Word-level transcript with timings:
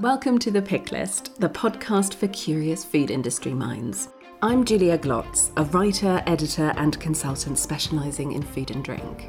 Welcome 0.00 0.38
to 0.38 0.50
The 0.50 0.62
Pick 0.62 0.92
List, 0.92 1.38
the 1.42 1.50
podcast 1.50 2.14
for 2.14 2.26
curious 2.28 2.82
food 2.82 3.10
industry 3.10 3.52
minds. 3.52 4.08
I'm 4.40 4.64
Julia 4.64 4.96
Glotz, 4.96 5.50
a 5.58 5.64
writer, 5.64 6.22
editor, 6.26 6.72
and 6.78 6.98
consultant 6.98 7.58
specialising 7.58 8.32
in 8.32 8.40
food 8.40 8.70
and 8.70 8.82
drink. 8.82 9.28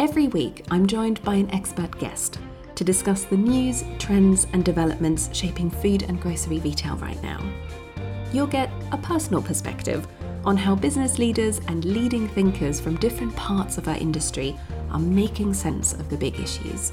Every 0.00 0.26
week, 0.26 0.66
I'm 0.72 0.88
joined 0.88 1.22
by 1.22 1.36
an 1.36 1.48
expert 1.52 1.96
guest 2.00 2.40
to 2.74 2.82
discuss 2.82 3.22
the 3.22 3.36
news, 3.36 3.84
trends, 4.00 4.48
and 4.52 4.64
developments 4.64 5.30
shaping 5.32 5.70
food 5.70 6.02
and 6.02 6.20
grocery 6.20 6.58
retail 6.58 6.96
right 6.96 7.22
now. 7.22 7.40
You'll 8.32 8.48
get 8.48 8.72
a 8.90 8.98
personal 8.98 9.40
perspective 9.40 10.08
on 10.44 10.56
how 10.56 10.74
business 10.74 11.20
leaders 11.20 11.60
and 11.68 11.84
leading 11.84 12.26
thinkers 12.26 12.80
from 12.80 12.96
different 12.96 13.36
parts 13.36 13.78
of 13.78 13.86
our 13.86 13.98
industry 13.98 14.58
are 14.90 14.98
making 14.98 15.54
sense 15.54 15.92
of 15.92 16.10
the 16.10 16.16
big 16.16 16.40
issues. 16.40 16.90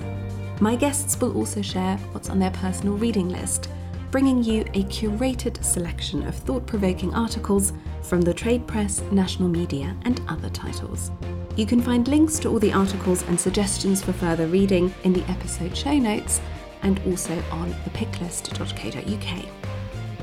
My 0.61 0.75
guests 0.75 1.21
will 1.21 1.37
also 1.37 1.61
share 1.61 1.95
what's 2.11 2.29
on 2.29 2.37
their 2.37 2.51
personal 2.51 2.97
reading 2.97 3.29
list, 3.29 3.69
bringing 4.11 4.43
you 4.43 4.63
a 4.73 4.83
curated 4.85 5.63
selection 5.63 6.27
of 6.27 6.35
thought 6.35 6.65
provoking 6.65 7.13
articles 7.13 7.71
from 8.03 8.19
the 8.19 8.33
trade 8.33 8.67
press, 8.67 9.01
national 9.09 9.47
media, 9.47 9.95
and 10.03 10.19
other 10.27 10.49
titles. 10.49 11.11
You 11.55 11.65
can 11.65 11.81
find 11.81 12.05
links 12.09 12.39
to 12.39 12.49
all 12.49 12.59
the 12.59 12.73
articles 12.73 13.23
and 13.23 13.39
suggestions 13.39 14.03
for 14.03 14.11
further 14.11 14.47
reading 14.47 14.93
in 15.05 15.13
the 15.13 15.23
episode 15.31 15.77
show 15.77 15.97
notes 15.97 16.41
and 16.81 16.99
also 17.07 17.41
on 17.51 17.71
thepicklist.co.uk. 17.85 19.45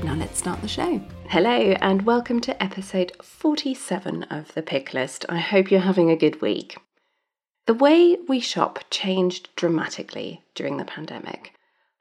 Now 0.03 0.13
let's 0.13 0.37
start 0.37 0.61
the 0.61 0.67
show. 0.67 1.01
Hello, 1.29 1.75
and 1.81 2.03
welcome 2.03 2.41
to 2.41 2.61
episode 2.61 3.11
47 3.23 4.23
of 4.25 4.53
The 4.53 4.61
Pick 4.61 4.93
List. 4.93 5.25
I 5.29 5.39
hope 5.39 5.71
you're 5.71 5.79
having 5.79 6.11
a 6.11 6.15
good 6.15 6.43
week. 6.43 6.77
The 7.67 7.73
way 7.73 8.17
we 8.29 8.39
shop 8.39 8.85
changed 8.89 9.49
dramatically 9.57 10.41
during 10.55 10.77
the 10.77 10.85
pandemic. 10.85 11.51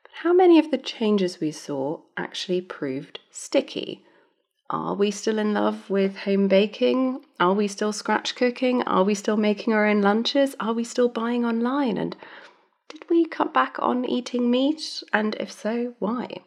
But 0.04 0.12
how 0.22 0.32
many 0.32 0.60
of 0.60 0.70
the 0.70 0.78
changes 0.78 1.40
we 1.40 1.50
saw 1.50 2.02
actually 2.16 2.60
proved 2.60 3.18
sticky? 3.32 4.04
Are 4.70 4.94
we 4.94 5.10
still 5.10 5.40
in 5.40 5.54
love 5.54 5.90
with 5.90 6.18
home 6.18 6.46
baking? 6.46 7.24
Are 7.40 7.52
we 7.52 7.66
still 7.66 7.92
scratch 7.92 8.36
cooking? 8.36 8.84
Are 8.84 9.02
we 9.02 9.16
still 9.16 9.36
making 9.36 9.72
our 9.72 9.86
own 9.86 10.02
lunches? 10.02 10.54
Are 10.60 10.72
we 10.72 10.84
still 10.84 11.08
buying 11.08 11.44
online? 11.44 11.98
And 11.98 12.16
did 12.88 13.04
we 13.10 13.26
cut 13.26 13.52
back 13.52 13.76
on 13.80 14.04
eating 14.04 14.48
meat? 14.48 15.02
And 15.12 15.34
if 15.40 15.50
so, 15.50 15.94
why? 15.98 16.42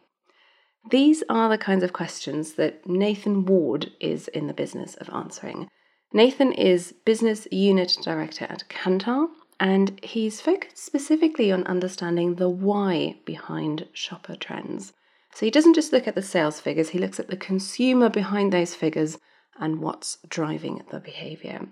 These 0.92 1.26
are 1.28 1.50
the 1.50 1.58
kinds 1.58 1.83
of 1.83 1.92
questions 1.92 2.54
that 2.54 2.88
Nathan 2.88 3.45
Ward 3.45 3.92
is 4.00 4.30
in 4.30 4.48
the 4.48 4.54
business 4.54 4.95
of 4.95 5.09
answering. 5.09 5.67
Nathan 6.12 6.52
is 6.52 6.96
Business 7.06 7.48
Unit 7.52 7.96
Director 8.02 8.46
at 8.50 8.64
Kantar, 8.68 9.28
and 9.60 10.00
he's 10.04 10.42
focused 10.42 10.80
specifically 10.80 11.52
on 11.52 11.64
understanding 11.66 12.36
the 12.36 12.50
why 12.50 13.18
behind 13.26 13.88
shopper 13.94 14.36
trends. 14.36 14.94
So 15.36 15.46
he 15.46 15.52
doesn't 15.52 15.76
just 15.76 15.94
look 15.94 16.08
at 16.08 16.16
the 16.16 16.24
sales 16.24 16.60
figures, 16.60 16.90
he 16.90 17.00
looks 17.00 17.20
at 17.20 17.30
the 17.30 17.38
consumer 17.38 18.10
behind 18.10 18.52
those 18.52 18.74
figures 18.74 19.20
and 19.60 19.82
what's 19.82 20.18
driving 20.28 20.82
the 20.90 21.00
behavior. 21.00 21.68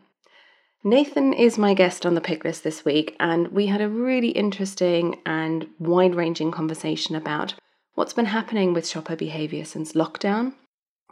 Nathan 0.83 1.33
is 1.33 1.57
my 1.57 1.73
guest 1.73 2.05
on 2.05 2.13
the 2.13 2.21
pick 2.21 2.43
list 2.43 2.63
this 2.63 2.85
week, 2.85 3.15
and 3.19 3.47
we 3.47 3.65
had 3.65 3.81
a 3.81 3.89
really 3.89 4.29
interesting 4.29 5.19
and 5.25 5.65
wide 5.79 6.13
ranging 6.13 6.51
conversation 6.51 7.15
about 7.15 7.55
what's 7.95 8.13
been 8.13 8.25
happening 8.25 8.71
with 8.73 8.87
shopper 8.87 9.15
behavior 9.15 9.65
since 9.65 9.93
lockdown, 9.93 10.53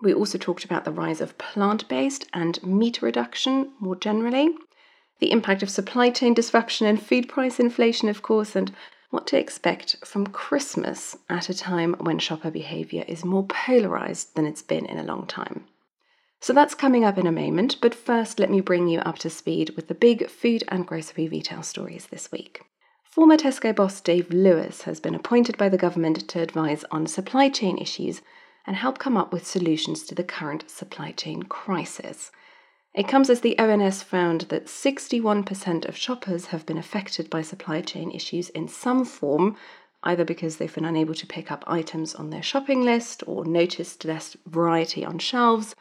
we 0.01 0.13
also 0.13 0.37
talked 0.37 0.65
about 0.65 0.85
the 0.85 0.91
rise 0.91 1.21
of 1.21 1.37
plant 1.37 1.87
based 1.87 2.25
and 2.33 2.61
meat 2.63 3.01
reduction 3.01 3.71
more 3.79 3.95
generally, 3.95 4.55
the 5.19 5.31
impact 5.31 5.63
of 5.63 5.69
supply 5.69 6.09
chain 6.09 6.33
disruption 6.33 6.85
and 6.85 7.01
food 7.01 7.29
price 7.29 7.59
inflation, 7.59 8.09
of 8.09 8.21
course, 8.21 8.55
and 8.55 8.73
what 9.09 9.25
to 9.27 9.39
expect 9.39 9.95
from 10.03 10.27
Christmas 10.27 11.15
at 11.29 11.47
a 11.47 11.53
time 11.53 11.95
when 11.99 12.19
shopper 12.19 12.51
behaviour 12.51 13.05
is 13.07 13.23
more 13.23 13.45
polarised 13.45 14.35
than 14.35 14.45
it's 14.45 14.61
been 14.61 14.85
in 14.85 14.97
a 14.97 15.03
long 15.03 15.25
time. 15.25 15.65
So 16.41 16.51
that's 16.51 16.75
coming 16.75 17.05
up 17.05 17.17
in 17.17 17.25
a 17.25 17.31
moment, 17.31 17.77
but 17.81 17.95
first 17.95 18.39
let 18.39 18.51
me 18.51 18.59
bring 18.59 18.87
you 18.87 18.99
up 18.99 19.17
to 19.19 19.29
speed 19.29 19.71
with 19.77 19.87
the 19.87 19.95
big 19.95 20.29
food 20.29 20.63
and 20.67 20.85
grocery 20.85 21.29
retail 21.29 21.63
stories 21.63 22.07
this 22.07 22.31
week. 22.31 22.61
Former 23.03 23.37
Tesco 23.37 23.73
boss 23.73 24.01
Dave 24.01 24.29
Lewis 24.29 24.81
has 24.81 24.99
been 24.99 25.15
appointed 25.15 25.57
by 25.57 25.69
the 25.69 25.77
government 25.77 26.27
to 26.27 26.41
advise 26.41 26.83
on 26.91 27.07
supply 27.07 27.47
chain 27.47 27.77
issues 27.77 28.21
and 28.67 28.75
help 28.75 28.99
come 28.99 29.17
up 29.17 29.31
with 29.31 29.45
solutions 29.45 30.03
to 30.03 30.15
the 30.15 30.23
current 30.23 30.69
supply 30.69 31.11
chain 31.11 31.43
crisis. 31.43 32.31
It 32.93 33.07
comes 33.07 33.29
as 33.29 33.41
the 33.41 33.59
ONS 33.59 34.03
found 34.03 34.41
that 34.41 34.67
61% 34.67 35.85
of 35.87 35.97
shoppers 35.97 36.47
have 36.47 36.65
been 36.65 36.77
affected 36.77 37.29
by 37.29 37.41
supply 37.41 37.81
chain 37.81 38.11
issues 38.11 38.49
in 38.49 38.67
some 38.67 39.03
form, 39.03 39.57
either 40.03 40.23
because 40.23 40.57
they've 40.57 40.73
been 40.73 40.85
unable 40.85 41.13
to 41.15 41.27
pick 41.27 41.51
up 41.51 41.63
items 41.67 42.15
on 42.15 42.29
their 42.29 42.43
shopping 42.43 42.83
list 42.83 43.21
or 43.27 43.43
noticed 43.43 44.05
less 44.05 44.37
variety 44.45 45.03
on 45.03 45.19
shelves, 45.19 45.75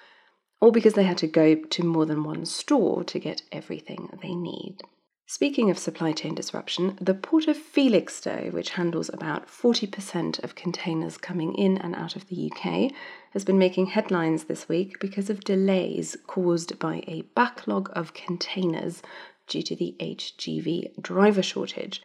or 0.61 0.73
because 0.73 0.95
they 0.95 1.05
had 1.05 1.19
to 1.19 1.27
go 1.27 1.55
to 1.55 1.85
more 1.85 2.07
than 2.07 2.25
one 2.25 2.45
store 2.45 3.05
to 3.05 3.19
get 3.19 3.43
everything 3.53 4.19
they 4.23 4.35
need. 4.35 4.83
Speaking 5.27 5.71
of 5.71 5.79
supply 5.79 6.13
chain 6.13 6.35
disruption, 6.35 6.99
the 7.01 7.15
Port 7.15 7.49
of 7.49 7.57
Felixstowe, 7.57 8.53
which 8.53 8.71
handles 8.71 9.09
about 9.09 9.49
40% 9.49 10.45
of 10.45 10.55
containers 10.55 11.17
coming 11.17 11.55
in 11.55 11.79
and 11.79 11.95
out 11.95 12.15
of 12.15 12.29
the 12.29 12.53
UK, 12.53 12.93
has 13.33 13.43
been 13.43 13.57
making 13.57 13.87
headlines 13.87 14.45
this 14.45 14.69
week 14.69 15.01
because 15.01 15.31
of 15.31 15.43
delays 15.43 16.15
caused 16.27 16.79
by 16.79 17.03
a 17.07 17.23
backlog 17.35 17.89
of 17.95 18.13
containers 18.13 19.03
due 19.47 19.63
to 19.63 19.75
the 19.75 19.97
HGV 19.99 21.01
driver 21.01 21.43
shortage. 21.43 22.03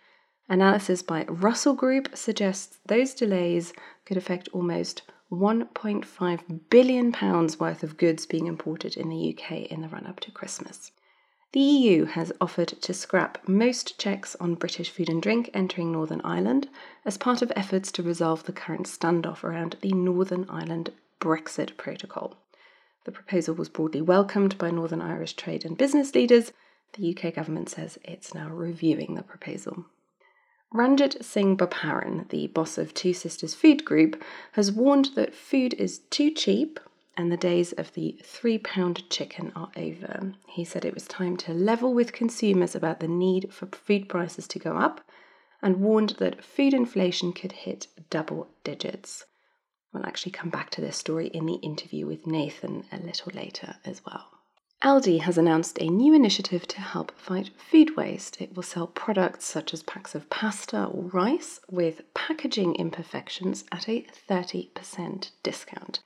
Analysis 0.48 1.02
by 1.02 1.26
Russell 1.26 1.74
Group 1.74 2.16
suggests 2.16 2.80
those 2.86 3.14
delays 3.14 3.74
could 4.06 4.16
affect 4.16 4.48
almost 4.54 5.02
1.5 5.30 6.70
billion 6.70 7.12
pounds 7.12 7.60
worth 7.60 7.84
of 7.84 7.98
goods 7.98 8.26
being 8.26 8.48
imported 8.48 8.96
in 8.96 9.10
the 9.10 9.38
UK 9.38 9.64
in 9.64 9.82
the 9.82 9.90
run 9.90 10.08
up 10.08 10.22
to 10.22 10.32
Christmas. 10.32 10.92
The 11.52 11.60
EU 11.60 12.06
has 12.06 12.32
offered 12.40 12.68
to 12.68 12.94
scrap 12.94 13.48
most 13.48 13.98
checks 13.98 14.36
on 14.40 14.54
British 14.54 14.92
food 14.92 15.10
and 15.10 15.20
drink 15.20 15.50
entering 15.52 15.92
Northern 15.92 16.22
Ireland 16.22 16.70
as 17.06 17.18
part 17.18 17.42
of 17.42 17.52
efforts 17.56 17.92
to 17.94 18.04
resolve 18.04 18.44
the 18.44 18.54
current 18.54 18.86
standoff 18.86 19.44
around 19.44 19.76
the 19.82 19.92
Northern 19.92 20.48
Ireland 20.48 20.92
Brexit 21.20 21.76
Protocol. 21.76 22.38
The 23.06 23.12
proposal 23.12 23.56
was 23.56 23.68
broadly 23.68 24.02
welcomed 24.02 24.60
by 24.60 24.70
Northern 24.70 25.02
Irish 25.02 25.34
trade 25.34 25.66
and 25.66 25.76
business 25.76 26.14
leaders. 26.14 26.54
The 26.94 27.18
UK 27.18 27.34
government 27.34 27.70
says 27.70 27.98
it's 28.04 28.36
now 28.36 28.50
reviewing 28.50 29.16
the 29.16 29.24
proposal. 29.24 29.86
Ranjit 30.72 31.26
Singh 31.26 31.58
Boparan, 31.58 32.30
the 32.30 32.46
boss 32.46 32.78
of 32.78 32.94
Two 32.94 33.12
Sisters 33.14 33.56
Food 33.56 33.84
Group, 33.84 34.22
has 34.52 34.72
warned 34.72 35.16
that 35.16 35.34
food 35.34 35.74
is 35.74 35.98
too 36.12 36.30
cheap 36.30 36.80
and 37.20 37.30
the 37.30 37.36
days 37.36 37.74
of 37.74 37.92
the 37.96 38.18
three 38.24 38.58
pound 38.58 39.10
chicken 39.10 39.52
are 39.54 39.70
over. 39.76 40.32
He 40.48 40.64
said 40.64 40.86
it 40.86 40.94
was 40.94 41.06
time 41.06 41.36
to 41.38 41.54
level 41.54 41.94
with 41.94 42.14
consumers 42.14 42.76
about 42.76 43.02
the 43.02 43.10
need 43.10 43.54
for 43.54 43.66
food 43.66 44.08
prices 44.08 44.48
to 44.48 44.58
go 44.58 44.78
up 44.78 45.02
and 45.62 45.82
warned 45.82 46.12
that 46.20 46.42
food 46.42 46.74
inflation 46.74 47.34
could 47.34 47.52
hit 47.52 47.88
double 48.10 48.48
digits. 48.64 49.26
We'll 49.92 50.06
actually 50.06 50.32
come 50.32 50.50
back 50.50 50.70
to 50.70 50.82
this 50.82 50.96
story 50.96 51.28
in 51.28 51.46
the 51.46 51.56
interview 51.56 52.08
with 52.08 52.26
Nathan 52.26 52.86
a 52.90 53.00
little 53.00 53.34
later 53.36 53.76
as 53.84 54.02
well. 54.06 54.30
Aldi 54.82 55.20
has 55.20 55.38
announced 55.38 55.78
a 55.82 55.90
new 55.90 56.14
initiative 56.14 56.66
to 56.70 56.80
help 56.80 57.12
fight 57.20 57.50
food 57.58 57.98
waste. 57.98 58.40
It 58.40 58.56
will 58.56 58.64
sell 58.64 58.88
products 58.88 59.44
such 59.44 59.74
as 59.74 59.84
packs 59.84 60.16
of 60.16 60.30
pasta 60.30 60.86
or 60.86 61.10
rice 61.10 61.60
with 61.70 62.14
packaging 62.14 62.76
imperfections 62.76 63.66
at 63.74 63.90
a 63.90 64.08
30% 64.30 65.32
discount. 65.44 66.00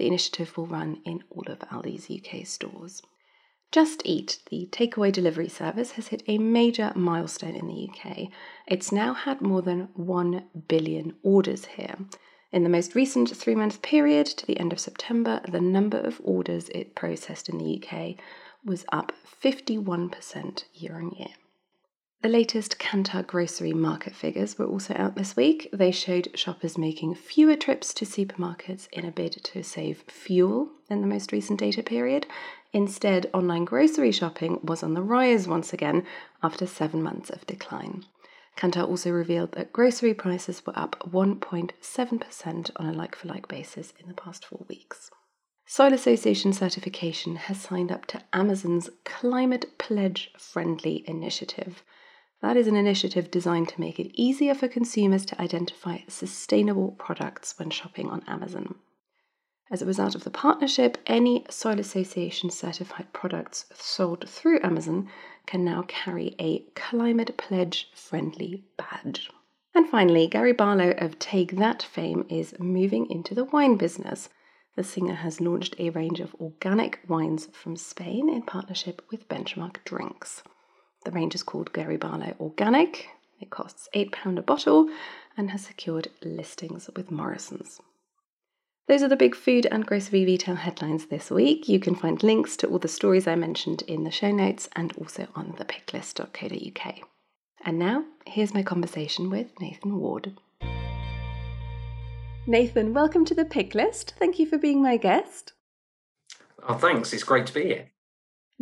The 0.00 0.06
initiative 0.06 0.56
will 0.56 0.64
run 0.64 1.02
in 1.04 1.24
all 1.28 1.44
of 1.46 1.58
Aldi's 1.58 2.08
UK 2.10 2.46
stores. 2.46 3.02
Just 3.70 4.00
Eat, 4.06 4.38
the 4.48 4.66
takeaway 4.72 5.12
delivery 5.12 5.50
service, 5.50 5.90
has 5.90 6.08
hit 6.08 6.22
a 6.26 6.38
major 6.38 6.90
milestone 6.94 7.54
in 7.54 7.66
the 7.66 7.86
UK. 7.86 8.28
It's 8.66 8.92
now 8.92 9.12
had 9.12 9.42
more 9.42 9.60
than 9.60 9.90
1 9.92 10.44
billion 10.68 11.16
orders 11.22 11.66
here. 11.66 11.96
In 12.50 12.62
the 12.62 12.70
most 12.70 12.94
recent 12.94 13.36
three 13.36 13.54
month 13.54 13.82
period 13.82 14.24
to 14.24 14.46
the 14.46 14.58
end 14.58 14.72
of 14.72 14.80
September, 14.80 15.42
the 15.46 15.60
number 15.60 15.98
of 15.98 16.18
orders 16.24 16.70
it 16.70 16.94
processed 16.94 17.50
in 17.50 17.58
the 17.58 17.84
UK 17.84 18.16
was 18.64 18.86
up 18.90 19.12
51% 19.42 20.64
year 20.72 20.94
on 20.96 21.10
year. 21.10 21.34
The 22.22 22.28
latest 22.28 22.78
Kantar 22.78 23.26
grocery 23.26 23.72
market 23.72 24.14
figures 24.14 24.58
were 24.58 24.66
also 24.66 24.92
out 24.94 25.16
this 25.16 25.36
week. 25.36 25.70
They 25.72 25.90
showed 25.90 26.38
shoppers 26.38 26.76
making 26.76 27.14
fewer 27.14 27.56
trips 27.56 27.94
to 27.94 28.04
supermarkets 28.04 28.88
in 28.92 29.06
a 29.06 29.10
bid 29.10 29.32
to 29.44 29.62
save 29.62 30.04
fuel 30.06 30.68
in 30.90 31.00
the 31.00 31.06
most 31.06 31.32
recent 31.32 31.58
data 31.58 31.82
period. 31.82 32.26
Instead, 32.74 33.30
online 33.32 33.64
grocery 33.64 34.12
shopping 34.12 34.60
was 34.62 34.82
on 34.82 34.92
the 34.92 35.00
rise 35.00 35.48
once 35.48 35.72
again 35.72 36.04
after 36.42 36.66
seven 36.66 37.02
months 37.02 37.30
of 37.30 37.46
decline. 37.46 38.04
Kantar 38.54 38.86
also 38.86 39.10
revealed 39.10 39.52
that 39.52 39.72
grocery 39.72 40.12
prices 40.12 40.66
were 40.66 40.78
up 40.78 40.96
1.7% 41.10 42.70
on 42.76 42.86
a 42.86 42.92
like 42.92 43.16
for 43.16 43.28
like 43.28 43.48
basis 43.48 43.94
in 43.98 44.08
the 44.08 44.14
past 44.14 44.44
four 44.44 44.66
weeks. 44.68 45.10
Soil 45.64 45.94
Association 45.94 46.52
certification 46.52 47.36
has 47.36 47.58
signed 47.58 47.90
up 47.90 48.04
to 48.04 48.20
Amazon's 48.34 48.90
Climate 49.06 49.78
Pledge 49.78 50.32
Friendly 50.36 51.02
initiative. 51.08 51.82
That 52.42 52.56
is 52.56 52.66
an 52.66 52.76
initiative 52.76 53.30
designed 53.30 53.68
to 53.68 53.80
make 53.80 54.00
it 54.00 54.10
easier 54.14 54.54
for 54.54 54.66
consumers 54.66 55.26
to 55.26 55.40
identify 55.40 55.98
sustainable 56.08 56.92
products 56.92 57.58
when 57.58 57.70
shopping 57.70 58.08
on 58.08 58.22
Amazon. 58.26 58.76
As 59.70 59.82
a 59.82 59.86
result 59.86 60.14
of 60.14 60.24
the 60.24 60.30
partnership, 60.30 60.98
any 61.06 61.44
Soil 61.48 61.78
Association 61.78 62.50
certified 62.50 63.12
products 63.12 63.66
sold 63.74 64.28
through 64.28 64.58
Amazon 64.64 65.08
can 65.46 65.64
now 65.64 65.82
carry 65.82 66.34
a 66.40 66.60
Climate 66.74 67.36
Pledge 67.36 67.88
friendly 67.94 68.64
badge. 68.76 69.30
And 69.74 69.88
finally, 69.88 70.26
Gary 70.26 70.52
Barlow 70.52 70.94
of 70.98 71.18
Take 71.18 71.56
That 71.56 71.82
fame 71.82 72.26
is 72.28 72.58
moving 72.58 73.08
into 73.10 73.34
the 73.34 73.44
wine 73.44 73.76
business. 73.76 74.28
The 74.76 74.82
singer 74.82 75.14
has 75.14 75.40
launched 75.40 75.76
a 75.78 75.90
range 75.90 76.20
of 76.20 76.34
organic 76.40 77.00
wines 77.06 77.46
from 77.52 77.76
Spain 77.76 78.28
in 78.28 78.42
partnership 78.42 79.02
with 79.10 79.28
Benchmark 79.28 79.84
Drinks. 79.84 80.42
The 81.04 81.10
range 81.10 81.34
is 81.34 81.42
called 81.42 81.72
Gary 81.72 81.96
Barlow 81.96 82.34
Organic. 82.38 83.08
It 83.40 83.48
costs 83.48 83.88
£8 83.94 84.38
a 84.38 84.42
bottle 84.42 84.90
and 85.36 85.50
has 85.50 85.64
secured 85.64 86.08
listings 86.22 86.90
with 86.94 87.10
Morrison's. 87.10 87.80
Those 88.86 89.02
are 89.02 89.08
the 89.08 89.16
big 89.16 89.34
food 89.34 89.66
and 89.70 89.86
grocery 89.86 90.26
retail 90.26 90.56
headlines 90.56 91.06
this 91.06 91.30
week. 91.30 91.68
You 91.68 91.80
can 91.80 91.94
find 91.94 92.22
links 92.22 92.56
to 92.58 92.66
all 92.66 92.78
the 92.78 92.88
stories 92.88 93.26
I 93.26 93.34
mentioned 93.34 93.82
in 93.82 94.04
the 94.04 94.10
show 94.10 94.30
notes 94.30 94.68
and 94.76 94.92
also 94.98 95.28
on 95.34 95.52
thepicklist.co.uk. 95.54 96.94
And 97.64 97.78
now, 97.78 98.04
here's 98.26 98.52
my 98.52 98.62
conversation 98.62 99.30
with 99.30 99.58
Nathan 99.60 99.98
Ward. 99.98 100.36
Nathan, 102.46 102.92
welcome 102.92 103.24
to 103.24 103.34
the 103.34 103.44
Pick 103.44 103.74
List. 103.74 104.14
Thank 104.18 104.38
you 104.38 104.44
for 104.44 104.58
being 104.58 104.82
my 104.82 104.96
guest. 104.96 105.52
Oh, 106.68 106.74
thanks. 106.74 107.12
It's 107.12 107.22
great 107.22 107.46
to 107.46 107.54
be 107.54 107.64
here. 107.64 107.90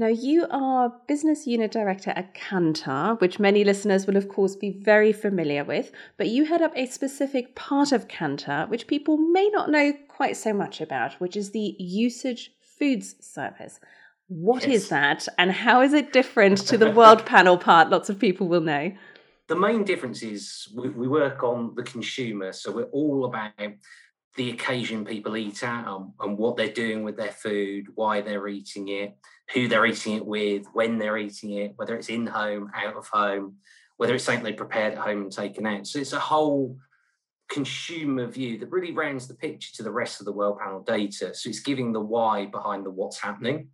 Now, 0.01 0.07
you 0.07 0.47
are 0.49 0.95
Business 1.09 1.45
Unit 1.45 1.73
Director 1.73 2.13
at 2.15 2.33
Kantar, 2.33 3.21
which 3.21 3.41
many 3.41 3.65
listeners 3.65 4.07
will, 4.07 4.17
of 4.17 4.29
course, 4.29 4.55
be 4.55 4.71
very 4.71 5.13
familiar 5.13 5.65
with, 5.65 5.91
but 6.17 6.29
you 6.29 6.45
head 6.45 6.63
up 6.63 6.71
a 6.77 6.87
specific 6.87 7.57
part 7.57 7.91
of 7.91 8.07
Kantar, 8.07 8.69
which 8.69 8.87
people 8.87 9.17
may 9.17 9.49
not 9.49 9.71
know 9.71 9.93
quite 10.07 10.37
so 10.37 10.53
much 10.53 10.81
about, 10.81 11.15
which 11.15 11.37
is 11.37 11.51
the 11.51 11.75
Usage 11.81 12.53
Foods 12.61 13.17
Service. 13.19 13.81
What 14.29 14.69
yes. 14.69 14.83
is 14.83 14.89
that, 14.91 15.27
and 15.37 15.51
how 15.51 15.81
is 15.81 15.93
it 15.93 16.13
different 16.13 16.59
to 16.69 16.79
the 16.79 16.93
World 16.93 17.27
Panel 17.27 17.59
part? 17.59 17.91
Lots 17.91 18.09
of 18.09 18.21
people 18.21 18.47
will 18.47 18.61
know. 18.61 18.93
The 19.49 19.57
main 19.57 19.83
difference 19.83 20.23
is 20.23 20.69
we, 20.77 20.91
we 20.91 21.09
work 21.09 21.43
on 21.43 21.75
the 21.75 21.83
consumer, 21.83 22.53
so 22.53 22.71
we're 22.71 22.85
all 22.85 23.25
about 23.25 23.51
the 24.37 24.51
occasion 24.51 25.05
people 25.05 25.37
eat 25.37 25.65
at 25.65 25.89
um, 25.89 26.13
and 26.21 26.39
what 26.39 26.57
they're 26.57 26.69
doing 26.69 27.03
with 27.03 27.17
their 27.17 27.33
food, 27.33 27.87
why 27.97 28.21
they're 28.21 28.47
eating 28.47 28.87
it, 28.87 29.17
who 29.53 29.69
they're 29.69 29.87
eating 29.87 30.15
it 30.15 30.27
with, 30.27 30.67
when 30.73 30.99
they're 30.99 31.19
eating 31.19 31.53
it, 31.53 31.73
whether 31.77 31.97
it's 31.97 32.09
in 32.09 32.27
home, 32.27 32.71
out 32.75 32.97
of 32.97 33.09
home, 33.09 33.57
whether 33.97 34.15
it's 34.15 34.25
something 34.25 34.45
they 34.45 34.53
prepared 34.53 34.95
at 34.95 34.99
home 34.99 35.23
and 35.23 35.33
taken 35.33 35.67
out. 35.67 35.87
So 35.87 35.99
it's 35.99 36.13
a 36.13 36.21
whole 36.21 36.77
consumer 37.49 38.27
view 38.27 38.59
that 38.59 38.71
really 38.71 38.93
rounds 38.93 39.27
the 39.27 39.35
picture 39.35 39.75
to 39.77 39.83
the 39.83 39.91
rest 39.91 40.21
of 40.21 40.27
the 40.27 40.33
world 40.33 40.59
panel 40.59 40.83
data. 40.83 41.35
So 41.35 41.49
it's 41.49 41.61
giving 41.61 41.93
the 41.93 42.01
why 42.01 42.47
behind 42.47 42.85
the 42.85 42.91
what's 42.91 43.21
happening. 43.21 43.71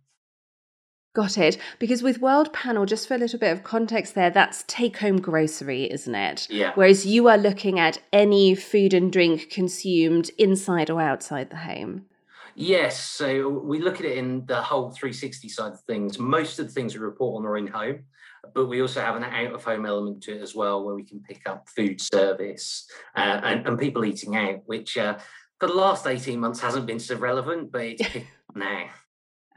Got 1.13 1.37
it. 1.37 1.57
Because 1.79 2.03
with 2.03 2.19
World 2.19 2.51
Panel, 2.51 2.85
just 2.85 3.07
for 3.07 3.15
a 3.15 3.17
little 3.17 3.39
bit 3.39 3.53
of 3.53 3.63
context 3.63 4.15
there, 4.15 4.29
that's 4.29 4.65
take 4.67 4.97
home 4.97 5.21
grocery, 5.21 5.89
isn't 5.89 6.13
it? 6.13 6.45
Yeah. 6.49 6.73
Whereas 6.75 7.05
you 7.05 7.29
are 7.29 7.37
looking 7.37 7.79
at 7.79 7.99
any 8.11 8.53
food 8.53 8.93
and 8.93 9.13
drink 9.13 9.49
consumed 9.49 10.29
inside 10.37 10.89
or 10.89 11.01
outside 11.01 11.51
the 11.51 11.55
home. 11.55 12.05
Yes. 12.55 13.03
So 13.03 13.49
we 13.49 13.79
look 13.79 13.99
at 13.99 14.05
it 14.05 14.17
in 14.17 14.45
the 14.45 14.61
whole 14.61 14.91
360 14.91 15.49
side 15.49 15.73
of 15.73 15.81
things. 15.81 16.17
Most 16.17 16.57
of 16.57 16.67
the 16.67 16.71
things 16.71 16.93
we 16.93 17.01
report 17.01 17.39
on 17.39 17.45
are 17.45 17.57
in 17.57 17.67
home, 17.67 18.05
but 18.53 18.67
we 18.67 18.81
also 18.81 19.01
have 19.01 19.15
an 19.15 19.23
out 19.23 19.53
of 19.53 19.63
home 19.63 19.85
element 19.85 20.23
to 20.23 20.35
it 20.35 20.41
as 20.41 20.55
well, 20.55 20.83
where 20.83 20.95
we 20.95 21.03
can 21.03 21.19
pick 21.19 21.47
up 21.47 21.67
food 21.67 21.99
service 21.99 22.89
uh, 23.15 23.41
and, 23.43 23.67
and, 23.67 23.79
people 23.79 24.05
eating 24.05 24.35
out, 24.37 24.61
which 24.65 24.97
uh, 24.97 25.17
for 25.59 25.67
the 25.67 25.73
last 25.73 26.07
18 26.07 26.39
months 26.39 26.61
hasn't 26.61 26.85
been 26.85 26.99
so 26.99 27.15
relevant, 27.15 27.71
but 27.71 27.81
it's 27.81 28.01
now. 28.55 28.85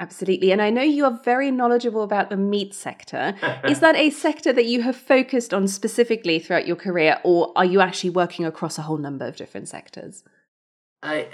Absolutely. 0.01 0.53
And 0.53 0.63
I 0.63 0.71
know 0.71 0.83
you 0.83 1.05
are 1.05 1.21
very 1.25 1.51
knowledgeable 1.51 2.05
about 2.05 2.31
the 2.31 2.37
meat 2.37 2.73
sector. 2.73 3.35
Is 3.65 3.81
that 3.81 3.97
a 3.97 4.11
sector 4.11 4.53
that 4.53 4.67
you 4.67 4.83
have 4.83 4.95
focused 4.95 5.53
on 5.53 5.67
specifically 5.67 6.39
throughout 6.39 6.69
your 6.69 6.77
career, 6.77 7.19
or 7.25 7.53
are 7.57 7.65
you 7.65 7.81
actually 7.81 8.11
working 8.11 8.45
across 8.45 8.79
a 8.79 8.83
whole 8.83 8.97
number 8.97 9.27
of 9.27 9.35
different 9.35 9.69
sectors? 9.69 10.23
I, 11.03 11.29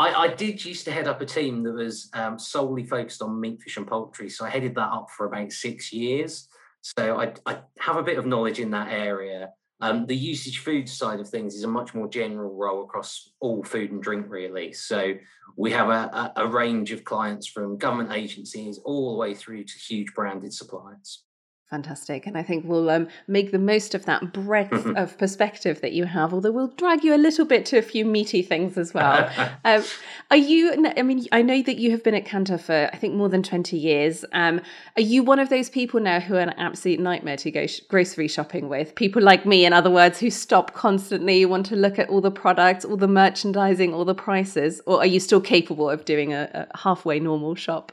I, 0.00 0.22
I 0.22 0.28
did 0.28 0.64
used 0.64 0.86
to 0.86 0.92
head 0.92 1.06
up 1.06 1.20
a 1.20 1.26
team 1.26 1.62
that 1.64 1.74
was 1.74 2.08
um, 2.14 2.38
solely 2.38 2.84
focused 2.84 3.20
on 3.20 3.38
meat, 3.38 3.60
fish, 3.60 3.76
and 3.76 3.86
poultry. 3.86 4.30
So 4.30 4.46
I 4.46 4.48
headed 4.48 4.74
that 4.76 4.90
up 4.90 5.10
for 5.10 5.26
about 5.26 5.52
six 5.52 5.92
years. 5.92 6.48
So 6.80 7.20
I, 7.20 7.34
I 7.44 7.58
have 7.80 7.96
a 7.96 8.02
bit 8.02 8.16
of 8.16 8.24
knowledge 8.24 8.60
in 8.60 8.70
that 8.70 8.90
area. 8.90 9.50
Um, 9.82 10.06
the 10.06 10.16
usage 10.16 10.60
food 10.60 10.88
side 10.88 11.20
of 11.20 11.28
things 11.28 11.54
is 11.54 11.64
a 11.64 11.68
much 11.68 11.94
more 11.94 12.08
general 12.08 12.54
role 12.54 12.82
across 12.84 13.30
all 13.40 13.62
food 13.62 13.92
and 13.92 14.02
drink, 14.02 14.24
really. 14.30 14.72
So 14.72 15.16
we 15.58 15.70
have 15.72 15.90
a, 15.90 16.32
a, 16.36 16.44
a 16.44 16.46
range 16.46 16.92
of 16.92 17.04
clients 17.04 17.46
from 17.46 17.76
government 17.76 18.12
agencies 18.12 18.80
all 18.82 19.12
the 19.12 19.18
way 19.18 19.34
through 19.34 19.64
to 19.64 19.78
huge 19.78 20.14
branded 20.14 20.54
suppliers. 20.54 21.24
Fantastic. 21.70 22.26
And 22.26 22.36
I 22.36 22.42
think 22.42 22.64
we'll 22.66 22.90
um, 22.90 23.06
make 23.28 23.52
the 23.52 23.58
most 23.58 23.94
of 23.94 24.04
that 24.06 24.32
breadth 24.32 24.72
mm-hmm. 24.72 24.96
of 24.96 25.16
perspective 25.18 25.80
that 25.82 25.92
you 25.92 26.04
have, 26.04 26.34
although 26.34 26.50
we'll 26.50 26.74
drag 26.76 27.04
you 27.04 27.14
a 27.14 27.16
little 27.16 27.44
bit 27.44 27.64
to 27.66 27.78
a 27.78 27.82
few 27.82 28.04
meaty 28.04 28.42
things 28.42 28.76
as 28.76 28.92
well. 28.92 29.30
um, 29.64 29.84
are 30.32 30.36
you, 30.36 30.84
I 30.96 31.02
mean, 31.02 31.26
I 31.30 31.42
know 31.42 31.62
that 31.62 31.76
you 31.76 31.92
have 31.92 32.02
been 32.02 32.16
at 32.16 32.24
Kantar 32.24 32.60
for, 32.60 32.90
I 32.92 32.96
think, 32.96 33.14
more 33.14 33.28
than 33.28 33.44
20 33.44 33.76
years. 33.78 34.24
Um, 34.32 34.60
are 34.96 35.02
you 35.02 35.22
one 35.22 35.38
of 35.38 35.48
those 35.48 35.70
people 35.70 36.00
now 36.00 36.18
who 36.18 36.34
are 36.34 36.40
an 36.40 36.50
absolute 36.50 36.98
nightmare 36.98 37.36
to 37.36 37.52
go 37.52 37.68
sh- 37.68 37.78
grocery 37.88 38.26
shopping 38.26 38.68
with? 38.68 38.96
People 38.96 39.22
like 39.22 39.46
me, 39.46 39.64
in 39.64 39.72
other 39.72 39.90
words, 39.90 40.18
who 40.18 40.28
stop 40.28 40.74
constantly, 40.74 41.46
want 41.46 41.66
to 41.66 41.76
look 41.76 42.00
at 42.00 42.08
all 42.08 42.20
the 42.20 42.32
products, 42.32 42.84
all 42.84 42.96
the 42.96 43.06
merchandising, 43.06 43.94
all 43.94 44.04
the 44.04 44.12
prices? 44.12 44.80
Or 44.86 44.98
are 44.98 45.06
you 45.06 45.20
still 45.20 45.40
capable 45.40 45.88
of 45.88 46.04
doing 46.04 46.32
a, 46.32 46.66
a 46.72 46.78
halfway 46.78 47.20
normal 47.20 47.54
shop? 47.54 47.92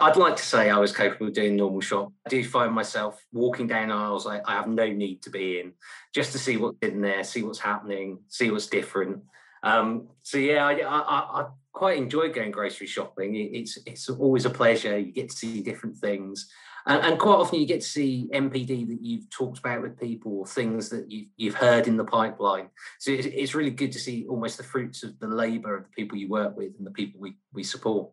I'd 0.00 0.16
like 0.16 0.36
to 0.36 0.42
say 0.42 0.70
I 0.70 0.78
was 0.78 0.94
capable 0.94 1.28
of 1.28 1.34
doing 1.34 1.56
normal 1.56 1.80
shop. 1.80 2.12
I 2.26 2.30
do 2.30 2.44
find 2.44 2.72
myself 2.72 3.24
walking 3.32 3.66
down 3.66 3.90
aisles 3.90 4.26
I, 4.26 4.40
I 4.44 4.52
have 4.52 4.68
no 4.68 4.88
need 4.88 5.22
to 5.22 5.30
be 5.30 5.60
in, 5.60 5.72
just 6.14 6.32
to 6.32 6.38
see 6.38 6.56
what's 6.56 6.78
in 6.82 7.00
there, 7.00 7.24
see 7.24 7.42
what's 7.42 7.58
happening, 7.58 8.18
see 8.28 8.50
what's 8.50 8.66
different. 8.66 9.22
Um, 9.62 10.08
so 10.22 10.38
yeah, 10.38 10.66
I, 10.66 10.72
I, 10.74 11.40
I, 11.40 11.46
quite 11.72 11.98
enjoy 11.98 12.28
going 12.28 12.50
grocery 12.50 12.86
shopping. 12.86 13.34
It's 13.34 13.78
it's 13.86 14.08
always 14.08 14.44
a 14.44 14.50
pleasure. 14.50 14.98
You 14.98 15.10
get 15.10 15.30
to 15.30 15.36
see 15.36 15.62
different 15.62 15.96
things, 15.96 16.48
and, 16.86 17.02
and, 17.02 17.18
quite 17.18 17.36
often 17.36 17.58
you 17.58 17.66
get 17.66 17.80
to 17.80 17.86
see 17.86 18.28
NPD 18.32 18.86
that 18.88 18.98
you've 19.00 19.28
talked 19.30 19.58
about 19.58 19.82
with 19.82 19.98
people, 19.98 20.38
or 20.38 20.46
things 20.46 20.90
that 20.90 21.10
you've 21.10 21.28
you've 21.36 21.54
heard 21.54 21.88
in 21.88 21.96
the 21.96 22.04
pipeline. 22.04 22.68
So 22.98 23.10
it's, 23.10 23.26
it's 23.26 23.54
really 23.54 23.70
good 23.70 23.90
to 23.92 23.98
see 23.98 24.26
almost 24.28 24.58
the 24.58 24.64
fruits 24.64 25.02
of 25.02 25.18
the 25.18 25.28
labour 25.28 25.76
of 25.76 25.84
the 25.84 25.90
people 25.90 26.18
you 26.18 26.28
work 26.28 26.56
with 26.56 26.72
and 26.78 26.86
the 26.86 26.92
people 26.92 27.20
we 27.20 27.34
we 27.52 27.64
support. 27.64 28.10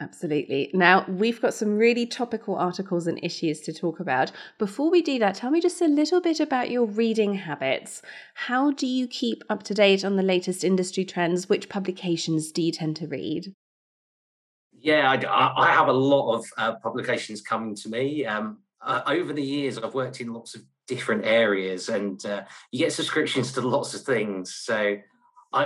Absolutely. 0.00 0.70
Now, 0.74 1.04
we've 1.08 1.40
got 1.40 1.54
some 1.54 1.76
really 1.76 2.06
topical 2.06 2.54
articles 2.54 3.06
and 3.06 3.18
issues 3.22 3.60
to 3.62 3.72
talk 3.72 3.98
about. 3.98 4.30
Before 4.58 4.90
we 4.90 5.02
do 5.02 5.18
that, 5.18 5.34
tell 5.34 5.50
me 5.50 5.60
just 5.60 5.82
a 5.82 5.88
little 5.88 6.20
bit 6.20 6.38
about 6.38 6.70
your 6.70 6.84
reading 6.86 7.34
habits. 7.34 8.00
How 8.34 8.70
do 8.70 8.86
you 8.86 9.08
keep 9.08 9.42
up 9.50 9.64
to 9.64 9.74
date 9.74 10.04
on 10.04 10.16
the 10.16 10.22
latest 10.22 10.62
industry 10.62 11.04
trends? 11.04 11.48
Which 11.48 11.68
publications 11.68 12.52
do 12.52 12.62
you 12.62 12.70
tend 12.70 12.96
to 12.96 13.08
read? 13.08 13.54
Yeah, 14.80 15.10
I, 15.10 15.64
I 15.64 15.72
have 15.72 15.88
a 15.88 15.92
lot 15.92 16.36
of 16.36 16.46
uh, 16.56 16.76
publications 16.76 17.40
coming 17.40 17.74
to 17.76 17.88
me. 17.88 18.24
Um, 18.24 18.58
uh, 18.80 19.02
over 19.06 19.32
the 19.32 19.42
years, 19.42 19.78
I've 19.78 19.94
worked 19.94 20.20
in 20.20 20.32
lots 20.32 20.54
of 20.54 20.62
different 20.86 21.24
areas 21.26 21.88
and 21.88 22.24
uh, 22.24 22.44
you 22.70 22.78
get 22.78 22.92
subscriptions 22.92 23.52
to 23.52 23.60
lots 23.60 23.94
of 23.94 24.02
things. 24.02 24.54
So 24.54 24.96
I, 25.52 25.64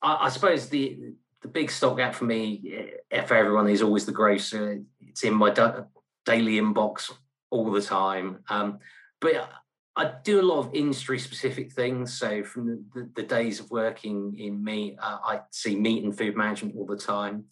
I, 0.00 0.26
I 0.26 0.28
suppose 0.28 0.68
the 0.68 1.14
the 1.44 1.48
big 1.48 1.70
stock 1.70 1.98
gap 1.98 2.14
for 2.14 2.24
me, 2.24 2.96
eh, 3.10 3.22
for 3.24 3.34
everyone, 3.34 3.68
is 3.68 3.82
always 3.82 4.06
the 4.06 4.12
grocer. 4.12 4.80
It's 4.98 5.24
in 5.24 5.34
my 5.34 5.50
daily 5.50 6.54
inbox 6.54 7.12
all 7.50 7.70
the 7.70 7.82
time. 7.82 8.38
Um, 8.48 8.78
but 9.20 9.50
I 9.94 10.12
do 10.24 10.40
a 10.40 10.42
lot 10.42 10.60
of 10.60 10.74
industry 10.74 11.18
specific 11.18 11.70
things. 11.70 12.18
So 12.18 12.42
from 12.44 12.66
the, 12.66 12.84
the, 12.94 13.10
the 13.16 13.22
days 13.22 13.60
of 13.60 13.70
working 13.70 14.34
in 14.38 14.64
meat, 14.64 14.96
uh, 14.98 15.18
I 15.22 15.40
see 15.50 15.76
meat 15.76 16.02
and 16.02 16.16
food 16.16 16.34
management 16.34 16.76
all 16.76 16.86
the 16.86 16.96
time. 16.96 17.44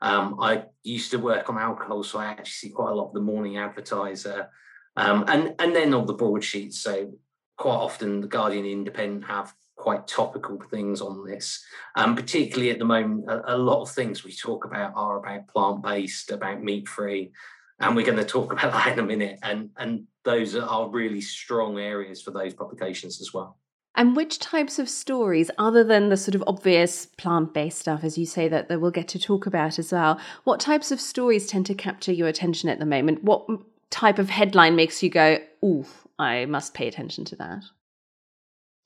Um, 0.00 0.38
I 0.40 0.66
used 0.84 1.10
to 1.10 1.18
work 1.18 1.50
on 1.50 1.58
alcohol, 1.58 2.04
so 2.04 2.20
I 2.20 2.26
actually 2.26 2.52
see 2.52 2.70
quite 2.70 2.92
a 2.92 2.94
lot 2.94 3.08
of 3.08 3.14
the 3.14 3.20
morning 3.20 3.58
advertiser. 3.58 4.48
Um, 4.96 5.24
and 5.26 5.56
and 5.58 5.74
then 5.74 5.92
all 5.92 6.04
the 6.04 6.14
broadsheets. 6.14 6.80
So 6.80 7.12
quite 7.58 7.74
often 7.74 8.20
the 8.20 8.28
Guardian 8.28 8.64
Independent 8.64 9.24
have 9.24 9.52
quite 9.80 10.06
topical 10.06 10.60
things 10.70 11.00
on 11.00 11.24
this. 11.24 11.64
Um, 11.96 12.14
particularly 12.14 12.70
at 12.70 12.78
the 12.78 12.84
moment, 12.84 13.24
a, 13.28 13.54
a, 13.54 13.58
lot 13.58 13.80
of 13.80 13.90
things 13.90 14.22
we 14.22 14.32
talk 14.32 14.66
about 14.66 14.92
are 14.94 15.18
about 15.18 15.48
plant 15.48 15.82
based, 15.82 16.30
about 16.30 16.62
meat 16.62 16.86
free, 16.86 17.32
and 17.80 17.96
we're 17.96 18.04
going 18.04 18.18
to 18.18 18.24
talk 18.24 18.52
about 18.56 18.72
that 18.72 18.92
in 18.92 18.98
a 18.98 19.02
minute. 19.02 19.38
And 19.42 19.70
and 19.76 20.06
those 20.24 20.54
are 20.54 20.88
really 20.90 21.22
strong 21.22 21.78
areas 21.78 22.20
for 22.20 22.30
those 22.30 22.52
publications 22.54 23.20
as 23.20 23.32
well. 23.32 23.56
And 23.96 24.14
which 24.14 24.38
types 24.38 24.78
of 24.78 24.88
stories, 24.88 25.50
other 25.58 25.82
than 25.82 26.10
the 26.10 26.16
sort 26.16 26.34
of 26.34 26.44
obvious 26.46 27.06
plant 27.06 27.52
based 27.52 27.80
stuff, 27.80 28.04
as 28.04 28.16
you 28.16 28.26
say, 28.26 28.48
that, 28.48 28.68
that 28.68 28.80
we'll 28.80 28.90
get 28.90 29.08
to 29.08 29.18
talk 29.18 29.46
about 29.46 29.78
as 29.78 29.92
well, 29.92 30.20
what 30.44 30.60
types 30.60 30.92
of 30.92 31.00
stories 31.00 31.46
tend 31.46 31.66
to 31.66 31.74
capture 31.74 32.12
your 32.12 32.28
attention 32.28 32.68
at 32.68 32.78
the 32.78 32.86
moment? 32.86 33.24
What 33.24 33.48
type 33.90 34.18
of 34.18 34.30
headline 34.30 34.76
makes 34.76 35.02
you 35.02 35.10
go, 35.10 35.38
ooh, 35.64 35.86
I 36.18 36.44
must 36.44 36.74
pay 36.74 36.86
attention 36.86 37.24
to 37.26 37.36
that? 37.36 37.64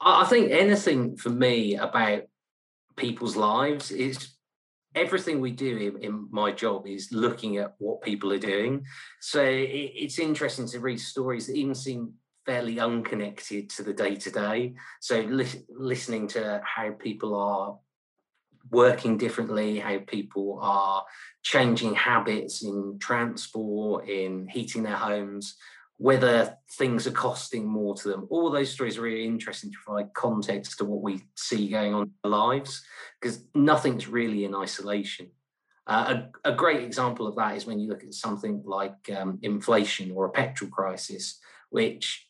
I 0.05 0.25
think 0.27 0.51
anything 0.51 1.17
for 1.17 1.31
me 1.31 1.77
about 1.77 2.25
people's 2.97 3.37
lives 3.37 3.91
is 3.91 4.35
everything 4.95 5.41
we 5.41 5.51
do 5.51 5.77
in, 5.77 6.03
in, 6.03 6.29
my 6.31 6.53
job 6.53 6.87
is 6.87 7.11
looking 7.11 7.57
at 7.57 7.75
what 7.79 8.03
people 8.03 8.33
are 8.33 8.39
doing. 8.39 8.85
So 9.21 9.43
it, 9.43 9.93
it's 9.95 10.19
interesting 10.19 10.69
to 10.69 10.81
read 10.81 11.01
stories 11.01 11.47
that 11.47 11.57
even 11.57 11.75
seem 11.75 12.13
fairly 12.47 12.79
unconnected 12.79 13.71
to 13.71 13.83
the 13.83 13.93
day 13.93 14.15
to 14.17 14.31
day. 14.31 14.75
So 15.01 15.21
li- 15.21 15.65
listening 15.69 16.29
to 16.29 16.61
how 16.65 16.91
people 16.93 17.35
are 17.35 17.79
working 18.71 19.17
differently, 19.17 19.79
how 19.79 19.99
people 20.07 20.59
are 20.63 21.05
changing 21.43 21.95
habits 21.95 22.63
in 22.63 22.99
transport, 22.99 24.09
in 24.09 24.49
heating 24.49 24.83
their 24.83 24.97
homes, 24.97 25.57
whether 25.99 26.57
things 26.73 27.07
are 27.07 27.13
costing 27.13 27.67
more 27.67 27.95
to 27.95 28.09
them. 28.09 28.27
All 28.31 28.51
those 28.51 28.71
stories 28.71 28.99
are 28.99 29.03
really 29.03 29.25
interesting 29.25 29.71
to 29.71 29.77
provide 29.85 30.13
context 30.13 30.79
to 30.79 30.85
what 30.85 31.03
we 31.03 31.23
see 31.37 31.69
going 31.69 31.95
on 31.95 32.03
in 32.03 32.11
our 32.25 32.31
lives 32.31 32.85
because 33.21 33.45
nothing's 33.55 34.09
really 34.09 34.45
in 34.45 34.55
isolation. 34.55 35.31
Uh, 35.87 36.25
a, 36.45 36.51
a, 36.51 36.55
great 36.55 36.83
example 36.83 37.27
of 37.27 37.37
that 37.37 37.57
is 37.57 37.67
when 37.67 37.79
you 37.79 37.89
look 37.91 38.03
at 38.03 38.15
something 38.15 38.63
like 38.65 38.95
um, 39.15 39.39
inflation 39.43 40.11
or 40.13 40.25
a 40.25 40.31
petrol 40.31 40.71
crisis, 40.71 41.39
which 41.69 42.27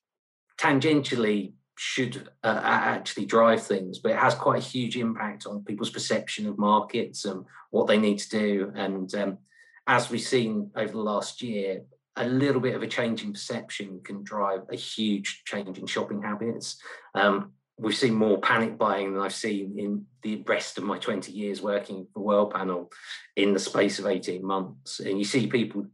tangentially 0.58 1.52
should 1.76 2.28
uh, 2.42 2.60
actually 2.64 3.26
drive 3.26 3.62
things, 3.62 3.98
but 3.98 4.10
it 4.12 4.18
has 4.18 4.34
quite 4.34 4.58
a 4.58 4.66
huge 4.66 4.96
impact 4.96 5.46
on 5.46 5.64
people's 5.64 5.90
perception 5.90 6.46
of 6.48 6.58
markets 6.58 7.24
and 7.24 7.44
what 7.70 7.86
they 7.86 7.98
need 7.98 8.18
to 8.18 8.28
do. 8.28 8.72
And 8.74 9.12
um, 9.14 9.38
as 9.86 10.10
we've 10.10 10.20
seen 10.20 10.70
over 10.76 10.92
the 10.92 10.98
last 10.98 11.42
year, 11.42 11.82
a 12.16 12.26
little 12.26 12.60
bit 12.60 12.74
of 12.74 12.82
a 12.82 12.86
change 12.86 13.24
in 13.24 13.32
perception 13.32 14.00
can 14.04 14.22
drive 14.22 14.60
a 14.70 14.76
huge 14.76 15.42
change 15.44 15.78
in 15.78 15.86
shopping 15.86 16.22
habits. 16.22 16.76
Um, 17.14 17.52
we've 17.76 17.96
seen 17.96 18.14
more 18.14 18.40
panic 18.40 18.78
buying 18.78 19.12
than 19.12 19.22
I've 19.22 19.34
seen 19.34 19.78
in 19.78 20.06
the 20.22 20.42
rest 20.46 20.78
of 20.78 20.84
my 20.84 20.98
20 20.98 21.32
years 21.32 21.60
working 21.60 22.06
for 22.12 22.20
World 22.20 22.54
Panel 22.54 22.90
in 23.36 23.52
the 23.52 23.58
space 23.58 23.98
of 23.98 24.06
18 24.06 24.44
months. 24.44 25.00
And 25.00 25.18
you 25.18 25.24
see 25.24 25.48
people 25.48 25.86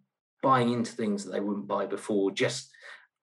buying 0.43 0.73
into 0.73 0.93
things 0.93 1.25
that 1.25 1.33
they 1.33 1.41
wouldn't 1.41 1.69
buy 1.69 1.87
before 1.87 2.31
just 2.31 2.71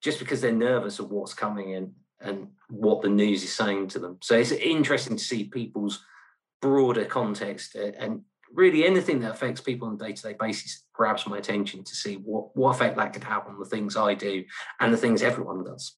just 0.04 0.20
because 0.20 0.42
they're 0.42 0.52
nervous 0.52 1.00
of 1.00 1.10
what's 1.10 1.34
coming 1.34 1.76
and 1.76 1.92
and 2.20 2.48
what 2.70 3.02
the 3.02 3.10
news 3.10 3.44
is 3.44 3.54
saying 3.54 3.88
to 3.88 4.00
them. 4.00 4.18
So 4.22 4.36
it's 4.36 4.52
interesting 4.52 5.18
to 5.18 5.24
see 5.24 5.44
people's 5.46 6.04
broader 6.62 7.06
context 7.06 7.76
uh, 7.76 7.92
and 8.00 8.22
really 8.54 8.86
anything 8.86 9.20
that 9.20 9.32
affects 9.32 9.62
people 9.62 9.88
on 9.88 9.96
a 9.96 9.98
day-to-day 9.98 10.36
basis 10.40 10.86
grabs 10.94 11.28
my 11.28 11.38
attention 11.38 11.84
to 11.84 11.96
see 11.96 12.16
what, 12.16 12.56
what 12.56 12.72
effect 12.72 12.98
that 12.98 13.14
could 13.14 13.24
have 13.24 13.48
on 13.48 13.60
the 13.60 13.66
things 13.66 13.96
I 13.96 14.14
do 14.14 14.44
and 14.80 14.94
the 14.94 14.98
things 14.98 15.22
everyone 15.22 15.64
does. 15.64 15.96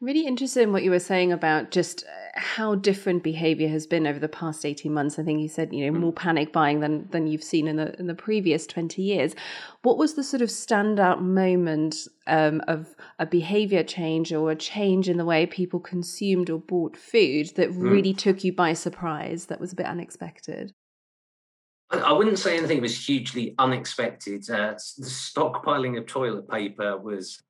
Really 0.00 0.26
interested 0.26 0.62
in 0.62 0.72
what 0.72 0.82
you 0.82 0.90
were 0.90 0.98
saying 0.98 1.30
about 1.30 1.70
just 1.70 2.04
uh, 2.04 2.40
how 2.40 2.74
different 2.74 3.22
behavior 3.22 3.68
has 3.68 3.86
been 3.86 4.06
over 4.06 4.18
the 4.18 4.30
past 4.30 4.64
18 4.64 4.90
months. 4.90 5.18
I 5.18 5.22
think 5.22 5.42
you 5.42 5.48
said, 5.48 5.74
you 5.74 5.84
know, 5.84 5.98
mm. 5.98 6.00
more 6.00 6.12
panic 6.12 6.54
buying 6.54 6.80
than 6.80 7.06
than 7.10 7.26
you've 7.26 7.44
seen 7.44 7.68
in 7.68 7.76
the 7.76 7.94
in 7.98 8.06
the 8.06 8.14
previous 8.14 8.66
20 8.66 9.02
years. 9.02 9.34
What 9.82 9.98
was 9.98 10.14
the 10.14 10.24
sort 10.24 10.40
of 10.40 10.48
standout 10.48 11.20
moment 11.20 11.96
um, 12.26 12.62
of 12.66 12.94
a 13.18 13.26
behavior 13.26 13.82
change 13.82 14.32
or 14.32 14.50
a 14.50 14.56
change 14.56 15.06
in 15.06 15.18
the 15.18 15.24
way 15.26 15.44
people 15.44 15.80
consumed 15.80 16.48
or 16.48 16.58
bought 16.58 16.96
food 16.96 17.48
that 17.56 17.68
mm. 17.68 17.82
really 17.82 18.14
mm. 18.14 18.18
took 18.18 18.42
you 18.42 18.54
by 18.54 18.72
surprise 18.72 19.46
that 19.46 19.60
was 19.60 19.74
a 19.74 19.76
bit 19.76 19.84
unexpected? 19.84 20.72
I 21.90 22.12
wouldn't 22.12 22.38
say 22.38 22.56
anything 22.56 22.80
was 22.80 23.06
hugely 23.06 23.54
unexpected. 23.58 24.48
Uh, 24.48 24.74
the 24.98 25.06
stockpiling 25.06 25.98
of 25.98 26.06
toilet 26.06 26.48
paper 26.48 26.96
was 26.96 27.42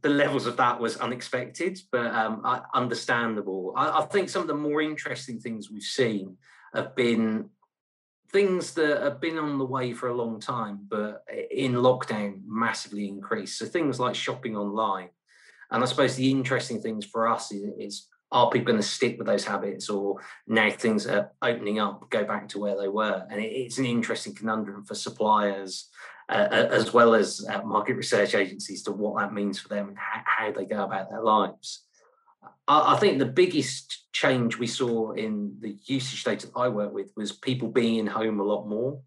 the 0.00 0.08
levels 0.08 0.46
of 0.46 0.56
that 0.56 0.80
was 0.80 0.96
unexpected, 0.96 1.80
but 1.92 2.12
um, 2.12 2.44
understandable. 2.74 3.72
I, 3.76 4.00
I, 4.00 4.04
think 4.06 4.28
some 4.28 4.42
of 4.42 4.48
the 4.48 4.54
more 4.54 4.82
interesting 4.82 5.38
things 5.38 5.70
we've 5.70 5.82
seen 5.82 6.36
have 6.74 6.96
been 6.96 7.50
things 8.30 8.74
that 8.74 9.00
have 9.02 9.20
been 9.20 9.38
on 9.38 9.58
the 9.58 9.64
way 9.64 9.92
for 9.92 10.08
a 10.08 10.14
long 10.14 10.40
time, 10.40 10.80
but 10.88 11.24
in 11.50 11.74
lockdown 11.74 12.40
massively 12.44 13.06
increased. 13.06 13.58
So 13.58 13.66
things 13.66 14.00
like 14.00 14.16
shopping 14.16 14.56
online. 14.56 15.10
And 15.70 15.82
I 15.82 15.86
suppose 15.86 16.16
the 16.16 16.30
interesting 16.30 16.80
things 16.80 17.04
for 17.04 17.28
us 17.28 17.52
is, 17.52 17.62
is 17.78 18.08
are 18.32 18.50
people 18.50 18.72
going 18.72 18.80
to 18.80 18.86
stick 18.86 19.18
with 19.18 19.26
those 19.26 19.44
habits 19.44 19.90
or 19.90 20.16
now 20.46 20.70
things 20.70 21.06
are 21.06 21.30
opening 21.42 21.78
up 21.78 22.08
go 22.10 22.24
back 22.24 22.48
to 22.48 22.58
where 22.58 22.76
they 22.76 22.88
were? 22.88 23.26
And 23.30 23.40
it's 23.40 23.78
an 23.78 23.84
interesting 23.84 24.34
conundrum 24.34 24.84
for 24.84 24.94
suppliers 24.94 25.90
uh, 26.28 26.48
as 26.70 26.94
well 26.94 27.14
as 27.14 27.46
uh, 27.48 27.62
market 27.62 27.94
research 27.94 28.34
agencies 28.34 28.82
to 28.84 28.92
what 28.92 29.18
that 29.18 29.34
means 29.34 29.58
for 29.58 29.68
them 29.68 29.88
and 29.88 29.98
how, 29.98 30.50
they 30.50 30.64
go 30.64 30.82
about 30.82 31.10
their 31.10 31.22
lives. 31.22 31.84
I, 32.66 32.94
I, 32.94 32.96
think 32.96 33.18
the 33.18 33.26
biggest 33.26 34.06
change 34.12 34.56
we 34.56 34.66
saw 34.66 35.12
in 35.12 35.56
the 35.60 35.76
usage 35.84 36.24
data 36.24 36.48
i 36.56 36.68
work 36.68 36.92
with 36.92 37.12
was 37.16 37.32
people 37.32 37.68
being 37.68 37.96
in 37.96 38.06
home 38.06 38.40
a 38.40 38.44
lot 38.44 38.66
more. 38.66 39.00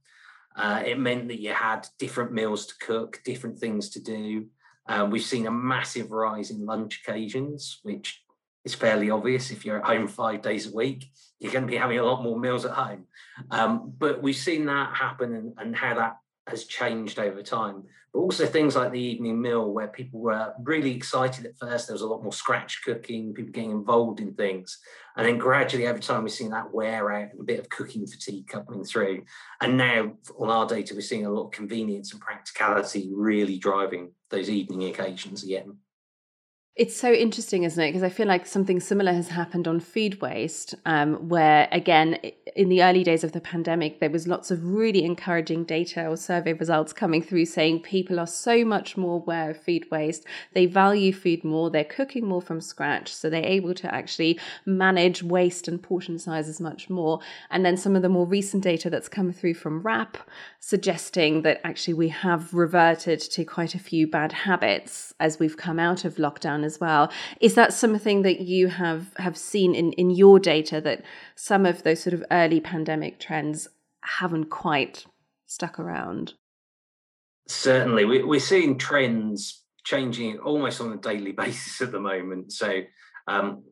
Uh, 0.56 0.84
it 0.86 1.00
meant 1.00 1.28
that 1.30 1.42
you 1.42 1.52
had 1.52 1.88
different 2.00 2.32
meals 2.32 2.68
to 2.68 2.76
cook 2.80 3.22
different 3.26 3.58
things 3.58 3.90
to 3.90 4.00
do. 4.00 4.46
Uh, 4.88 5.08
we've 5.10 5.24
seen 5.24 5.48
a 5.48 5.52
massive 5.52 6.12
rise 6.12 6.52
in 6.52 6.66
lunch 6.66 7.02
occasions 7.06 7.80
which 7.84 8.24
it's 8.66 8.74
fairly 8.74 9.12
obvious 9.12 9.52
if 9.52 9.64
you're 9.64 9.78
at 9.78 9.86
home 9.86 10.08
five 10.08 10.42
days 10.42 10.68
a 10.68 10.76
week, 10.76 11.12
you're 11.40 11.52
going 11.52 11.66
to 11.66 11.72
be 11.72 11.78
having 11.78 12.00
a 12.00 12.04
lot 12.04 12.24
more 12.24 12.40
meals 12.40 12.66
at 12.66 12.72
home. 12.72 13.06
Um, 13.52 13.94
but 13.98 14.22
we've 14.24 14.36
seen 14.36 14.66
that 14.66 14.96
happen 14.96 15.36
and, 15.36 15.54
and 15.58 15.76
how 15.76 15.94
that 15.96 16.18
has 16.48 16.66
changed 16.66 17.20
over 17.20 17.44
time. 17.44 17.84
But 18.12 18.20
also 18.20 18.46
things 18.46 18.76
like 18.76 18.92
the 18.92 19.00
evening 19.00 19.42
meal, 19.42 19.72
where 19.72 19.88
people 19.88 20.20
were 20.20 20.54
really 20.64 20.96
excited 20.96 21.46
at 21.46 21.58
first. 21.58 21.88
There 21.88 21.94
was 21.94 22.02
a 22.02 22.08
lot 22.08 22.24
more 22.24 22.32
scratch 22.32 22.82
cooking, 22.84 23.34
people 23.34 23.52
getting 23.52 23.72
involved 23.72 24.20
in 24.20 24.34
things. 24.34 24.80
And 25.16 25.28
then 25.28 25.38
gradually 25.38 25.88
over 25.88 26.00
time, 26.00 26.24
we've 26.24 26.32
seen 26.32 26.52
that 26.52 26.74
wear 26.74 27.12
out 27.12 27.32
and 27.32 27.42
a 27.42 27.44
bit 27.44 27.60
of 27.60 27.70
cooking 27.70 28.08
fatigue 28.08 28.48
coming 28.48 28.84
through. 28.84 29.26
And 29.62 29.78
now 29.78 30.14
on 30.40 30.50
our 30.50 30.66
data, 30.66 30.96
we're 30.96 31.02
seeing 31.02 31.26
a 31.26 31.32
lot 31.32 31.46
of 31.46 31.52
convenience 31.52 32.14
and 32.14 32.22
practicality 32.22 33.12
really 33.14 33.60
driving 33.60 34.12
those 34.30 34.50
evening 34.50 34.86
occasions 34.86 35.44
again. 35.44 35.78
It's 36.76 36.98
so 36.98 37.14
interesting, 37.14 37.64
isn't 37.64 37.82
it? 37.82 37.88
Because 37.88 38.04
I 38.04 38.10
feel 38.10 38.28
like 38.28 38.46
something 38.46 38.82
similar 38.82 39.14
has 39.14 39.30
happened 39.30 39.66
on 39.66 39.80
food 39.80 40.20
waste, 40.20 40.76
um, 40.86 41.30
where 41.30 41.70
again, 41.72 42.20
in 42.54 42.68
the 42.68 42.84
early 42.84 43.02
days 43.02 43.24
of 43.24 43.32
the 43.32 43.40
pandemic, 43.40 44.02
there 44.02 44.10
was 44.10 44.28
lots 44.28 44.52
of 44.52 44.62
really 44.62 45.06
encouraging 45.06 45.64
data 45.64 46.06
or 46.06 46.18
survey 46.18 46.52
results 46.52 46.92
coming 46.92 47.22
through 47.22 47.46
saying 47.46 47.80
people 47.80 48.20
are 48.20 48.28
so 48.28 48.66
much 48.66 48.98
more 48.98 49.22
aware 49.22 49.52
of 49.52 49.64
food 49.64 49.90
waste. 49.90 50.26
They 50.52 50.66
value 50.66 51.14
food 51.14 51.46
more. 51.46 51.70
They're 51.70 51.86
cooking 51.86 52.28
more 52.28 52.42
from 52.42 52.60
scratch. 52.60 53.14
So 53.14 53.30
they're 53.30 53.46
able 53.46 53.74
to 53.76 53.96
actually 53.96 54.38
manage 54.66 55.24
waste 55.24 55.70
and 55.70 55.82
portion 55.82 56.20
sizes 56.20 56.60
much 56.60 56.90
more. 56.90 57.22
And 57.50 57.66
then 57.66 57.78
some 57.78 57.96
of 57.96 58.02
the 58.02 58.10
more 58.10 58.28
recent 58.28 58.64
data 58.64 58.90
that's 58.90 59.08
come 59.08 59.32
through 59.32 59.54
from 59.54 59.82
WRAP 59.82 60.18
suggesting 60.60 61.44
that 61.44 61.62
actually 61.64 61.94
we 61.94 62.10
have 62.10 62.54
reverted 62.54 63.22
to 63.22 63.46
quite 63.46 63.76
a 63.76 63.80
few 63.80 64.06
bad 64.06 64.34
habits 64.34 65.14
as 65.22 65.40
we've 65.40 65.56
come 65.56 65.80
out 65.80 66.04
of 66.04 66.16
lockdown 66.16 66.65
as 66.66 66.80
well. 66.80 67.12
Is 67.40 67.56
that 67.56 67.74
something 67.74 68.24
that 68.24 68.42
you 68.42 68.68
have 68.68 69.14
have 69.18 69.38
seen 69.38 69.74
in 69.74 69.94
in 69.94 70.10
your 70.10 70.40
data 70.40 70.82
that 70.82 71.04
some 71.36 71.66
of 71.66 71.84
those 71.84 72.02
sort 72.02 72.14
of 72.14 72.26
early 72.32 72.60
pandemic 72.60 73.20
trends 73.20 73.70
haven't 74.02 74.50
quite 74.50 75.06
stuck 75.46 75.80
around? 75.80 76.34
Certainly, 77.48 78.06
we, 78.06 78.24
we're 78.24 78.40
seeing 78.40 78.78
trends 78.78 79.64
changing 79.86 80.40
almost 80.40 80.82
on 80.82 80.92
a 80.92 80.98
daily 80.98 81.32
basis 81.44 81.82
at 81.82 81.92
the 81.92 82.00
moment. 82.00 82.52
So 82.52 82.82
um, 83.28 83.64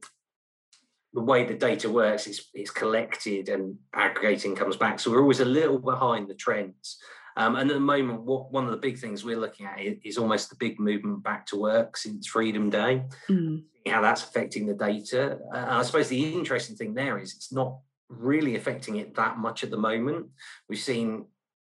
the 1.13 1.21
way 1.21 1.45
the 1.45 1.53
data 1.53 1.89
works 1.89 2.27
is 2.27 2.47
it's 2.53 2.71
collected 2.71 3.49
and 3.49 3.77
aggregating 3.93 4.55
comes 4.55 4.77
back. 4.77 4.99
So 4.99 5.11
we're 5.11 5.21
always 5.21 5.41
a 5.41 5.45
little 5.45 5.79
behind 5.79 6.27
the 6.27 6.35
trends. 6.35 6.97
Um, 7.35 7.55
and 7.55 7.69
at 7.69 7.73
the 7.73 7.79
moment, 7.79 8.21
what 8.21 8.51
one 8.51 8.65
of 8.65 8.71
the 8.71 8.77
big 8.77 8.97
things 8.97 9.23
we're 9.23 9.39
looking 9.39 9.65
at 9.65 9.79
is, 9.79 10.17
almost 10.17 10.49
the 10.49 10.55
big 10.55 10.79
movement 10.79 11.23
back 11.23 11.45
to 11.47 11.59
work 11.59 11.97
since 11.97 12.27
Freedom 12.27 12.69
Day, 12.69 13.03
mm. 13.29 13.63
how 13.87 14.01
that's 14.01 14.23
affecting 14.23 14.67
the 14.67 14.73
data. 14.73 15.39
Uh, 15.53 15.65
I 15.67 15.83
suppose 15.83 16.07
the 16.07 16.33
interesting 16.33 16.75
thing 16.75 16.93
there 16.93 17.17
is 17.17 17.33
it's 17.33 17.51
not 17.51 17.79
really 18.09 18.55
affecting 18.55 18.97
it 18.97 19.15
that 19.15 19.37
much 19.37 19.63
at 19.63 19.71
the 19.71 19.77
moment. 19.77 20.27
We've 20.69 20.79
seen 20.79 21.25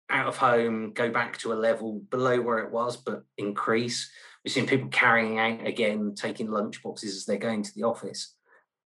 out 0.09 0.27
of 0.27 0.37
home 0.37 0.93
go 0.93 1.11
back 1.11 1.39
to 1.39 1.53
a 1.53 1.55
level 1.55 2.01
below 2.11 2.41
where 2.41 2.59
it 2.59 2.71
was, 2.71 2.97
but 2.97 3.23
increase. 3.39 4.11
We've 4.45 4.53
seen 4.53 4.67
people 4.67 4.89
carrying 4.89 5.39
out 5.39 5.67
again, 5.67 6.15
taking 6.15 6.51
lunch 6.51 6.83
boxes 6.83 7.15
as 7.15 7.27
they're 7.27 7.37
going 7.37 7.63
to 7.63 7.75
the 7.75 7.85
office. 7.85 8.35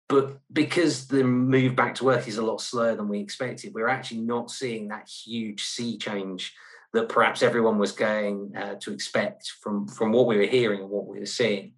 But 0.08 0.38
because 0.52 1.06
the 1.06 1.24
move 1.24 1.74
back 1.74 1.94
to 1.96 2.04
work 2.04 2.28
is 2.28 2.36
a 2.36 2.44
lot 2.44 2.60
slower 2.60 2.94
than 2.94 3.08
we 3.08 3.20
expected, 3.20 3.72
we're 3.74 3.88
actually 3.88 4.20
not 4.20 4.50
seeing 4.50 4.88
that 4.88 5.08
huge 5.08 5.64
sea 5.64 5.96
change 5.96 6.54
that 6.92 7.08
perhaps 7.08 7.42
everyone 7.42 7.78
was 7.78 7.92
going 7.92 8.52
uh, 8.56 8.74
to 8.80 8.92
expect 8.92 9.50
from, 9.60 9.88
from 9.88 10.12
what 10.12 10.26
we 10.26 10.36
were 10.36 10.46
hearing 10.46 10.80
and 10.80 10.90
what 10.90 11.06
we 11.06 11.18
were 11.18 11.26
seeing. 11.26 11.72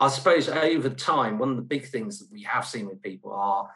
I 0.00 0.08
suppose 0.08 0.48
over 0.48 0.90
time, 0.90 1.38
one 1.38 1.50
of 1.50 1.56
the 1.56 1.62
big 1.62 1.86
things 1.86 2.18
that 2.18 2.30
we 2.30 2.42
have 2.42 2.66
seen 2.66 2.86
with 2.86 3.00
people 3.00 3.32
are 3.32 3.70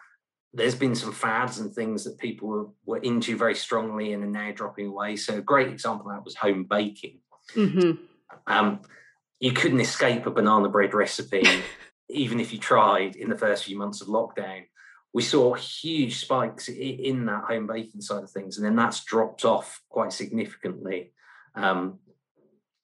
there's 0.52 0.74
been 0.74 0.94
some 0.94 1.12
fads 1.12 1.58
and 1.58 1.72
things 1.72 2.04
that 2.04 2.18
people 2.18 2.48
were, 2.48 2.66
were 2.84 2.98
into 2.98 3.36
very 3.36 3.54
strongly 3.54 4.12
and 4.12 4.24
are 4.24 4.26
now 4.26 4.52
dropping 4.52 4.86
away. 4.86 5.16
So 5.16 5.36
a 5.36 5.42
great 5.42 5.68
example 5.68 6.10
of 6.10 6.16
that 6.16 6.24
was 6.24 6.34
home 6.34 6.64
baking. 6.64 7.18
Mm-hmm. 7.54 8.02
Um, 8.46 8.80
you 9.38 9.52
couldn't 9.52 9.80
escape 9.80 10.26
a 10.26 10.30
banana 10.30 10.68
bread 10.68 10.94
recipe, 10.94 11.42
even 12.08 12.40
if 12.40 12.52
you 12.52 12.58
tried 12.58 13.16
in 13.16 13.28
the 13.28 13.38
first 13.38 13.64
few 13.64 13.78
months 13.78 14.00
of 14.00 14.08
lockdown. 14.08 14.64
We 15.12 15.22
saw 15.22 15.54
huge 15.54 16.18
spikes 16.18 16.68
in 16.68 17.24
that 17.26 17.44
home 17.44 17.66
baking 17.66 18.02
side 18.02 18.22
of 18.22 18.30
things, 18.30 18.58
and 18.58 18.66
then 18.66 18.76
that's 18.76 19.04
dropped 19.04 19.44
off 19.44 19.80
quite 19.88 20.12
significantly. 20.12 21.12
Um, 21.54 22.00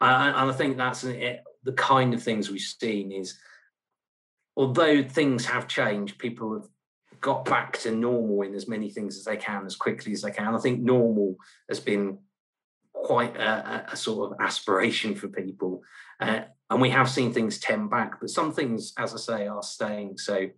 and 0.00 0.50
I 0.50 0.52
think 0.52 0.76
that's 0.76 1.02
the 1.02 1.72
kind 1.76 2.14
of 2.14 2.22
things 2.22 2.50
we've 2.50 2.60
seen 2.60 3.12
is, 3.12 3.38
although 4.56 5.02
things 5.02 5.44
have 5.44 5.68
changed, 5.68 6.18
people 6.18 6.54
have 6.54 6.68
got 7.20 7.44
back 7.44 7.78
to 7.78 7.92
normal 7.92 8.42
in 8.42 8.54
as 8.54 8.66
many 8.66 8.90
things 8.90 9.16
as 9.16 9.24
they 9.24 9.36
can 9.36 9.64
as 9.66 9.76
quickly 9.76 10.12
as 10.12 10.22
they 10.22 10.30
can. 10.32 10.54
I 10.54 10.58
think 10.58 10.80
normal 10.80 11.36
has 11.68 11.80
been 11.80 12.18
quite 12.92 13.36
a, 13.36 13.86
a 13.92 13.96
sort 13.96 14.32
of 14.32 14.40
aspiration 14.40 15.14
for 15.14 15.28
people. 15.28 15.82
Uh, 16.18 16.42
and 16.72 16.80
we 16.80 16.88
have 16.88 17.10
seen 17.10 17.34
things 17.34 17.58
tend 17.58 17.90
back, 17.90 18.18
but 18.18 18.30
some 18.30 18.50
things, 18.50 18.94
as 18.96 19.12
I 19.12 19.18
say, 19.18 19.46
are 19.46 19.62
staying. 19.62 20.16
So 20.16 20.48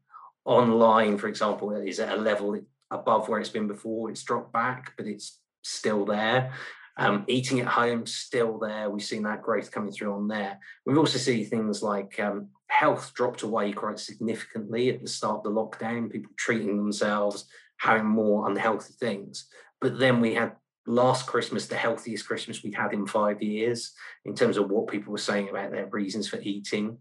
online, 0.44 1.18
for 1.18 1.26
example, 1.26 1.72
is 1.72 1.98
at 1.98 2.16
a 2.16 2.20
level 2.20 2.56
above 2.92 3.28
where 3.28 3.40
it's 3.40 3.48
been 3.48 3.66
before. 3.66 4.10
It's 4.10 4.22
dropped 4.22 4.52
back, 4.52 4.92
but 4.96 5.06
it's 5.08 5.40
still 5.62 6.04
there. 6.04 6.52
Um, 6.96 7.24
eating 7.26 7.58
at 7.58 7.66
home 7.66 8.06
still 8.06 8.60
there. 8.60 8.88
We've 8.88 9.02
seen 9.02 9.24
that 9.24 9.42
growth 9.42 9.72
coming 9.72 9.90
through 9.90 10.14
on 10.14 10.28
there. 10.28 10.60
We've 10.86 10.98
also 10.98 11.18
seen 11.18 11.46
things 11.46 11.82
like 11.82 12.20
um, 12.20 12.50
health 12.68 13.12
dropped 13.14 13.42
away 13.42 13.72
quite 13.72 13.98
significantly 13.98 14.90
at 14.90 15.02
the 15.02 15.08
start 15.08 15.38
of 15.38 15.42
the 15.42 15.50
lockdown. 15.50 16.12
People 16.12 16.30
treating 16.36 16.76
themselves, 16.76 17.46
having 17.78 18.06
more 18.06 18.48
unhealthy 18.48 18.94
things. 19.00 19.48
But 19.80 19.98
then 19.98 20.20
we 20.20 20.34
had 20.34 20.52
last 20.86 21.26
Christmas 21.26 21.66
the 21.66 21.76
healthiest 21.76 22.26
Christmas 22.26 22.62
we'd 22.62 22.74
had 22.74 22.92
in 22.92 23.06
five 23.06 23.42
years 23.42 23.92
in 24.24 24.34
terms 24.34 24.56
of 24.56 24.70
what 24.70 24.88
people 24.88 25.12
were 25.12 25.18
saying 25.18 25.48
about 25.48 25.70
their 25.70 25.86
reasons 25.86 26.28
for 26.28 26.38
eating. 26.40 26.98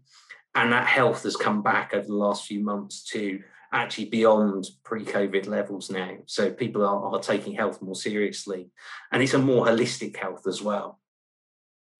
And 0.54 0.72
that 0.72 0.86
health 0.86 1.24
has 1.24 1.36
come 1.36 1.62
back 1.62 1.92
over 1.92 2.06
the 2.06 2.14
last 2.14 2.46
few 2.46 2.62
months 2.62 3.04
to 3.10 3.40
actually 3.72 4.04
beyond 4.06 4.66
pre-COVID 4.84 5.46
levels 5.48 5.90
now. 5.90 6.16
So 6.26 6.52
people 6.52 6.84
are, 6.84 7.14
are 7.14 7.20
taking 7.20 7.54
health 7.54 7.82
more 7.82 7.96
seriously. 7.96 8.68
And 9.10 9.22
it's 9.22 9.34
a 9.34 9.38
more 9.38 9.66
holistic 9.66 10.16
health 10.16 10.46
as 10.46 10.62
well. 10.62 11.00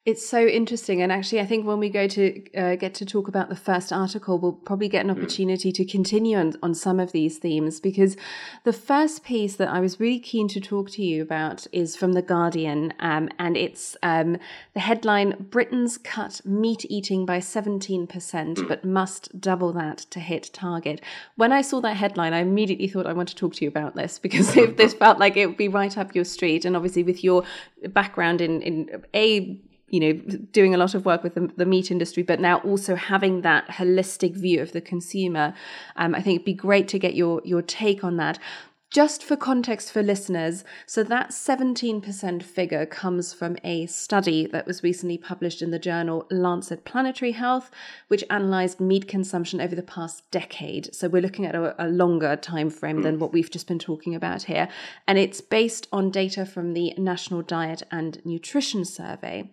It's 0.06 0.28
so 0.28 0.46
interesting. 0.46 1.00
And 1.00 1.10
actually, 1.10 1.40
I 1.40 1.46
think 1.46 1.64
when 1.64 1.78
we 1.78 1.88
go 1.88 2.06
to 2.06 2.54
uh, 2.54 2.76
get 2.76 2.92
to 2.96 3.06
talk 3.06 3.26
about 3.26 3.48
the 3.48 3.56
first 3.56 3.90
article, 3.90 4.38
we'll 4.38 4.52
probably 4.52 4.86
get 4.86 5.02
an 5.02 5.10
hmm. 5.10 5.18
opportunity 5.18 5.72
to 5.72 5.84
continue 5.86 6.36
on, 6.36 6.52
on 6.62 6.74
some 6.74 7.00
of 7.00 7.12
these 7.12 7.38
themes 7.38 7.80
because 7.80 8.14
the 8.64 8.72
first 8.74 9.24
piece 9.24 9.56
that 9.56 9.68
I 9.68 9.80
was 9.80 9.98
really 9.98 10.18
keen 10.18 10.46
to 10.48 10.60
talk 10.60 10.90
to 10.90 11.02
you 11.02 11.22
about 11.22 11.66
is 11.72 11.96
from 11.96 12.12
The 12.12 12.20
Guardian. 12.20 12.92
Um, 13.00 13.30
and 13.38 13.56
it's 13.56 13.96
um, 14.02 14.36
the 14.74 14.80
headline 14.80 15.46
Britons 15.50 15.96
cut 15.96 16.42
meat 16.44 16.84
eating 16.90 17.24
by 17.24 17.38
17%, 17.38 18.58
hmm. 18.58 18.68
but 18.68 18.84
must 18.84 19.40
double 19.40 19.72
that 19.72 19.96
to 20.10 20.20
hit 20.20 20.50
target. 20.52 21.00
When 21.36 21.50
I 21.50 21.62
saw 21.62 21.80
that 21.80 21.96
headline, 21.96 22.34
I 22.34 22.40
immediately 22.40 22.88
thought 22.88 23.06
I 23.06 23.14
want 23.14 23.30
to 23.30 23.34
talk 23.34 23.54
to 23.54 23.64
you 23.64 23.68
about 23.68 23.94
this 23.94 24.18
because 24.18 24.52
this 24.76 24.92
felt 24.92 25.18
like 25.18 25.38
it 25.38 25.46
would 25.46 25.56
be 25.56 25.68
right 25.68 25.96
up 25.96 26.14
your 26.14 26.26
street. 26.26 26.66
And 26.66 26.76
obviously, 26.76 27.04
with 27.04 27.24
your 27.24 27.42
background 27.88 28.42
in, 28.42 28.60
in 28.60 29.02
a 29.14 29.58
you 29.94 30.00
know 30.00 30.12
doing 30.50 30.74
a 30.74 30.78
lot 30.78 30.94
of 30.94 31.04
work 31.04 31.22
with 31.22 31.34
the, 31.34 31.48
the, 31.56 31.64
meat 31.64 31.90
industry 31.90 32.22
but 32.22 32.40
now 32.40 32.58
also 32.58 32.96
having 32.96 33.42
that 33.42 33.66
holistic 33.68 34.34
view 34.34 34.60
of 34.60 34.72
the 34.72 34.80
consumer 34.80 35.54
um, 35.96 36.14
i 36.14 36.20
think 36.20 36.36
it'd 36.36 36.44
be 36.44 36.52
great 36.68 36.88
to 36.88 36.98
get 36.98 37.14
your 37.14 37.40
your 37.44 37.62
take 37.62 38.02
on 38.02 38.16
that 38.16 38.38
just 38.94 39.24
for 39.24 39.36
context 39.36 39.90
for 39.90 40.04
listeners, 40.04 40.62
so 40.86 41.02
that 41.02 41.30
17% 41.30 42.44
figure 42.44 42.86
comes 42.86 43.34
from 43.34 43.56
a 43.64 43.86
study 43.86 44.46
that 44.46 44.68
was 44.68 44.84
recently 44.84 45.18
published 45.18 45.62
in 45.62 45.72
the 45.72 45.80
journal 45.80 46.28
Lancet 46.30 46.84
Planetary 46.84 47.32
Health, 47.32 47.72
which 48.06 48.22
analyzed 48.30 48.78
meat 48.78 49.08
consumption 49.08 49.60
over 49.60 49.74
the 49.74 49.82
past 49.82 50.30
decade. 50.30 50.94
So 50.94 51.08
we're 51.08 51.22
looking 51.22 51.44
at 51.44 51.56
a, 51.56 51.74
a 51.84 51.88
longer 51.88 52.36
time 52.36 52.70
frame 52.70 53.02
than 53.02 53.18
what 53.18 53.32
we've 53.32 53.50
just 53.50 53.66
been 53.66 53.80
talking 53.80 54.14
about 54.14 54.44
here. 54.44 54.68
And 55.08 55.18
it's 55.18 55.40
based 55.40 55.88
on 55.92 56.12
data 56.12 56.46
from 56.46 56.72
the 56.72 56.94
National 56.96 57.42
Diet 57.42 57.82
and 57.90 58.24
Nutrition 58.24 58.84
Survey. 58.84 59.50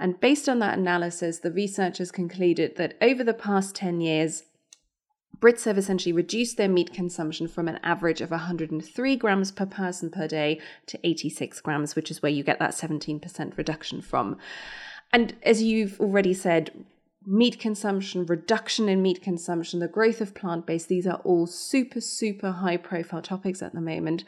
And 0.00 0.18
based 0.18 0.48
on 0.48 0.58
that 0.60 0.78
analysis, 0.78 1.38
the 1.38 1.52
researchers 1.52 2.10
concluded 2.10 2.76
that 2.76 2.96
over 3.02 3.22
the 3.22 3.34
past 3.34 3.74
10 3.76 4.00
years, 4.00 4.44
Brits 5.38 5.64
have 5.64 5.78
essentially 5.78 6.12
reduced 6.12 6.56
their 6.56 6.68
meat 6.68 6.92
consumption 6.92 7.46
from 7.46 7.68
an 7.68 7.78
average 7.82 8.20
of 8.20 8.30
103 8.30 9.16
grams 9.16 9.52
per 9.52 9.66
person 9.66 10.10
per 10.10 10.26
day 10.26 10.60
to 10.86 10.98
86 11.06 11.60
grams, 11.60 11.94
which 11.94 12.10
is 12.10 12.22
where 12.22 12.32
you 12.32 12.42
get 12.42 12.58
that 12.58 12.72
17% 12.72 13.56
reduction 13.56 14.00
from. 14.00 14.38
And 15.12 15.34
as 15.42 15.62
you've 15.62 16.00
already 16.00 16.34
said, 16.34 16.84
meat 17.26 17.58
consumption, 17.58 18.24
reduction 18.24 18.88
in 18.88 19.02
meat 19.02 19.22
consumption, 19.22 19.80
the 19.80 19.88
growth 19.88 20.20
of 20.20 20.34
plant 20.34 20.66
based, 20.66 20.88
these 20.88 21.06
are 21.06 21.20
all 21.24 21.46
super, 21.46 22.00
super 22.00 22.50
high 22.52 22.76
profile 22.76 23.22
topics 23.22 23.62
at 23.62 23.74
the 23.74 23.80
moment. 23.80 24.24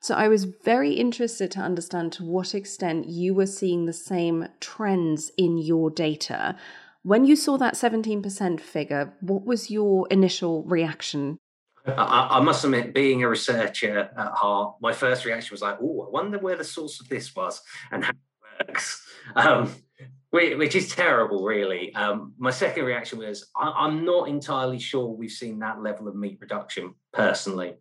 So 0.00 0.14
I 0.14 0.28
was 0.28 0.44
very 0.44 0.92
interested 0.92 1.50
to 1.52 1.60
understand 1.60 2.12
to 2.14 2.24
what 2.24 2.54
extent 2.54 3.08
you 3.08 3.34
were 3.34 3.46
seeing 3.46 3.86
the 3.86 3.92
same 3.92 4.48
trends 4.60 5.32
in 5.36 5.58
your 5.58 5.90
data. 5.90 6.56
When 7.02 7.24
you 7.24 7.36
saw 7.36 7.56
that 7.58 7.74
17% 7.74 8.60
figure, 8.60 9.12
what 9.20 9.44
was 9.44 9.70
your 9.70 10.06
initial 10.08 10.64
reaction? 10.64 11.38
I, 11.86 12.28
I, 12.32 12.40
must 12.40 12.64
admit, 12.64 12.94
being 12.94 13.22
a 13.22 13.28
researcher 13.28 14.10
at 14.16 14.32
heart, 14.32 14.74
my 14.80 14.92
first 14.92 15.24
reaction 15.24 15.54
was 15.54 15.62
like, 15.62 15.78
oh, 15.80 16.06
I 16.06 16.10
wonder 16.10 16.38
where 16.38 16.56
the 16.56 16.64
source 16.64 17.00
of 17.00 17.08
this 17.08 17.34
was 17.34 17.62
and 17.90 18.04
how 18.04 18.10
it 18.10 18.68
works. 18.68 19.02
Um, 19.34 19.74
which 20.30 20.76
is 20.76 20.94
terrible, 20.94 21.44
really. 21.44 21.94
Um, 21.94 22.34
my 22.38 22.50
second 22.50 22.84
reaction 22.84 23.18
was 23.18 23.48
I, 23.56 23.86
am 23.86 24.04
not 24.04 24.28
entirely 24.28 24.78
sure 24.78 25.06
we've 25.06 25.30
seen 25.30 25.58
that 25.60 25.82
level 25.82 26.08
of 26.08 26.14
meat 26.14 26.38
reduction 26.40 26.94
personally 27.12 27.76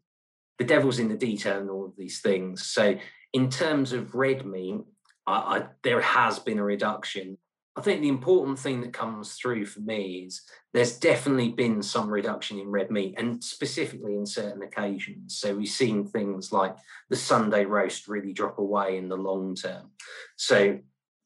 the 0.57 0.65
devil's 0.65 0.99
in 0.99 1.09
the 1.09 1.17
detail 1.17 1.59
and 1.59 1.69
all 1.69 1.85
of 1.85 1.95
these 1.97 2.19
things. 2.19 2.65
So, 2.65 2.97
in 3.33 3.49
terms 3.49 3.93
of 3.93 4.15
red 4.15 4.45
meat, 4.45 4.81
I, 5.25 5.33
I, 5.33 5.65
there 5.83 6.01
has 6.01 6.39
been 6.39 6.59
a 6.59 6.63
reduction. 6.63 7.37
I 7.75 7.81
think 7.81 8.01
the 8.01 8.07
important 8.07 8.57
thing 8.57 8.81
that 8.81 8.93
comes 8.93 9.33
through 9.33 9.67
for 9.67 9.81
me 9.81 10.23
is 10.25 10.41
there's 10.73 10.97
definitely 10.97 11.49
been 11.49 11.83
some 11.83 12.09
reduction 12.09 12.57
in 12.57 12.71
red 12.71 12.89
meat, 12.89 13.15
and 13.17 13.43
specifically 13.43 14.15
in 14.15 14.25
certain 14.25 14.63
occasions. 14.63 15.37
So 15.37 15.55
we've 15.55 15.67
seen 15.67 16.05
things 16.05 16.51
like 16.51 16.75
the 17.09 17.15
Sunday 17.15 17.65
roast 17.65 18.07
really 18.07 18.33
drop 18.33 18.57
away 18.57 18.97
in 18.97 19.09
the 19.09 19.17
long 19.17 19.53
term. 19.53 19.91
So 20.37 20.79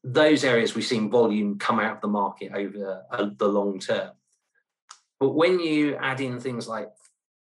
those 0.04 0.44
areas 0.44 0.74
we've 0.74 0.84
seen 0.84 1.10
volume 1.10 1.58
come 1.58 1.78
out 1.78 1.96
of 1.96 2.00
the 2.02 2.08
market 2.08 2.52
over 2.54 3.02
uh, 3.10 3.30
the 3.38 3.48
long 3.48 3.78
term. 3.78 4.10
But 5.20 5.30
when 5.30 5.60
you 5.60 5.94
add 5.96 6.20
in 6.20 6.40
things 6.40 6.66
like 6.66 6.90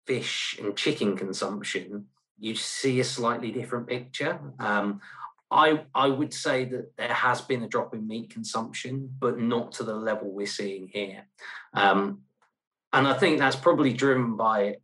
fish 0.06 0.58
and 0.62 0.76
chicken 0.76 1.18
consumption, 1.18 2.08
you 2.40 2.56
see 2.56 3.00
a 3.00 3.04
slightly 3.04 3.52
different 3.52 3.88
picture. 3.88 4.40
Um, 4.60 5.02
I 5.50 5.84
I 5.94 6.08
would 6.08 6.34
say 6.34 6.66
that 6.66 6.96
there 6.98 7.14
has 7.14 7.42
been 7.42 7.64
a 7.64 7.68
drop 7.68 7.94
in 7.94 8.08
meat 8.08 8.30
consumption, 8.30 9.10
but 9.20 9.38
not 9.38 9.74
to 9.74 9.84
the 9.84 9.96
level 9.96 10.32
we're 10.32 10.48
seeing 10.48 10.88
here. 10.88 11.28
Um, 11.74 12.22
and 12.94 13.08
I 13.08 13.14
think 13.14 13.40
that's 13.40 13.56
probably 13.56 13.94
driven 13.94 14.36
by 14.36 14.78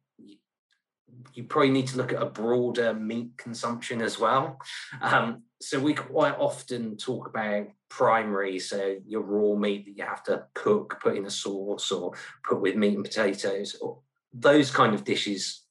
you 1.33 1.43
probably 1.43 1.69
need 1.69 1.87
to 1.87 1.97
look 1.97 2.11
at 2.11 2.21
a 2.21 2.25
broader 2.25 2.95
meat 2.95 3.37
consumption 3.37 4.01
as 4.01 4.17
well. 4.17 4.59
Um, 5.01 5.43
so 5.61 5.79
we 5.79 5.93
quite 5.93 6.35
often 6.37 6.97
talk 6.97 7.27
about 7.27 7.67
primary, 7.89 8.57
so 8.57 8.97
your 9.05 9.21
raw 9.21 9.55
meat 9.55 9.85
that 9.85 9.97
you 9.97 10.03
have 10.03 10.23
to 10.23 10.45
cook, 10.55 10.99
put 10.99 11.15
in 11.15 11.25
a 11.25 11.29
sauce, 11.29 11.91
or 11.91 12.13
put 12.43 12.59
with 12.59 12.75
meat 12.75 12.95
and 12.95 13.05
potatoes, 13.05 13.75
or, 13.79 13.99
those 14.33 14.71
kind 14.71 14.93
of 14.93 15.03
dishes 15.03 15.63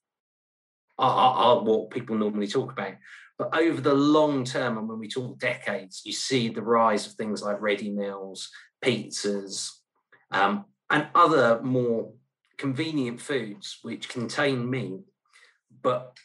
are, 0.97 1.09
are, 1.11 1.33
are, 1.35 1.63
what 1.63 1.89
people 1.91 2.15
normally 2.15 2.47
talk 2.47 2.71
about. 2.71 2.93
But 3.37 3.55
over 3.55 3.79
the 3.81 3.93
long 3.93 4.45
term, 4.45 4.77
and 4.77 4.89
when 4.89 4.99
we 4.99 5.07
talk 5.07 5.39
decades, 5.39 6.01
you 6.05 6.11
see 6.11 6.49
the 6.49 6.61
rise 6.61 7.05
of 7.05 7.13
things 7.13 7.43
like 7.43 7.61
ready 7.61 7.91
meals, 7.91 8.49
pizzas, 8.83 9.71
um, 10.31 10.65
and 10.89 11.07
other 11.13 11.61
more 11.61 12.11
convenient 12.57 13.21
foods 13.21 13.77
which 13.83 14.09
contain 14.09 14.67
meat 14.69 15.01
but 15.81 16.17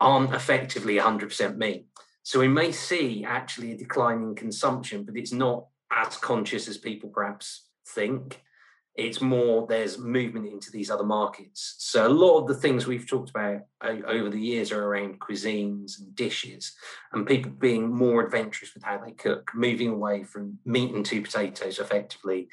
aren't 0.00 0.32
effectively 0.32 0.96
100% 0.96 1.56
meat. 1.56 1.86
So 2.22 2.38
we 2.38 2.48
may 2.48 2.70
see 2.70 3.24
actually 3.24 3.72
a 3.72 3.76
decline 3.76 4.22
in 4.22 4.34
consumption, 4.34 5.04
but 5.04 5.16
it's 5.16 5.32
not 5.32 5.66
as 5.90 6.16
conscious 6.16 6.68
as 6.68 6.78
people 6.78 7.10
perhaps 7.10 7.68
think 7.88 8.40
it's 8.94 9.22
more 9.22 9.66
there's 9.66 9.98
movement 9.98 10.46
into 10.46 10.70
these 10.70 10.90
other 10.90 11.04
markets. 11.04 11.76
So 11.78 12.06
a 12.06 12.10
lot 12.10 12.40
of 12.40 12.48
the 12.48 12.54
things 12.54 12.86
we've 12.86 13.08
talked 13.08 13.30
about 13.30 13.62
over 13.82 14.28
the 14.28 14.40
years 14.40 14.70
are 14.70 14.84
around 14.84 15.20
cuisines 15.20 15.98
and 15.98 16.14
dishes, 16.14 16.72
and 17.12 17.26
people 17.26 17.50
being 17.52 17.90
more 17.90 18.22
adventurous 18.22 18.74
with 18.74 18.82
how 18.82 18.98
they 18.98 19.12
cook, 19.12 19.50
moving 19.54 19.88
away 19.88 20.24
from 20.24 20.58
meat 20.64 20.92
and 20.92 21.06
two 21.06 21.22
potatoes 21.22 21.78
effectively 21.78 22.48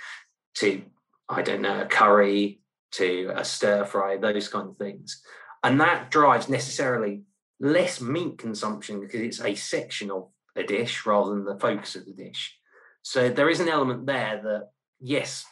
to 0.56 0.82
I 1.28 1.42
don't 1.42 1.62
know 1.62 1.82
a 1.82 1.86
curry 1.86 2.62
to 2.92 3.32
a 3.36 3.46
stir 3.46 3.86
fry, 3.86 4.18
those 4.18 4.48
kind 4.48 4.70
of 4.70 4.78
things, 4.78 5.22
and 5.64 5.80
that 5.82 6.10
drives 6.10 6.48
necessarily 6.50 7.24
less 7.60 8.00
meat 8.00 8.38
consumption 8.38 9.02
because 9.02 9.20
it's 9.20 9.42
a 9.42 9.54
section 9.56 10.10
of 10.10 10.30
a 10.56 10.64
dish 10.64 11.06
rather 11.06 11.32
than 11.32 11.44
the 11.44 11.60
focus 11.60 11.96
of 11.96 12.06
the 12.06 12.14
dish. 12.14 12.58
So 13.02 13.30
there 13.30 13.50
is 13.50 13.60
an 13.60 13.70
element 13.70 14.06
there 14.06 14.42
that 14.42 14.70
yes, 15.00 15.46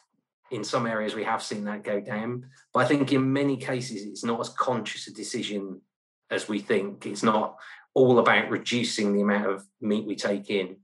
in 0.51 0.63
some 0.63 0.87
areas 0.87 1.15
we 1.15 1.23
have 1.23 1.43
seen 1.43 1.65
that 1.65 1.83
go 1.83 1.99
down. 1.99 2.45
But 2.73 2.85
I 2.85 2.87
think 2.87 3.11
in 3.11 3.33
many 3.33 3.57
cases 3.57 4.03
it's 4.03 4.23
not 4.23 4.39
as 4.39 4.49
conscious 4.49 5.07
a 5.07 5.13
decision 5.13 5.81
as 6.29 6.47
we 6.47 6.59
think. 6.59 7.05
It's 7.05 7.23
not 7.23 7.57
all 7.93 8.19
about 8.19 8.49
reducing 8.49 9.13
the 9.13 9.21
amount 9.21 9.47
of 9.47 9.65
meat 9.81 10.05
we 10.05 10.15
take 10.15 10.49
in. 10.49 10.77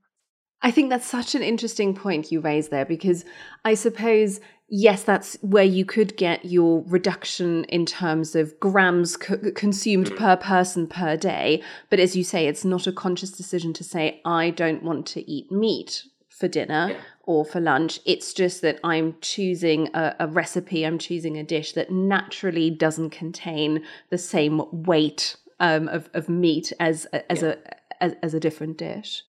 I 0.64 0.72
think 0.72 0.90
that's 0.90 1.06
such 1.06 1.36
an 1.36 1.44
interesting 1.44 1.94
point 1.94 2.32
you 2.32 2.40
raise 2.40 2.70
there 2.70 2.86
because 2.86 3.26
I 3.66 3.74
suppose, 3.74 4.40
yes, 4.70 5.04
that's 5.04 5.38
where 5.42 5.66
you 5.66 5.84
could 5.84 6.16
get 6.16 6.46
your 6.46 6.86
reduction 6.88 7.66
in 7.66 7.86
terms 7.86 8.34
of 8.34 8.58
grams 8.62 9.18
co- 9.18 9.52
consumed 9.54 10.12
mm. 10.12 10.18
per 10.18 10.38
person 10.38 10.88
per 10.88 11.18
day. 11.18 11.62
But 11.90 12.00
as 12.00 12.16
you 12.16 12.24
say, 12.24 12.48
it's 12.48 12.64
not 12.64 12.88
a 12.88 12.94
conscious 12.94 13.32
decision 13.32 13.74
to 13.74 13.84
say, 13.84 14.22
I 14.24 14.52
don't 14.52 14.84
want 14.84 15.06
to 15.08 15.30
eat 15.30 15.52
meat 15.52 16.06
for 16.30 16.48
dinner 16.48 16.92
yeah. 16.92 17.02
Or 17.24 17.46
for 17.46 17.60
lunch. 17.60 18.00
It's 18.06 18.34
just 18.34 18.62
that 18.62 18.80
I'm 18.84 19.16
choosing 19.22 19.90
a, 19.94 20.16
a, 20.20 20.28
recipe, 20.28 20.86
I'm 20.86 20.98
choosing 20.98 21.38
a 21.38 21.44
dish 21.44 21.74
that 21.74 21.92
naturally 21.92 22.70
doesn't 22.70 23.12
contain 23.12 23.84
the 24.10 24.18
same 24.18 24.62
weight 24.72 25.38
um, 25.60 25.88
of, 25.88 26.10
of 26.14 26.28
meat 26.30 26.74
as 26.80 27.06
as 27.30 27.42
yeah. 27.42 27.56
a 28.00 28.04
as, 28.04 28.16
as 28.22 28.34
a 28.34 28.40
different 28.40 28.78
dish. 28.78 29.24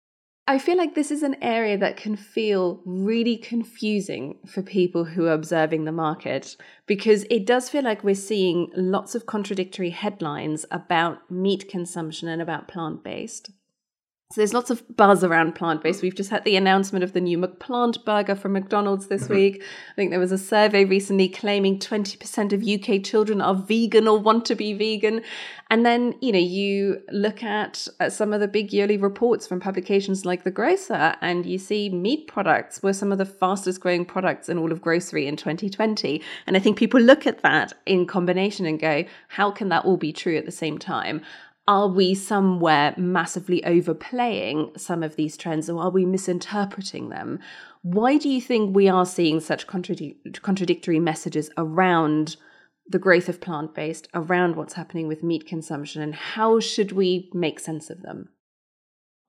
I 0.47 0.58
feel 0.58 0.75
like 0.75 0.95
this 0.95 1.12
is 1.12 1.23
an 1.23 1.38
area 1.41 1.77
that 1.77 1.97
can 1.97 2.15
feel 2.15 2.82
really 2.84 3.38
confusing 3.38 4.39
for 4.45 4.62
people 4.62 5.06
who 5.06 5.27
are 5.27 5.34
observing 5.34 5.86
the 5.86 5.91
market 5.91 6.58
because 6.88 7.25
it 7.30 7.45
does 7.45 7.69
feel 7.69 7.84
like 7.84 8.04
we're 8.04 8.15
seeing 8.15 8.71
lots 8.75 9.13
of 9.13 9.27
contradictory 9.27 9.91
headlines 9.91 10.65
about 10.71 11.30
meat 11.30 11.69
consumption 11.69 12.27
and 12.27 12.41
about 12.41 12.67
plant 12.67 13.04
based. 13.04 13.51
So 14.32 14.39
there's 14.39 14.54
lots 14.54 14.70
of 14.70 14.84
buzz 14.96 15.26
around 15.26 15.56
plant 15.56 15.84
based. 15.84 16.02
We've 16.02 16.15
just 16.15 16.30
had 16.30 16.46
the 16.46 16.56
announcement 16.56 17.04
of 17.04 17.12
the 17.12 17.20
new 17.20 17.38
McPlant 17.38 18.06
burger 18.06 18.34
from 18.34 18.54
McDonald's 18.54 19.08
this 19.08 19.26
mm-hmm. 19.26 19.34
week. 19.34 19.63
I 19.63 19.96
think 19.96 20.12
there 20.12 20.22
was 20.22 20.32
a 20.32 20.38
survey 20.38 20.86
recently 20.86 21.28
claiming 21.28 21.80
20% 21.80 22.54
of 22.54 22.65
UK 22.65 23.04
children 23.04 23.41
are 23.41 23.54
vegan 23.54 24.08
or 24.08 24.17
want 24.17 24.46
to 24.46 24.56
be 24.56 24.72
vegan. 24.72 25.22
And 25.70 25.86
then, 25.86 26.15
you 26.22 26.32
know, 26.32 26.39
you 26.39 27.02
look 27.12 27.44
at, 27.44 27.89
at 28.00 28.13
some 28.13 28.32
of 28.32 28.39
the 28.39 28.48
big 28.48 28.72
yearly 28.72 28.96
reports 28.96 29.48
from 29.48 29.60
publications 29.60 30.26
like 30.26 30.44
The 30.44 30.52
Grocer, 30.52 31.15
and 31.20 31.46
you 31.46 31.58
see 31.58 31.89
meat 31.89 32.28
products 32.28 32.82
were 32.82 32.94
some 32.94 33.12
of 33.12 33.17
the 33.17 33.26
fastest 33.26 33.82
growing 33.82 34.06
products 34.06 34.48
in 34.48 34.58
all 34.58 34.72
of 34.72 34.82
grocery 34.82 35.28
in 35.28 35.36
2020. 35.36 36.22
And 36.48 36.56
I 36.56 36.60
think 36.62 36.78
people 36.78 37.02
look 37.02 37.28
at 37.28 37.41
that 37.41 37.74
in 37.86 38.06
combination 38.06 38.65
and 38.65 38.80
go, 38.80 39.04
how 39.28 39.52
can 39.52 39.67
that 39.70 39.84
all 39.84 39.98
be 39.98 40.13
true 40.13 40.38
at 40.38 40.46
the 40.46 40.52
same 40.52 40.78
time? 40.78 41.22
Are 41.67 41.88
we 41.88 42.15
somewhere 42.15 42.93
massively 42.97 43.63
overplaying 43.63 44.71
some 44.78 45.04
of 45.04 45.15
these 45.15 45.38
trends 45.38 45.69
or 45.69 45.82
are 45.82 45.91
we 45.91 46.06
misinterpreting 46.06 47.10
them? 47.10 47.39
Why 47.84 48.17
do 48.17 48.30
you 48.30 48.41
think 48.41 48.76
we 48.76 48.89
are 48.89 49.06
seeing 49.06 49.39
such 49.39 49.67
contradic- 49.67 50.41
contradictory 50.41 51.00
messages 51.00 51.50
around 51.58 52.36
the 52.88 53.00
growth 53.00 53.30
of 53.30 53.41
plant 53.41 53.74
based, 53.74 54.08
around 54.13 54.56
what's 54.56 54.74
happening 54.74 55.08
with 55.08 55.24
meat 55.24 55.47
consumption, 55.47 56.02
and 56.02 56.13
how 56.13 56.60
should 56.60 56.91
we 56.91 57.30
make 57.34 57.60
sense 57.60 57.89
of 57.89 58.02
them? 58.02 58.30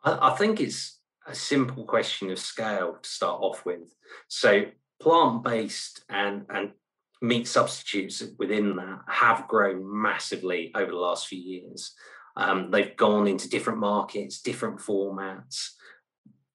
I, 0.02 0.30
I 0.32 0.36
think 0.36 0.60
it's 0.60 0.98
a 1.26 1.34
simple 1.34 1.84
question 1.84 2.30
of 2.30 2.38
scale 2.38 2.98
to 3.00 3.08
start 3.08 3.40
off 3.40 3.64
with. 3.64 3.94
So, 4.28 4.64
plant 5.00 5.44
based 5.44 6.04
and, 6.08 6.46
and 6.48 6.72
meat 7.20 7.46
substitutes 7.46 8.22
within 8.38 8.76
that 8.76 9.00
have 9.06 9.46
grown 9.48 9.82
massively 10.02 10.72
over 10.74 10.90
the 10.90 10.96
last 10.96 11.28
few 11.28 11.40
years. 11.40 11.94
Um, 12.36 12.70
they've 12.70 12.96
gone 12.96 13.26
into 13.26 13.48
different 13.48 13.78
markets, 13.78 14.40
different 14.40 14.78
formats. 14.78 15.70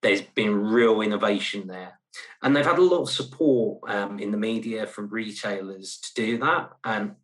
There's 0.02 0.22
been 0.22 0.56
real 0.56 1.02
innovation 1.02 1.68
there. 1.68 2.00
And 2.42 2.56
they've 2.56 2.66
had 2.66 2.80
a 2.80 2.84
lot 2.84 3.02
of 3.04 3.10
support 3.10 3.80
um, 3.90 4.20
in 4.20 4.32
the 4.32 4.38
media 4.38 4.88
from 4.88 5.10
retailers 5.10 6.00
to 6.00 6.14
do 6.16 6.38
that. 6.40 6.72
And, 6.84 7.16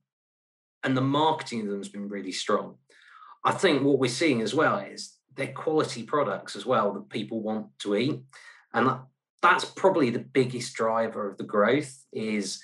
and 0.83 0.95
the 0.95 1.01
marketing 1.01 1.61
of 1.61 1.67
them 1.67 1.79
has 1.79 1.89
been 1.89 2.09
really 2.09 2.31
strong. 2.31 2.75
I 3.43 3.51
think 3.51 3.83
what 3.83 3.99
we're 3.99 4.09
seeing 4.09 4.41
as 4.41 4.53
well 4.53 4.77
is 4.77 5.17
they're 5.35 5.47
quality 5.47 6.03
products 6.03 6.55
as 6.55 6.65
well 6.65 6.93
that 6.93 7.09
people 7.09 7.41
want 7.41 7.67
to 7.79 7.95
eat. 7.95 8.21
And 8.73 8.99
that's 9.41 9.65
probably 9.65 10.09
the 10.09 10.19
biggest 10.19 10.73
driver 10.75 11.29
of 11.29 11.37
the 11.37 11.43
growth 11.43 12.05
is 12.13 12.61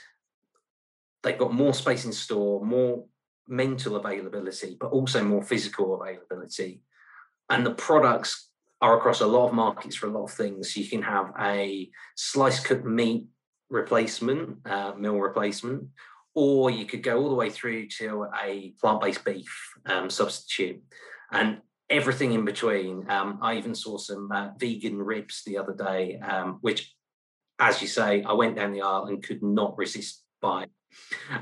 they've 1.23 1.37
got 1.37 1.53
more 1.53 1.73
space 1.73 2.05
in 2.05 2.13
store, 2.13 2.65
more 2.65 3.05
mental 3.49 3.95
availability, 3.95 4.77
but 4.79 4.91
also 4.91 5.23
more 5.23 5.43
physical 5.43 6.01
availability. 6.01 6.81
And 7.49 7.65
the 7.65 7.73
products 7.73 8.49
are 8.81 8.97
across 8.97 9.21
a 9.21 9.27
lot 9.27 9.49
of 9.49 9.53
markets 9.53 9.95
for 9.95 10.07
a 10.07 10.11
lot 10.11 10.25
of 10.25 10.31
things. 10.31 10.77
You 10.77 10.87
can 10.87 11.01
have 11.01 11.33
a 11.39 11.89
slice 12.15 12.59
cooked 12.59 12.85
meat 12.85 13.25
replacement, 13.69 14.65
uh, 14.65 14.93
meal 14.97 15.19
replacement, 15.19 15.87
or 16.33 16.69
you 16.69 16.85
could 16.85 17.03
go 17.03 17.19
all 17.19 17.29
the 17.29 17.35
way 17.35 17.49
through 17.49 17.87
to 17.87 18.27
a 18.41 18.73
plant 18.79 19.01
based 19.01 19.25
beef 19.25 19.73
um, 19.85 20.09
substitute. 20.09 20.81
And 21.31 21.61
everything 21.89 22.33
in 22.33 22.45
between. 22.45 23.09
Um, 23.09 23.39
I 23.41 23.57
even 23.57 23.73
saw 23.73 23.97
some 23.97 24.31
uh, 24.31 24.49
vegan 24.57 24.97
ribs 24.97 25.43
the 25.43 25.57
other 25.57 25.73
day, 25.73 26.19
um, 26.19 26.59
which, 26.61 26.93
as 27.57 27.81
you 27.81 27.87
say, 27.87 28.23
I 28.23 28.33
went 28.33 28.55
down 28.55 28.73
the 28.73 28.81
aisle 28.81 29.05
and 29.05 29.23
could 29.23 29.41
not 29.41 29.77
resist 29.77 30.23
buying 30.41 30.69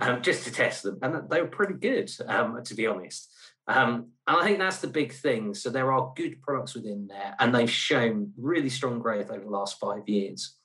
um, 0.01 0.21
just 0.21 0.43
to 0.45 0.51
test 0.51 0.83
them, 0.83 0.99
and 1.01 1.29
they 1.29 1.41
were 1.41 1.47
pretty 1.47 1.73
good, 1.73 2.12
um, 2.27 2.63
to 2.63 2.75
be 2.75 2.88
honest. 2.88 3.31
Um, 3.67 4.12
and 4.27 4.38
I 4.38 4.43
think 4.45 4.60
that's 4.60 4.79
the 4.79 4.88
big 4.88 5.12
thing. 5.13 5.53
So 5.53 5.69
there 5.69 5.91
are 5.91 6.13
good 6.15 6.41
products 6.41 6.75
within 6.75 7.07
there, 7.07 7.36
and 7.39 7.53
they've 7.53 7.69
shown 7.69 8.33
really 8.38 8.69
strong 8.69 8.99
growth 8.99 9.29
over 9.29 9.43
the 9.43 9.49
last 9.49 9.79
five 9.79 10.07
years. 10.07 10.55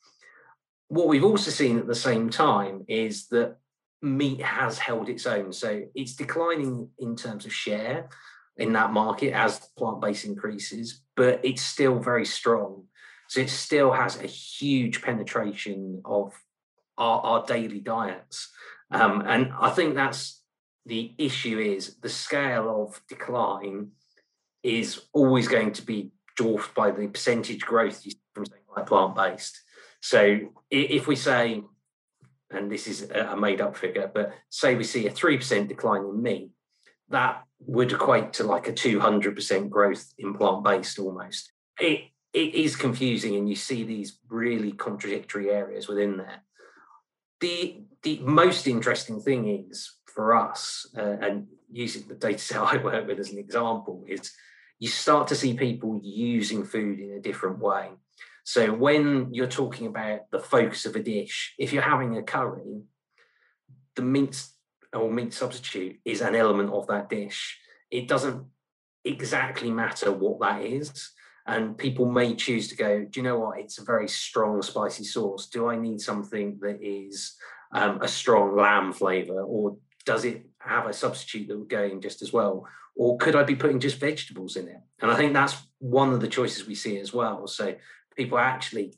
What 0.88 1.09
we've 1.09 1.25
also 1.25 1.51
seen 1.51 1.79
at 1.79 1.87
the 1.87 1.95
same 1.95 2.31
time 2.31 2.85
is 2.87 3.29
that 3.29 3.57
meat 4.03 4.42
has 4.42 4.79
held 4.79 5.09
its 5.09 5.27
own. 5.27 5.53
So 5.53 5.83
it's 5.95 6.16
declining 6.16 6.90
in 6.99 7.16
terms 7.16 7.47
of 7.47 7.53
share 7.53 8.09
in 8.57 8.73
that 8.75 8.92
market 8.92 9.33
as 9.33 9.59
plant 9.79 10.01
based 10.01 10.25
increases, 10.25 11.03
but 11.16 11.40
it's 11.42 11.62
still 11.62 11.99
very 11.99 12.27
strong. 12.27 12.85
So 13.29 13.40
it 13.40 13.49
still 13.49 13.92
has 13.92 14.21
a 14.21 14.27
huge 14.27 15.01
penetration 15.01 16.03
of 16.05 16.35
our, 16.99 17.21
our 17.21 17.47
daily 17.47 17.81
diets. 17.81 18.51
Um, 18.91 19.23
and 19.27 19.53
I 19.59 19.71
think 19.71 19.95
that's 19.95 20.43
the 20.85 21.13
issue 21.19 21.59
is 21.59 21.97
the 21.97 22.09
scale 22.09 22.83
of 22.83 23.01
decline 23.09 23.93
is 24.63 25.01
always 25.13 25.49
going 25.49 25.73
to 25.73 25.83
be 25.83 26.11
dwarfed 26.37 26.75
by 26.75 26.91
the 26.91 27.09
percentage 27.09 27.61
growth 27.61 28.03
from 28.35 28.47
something 28.47 28.63
like 28.77 28.87
plant 28.87 29.15
based. 29.15 29.61
So 30.01 30.53
if 30.71 31.07
we 31.07 31.17
say, 31.17 31.63
and 32.51 32.71
this 32.71 32.87
is 32.87 33.11
a 33.11 33.37
made 33.37 33.61
up 33.61 33.77
figure, 33.77 34.11
but 34.13 34.35
say 34.51 34.75
we 34.75 34.85
see 34.85 35.07
a 35.07 35.11
3% 35.11 35.69
decline 35.69 36.05
in 36.05 36.23
meat, 36.23 36.51
that 37.09 37.45
would 37.61 37.93
equate 37.93 38.33
to 38.35 38.45
like 38.45 38.69
a 38.69 38.73
200% 38.73 39.71
growth 39.71 40.13
in 40.19 40.35
plant 40.35 40.65
based 40.65 40.99
almost. 40.99 41.53
It, 41.79 42.07
it 42.33 42.55
is 42.55 42.77
confusing, 42.77 43.37
and 43.37 43.49
you 43.49 43.55
see 43.55 43.85
these 43.85 44.19
really 44.29 44.73
contradictory 44.73 45.51
areas 45.51 45.87
within 45.87 46.17
there 46.17 46.43
the 47.43 47.83
the 48.03 48.19
most 48.21 48.67
interesting 48.67 49.21
thing 49.21 49.67
is 49.69 49.93
for 50.07 50.35
us, 50.35 50.87
uh, 50.97 51.17
and 51.21 51.47
using 51.71 52.09
the 52.09 52.15
data 52.15 52.39
set 52.39 52.61
I 52.73 52.77
work 52.79 53.07
with 53.07 53.19
as 53.19 53.31
an 53.31 53.39
example, 53.39 54.05
is 54.09 54.33
you 54.79 54.89
start 54.89 55.29
to 55.29 55.35
see 55.35 55.55
people 55.55 56.01
using 56.03 56.65
food 56.65 56.99
in 56.99 57.13
a 57.13 57.21
different 57.21 57.59
way. 57.59 57.91
So 58.45 58.73
when 58.73 59.33
you're 59.33 59.59
talking 59.61 59.87
about 59.87 60.31
the 60.31 60.41
focus 60.41 60.87
of 60.87 60.97
a 60.97 61.03
dish, 61.03 61.55
if 61.59 61.73
you're 61.73 61.83
having 61.95 62.17
a 62.17 62.23
curry, 62.23 62.83
the 63.95 64.03
meat 64.03 64.45
or 64.93 65.11
meat 65.11 65.33
substitute 65.33 66.01
is 66.05 66.21
an 66.21 66.35
element 66.35 66.71
of 66.73 66.87
that 66.89 67.09
dish. 67.09 67.59
It 67.91 68.09
doesn't 68.09 68.45
exactly 69.05 69.71
matter 69.71 70.11
what 70.11 70.41
that 70.41 70.65
is. 70.65 71.13
And 71.47 71.77
people 71.77 72.07
may 72.07 72.35
choose 72.35 72.69
to 72.69 72.77
go, 72.77 73.05
do 73.05 73.21
you 73.21 73.25
know 73.25 73.39
what? 73.39 73.59
It's 73.59 73.79
a 73.79 73.85
very 73.85 74.09
strong 74.09 74.63
spicy 74.63 75.05
sauce. 75.05 75.49
Do 75.49 75.69
I 75.69 75.77
need 75.77 76.01
something 76.01 76.59
that 76.61 76.79
is 76.81 77.35
um, 77.73 78.01
a 78.01 78.09
strong 78.09 78.57
lamb 78.57 78.93
flavor, 78.93 79.43
or 79.43 79.77
does 80.05 80.25
it 80.25 80.47
have 80.59 80.87
a 80.87 80.93
substitute 80.93 81.49
that 81.49 81.59
would 81.59 81.69
go 81.69 81.83
in 81.83 82.01
just 82.01 82.23
as 82.23 82.33
well? 82.33 82.67
Or 82.95 83.17
could 83.17 83.35
I 83.35 83.43
be 83.43 83.57
putting 83.57 83.81
just 83.81 83.99
vegetables 83.99 84.57
in 84.57 84.69
it? 84.69 84.81
And 85.01 85.11
I 85.11 85.17
think 85.17 85.33
that's 85.33 85.57
one 85.79 86.13
of 86.13 86.21
the 86.21 86.29
choices 86.29 86.67
we 86.67 86.75
see 86.75 86.99
as 86.99 87.13
well. 87.13 87.47
So 87.47 87.75
people 88.17 88.39
actually 88.39 88.95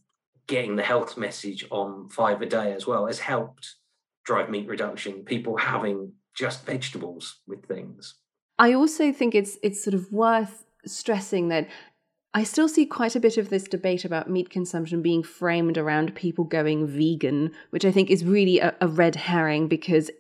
getting 0.47 0.77
the 0.77 0.83
health 0.83 1.17
message 1.17 1.65
on 1.71 2.09
five 2.09 2.43
a 2.43 2.47
day 2.47 2.73
as 2.73 2.87
well 2.87 3.07
has 3.07 3.21
helped 3.21 3.77
drive 4.25 4.51
meat 4.51 4.69
reduction. 4.69 5.25
People 5.25 5.57
having 5.57 6.13
just 6.35 6.67
vegetables 6.67 7.41
with 7.47 7.65
things. 7.67 8.17
I 8.59 8.73
also 8.73 9.13
think 9.13 9.35
it's 9.35 9.59
it's 9.63 9.83
sort 9.83 9.95
of 9.95 10.13
worth 10.13 10.65
stressing 10.87 11.49
that 11.49 11.69
I 12.37 12.43
still 12.43 12.69
see 12.69 12.85
quite 12.85 13.15
a 13.15 13.21
bit 13.21 13.39
of 13.39 13.49
this 13.49 13.63
debate 13.63 14.05
about 14.05 14.29
meat 14.29 14.51
consumption 14.51 15.03
being 15.03 15.23
framed 15.23 15.79
around 15.79 16.17
people 16.17 16.43
going 16.43 16.85
vegan, 16.85 17.53
which 17.71 17.85
I 17.85 17.93
think 17.93 18.11
is 18.11 18.25
really 18.25 18.59
a, 18.59 18.75
a 18.81 18.89
red 18.89 19.15
herring 19.15 19.69
because 19.69 20.11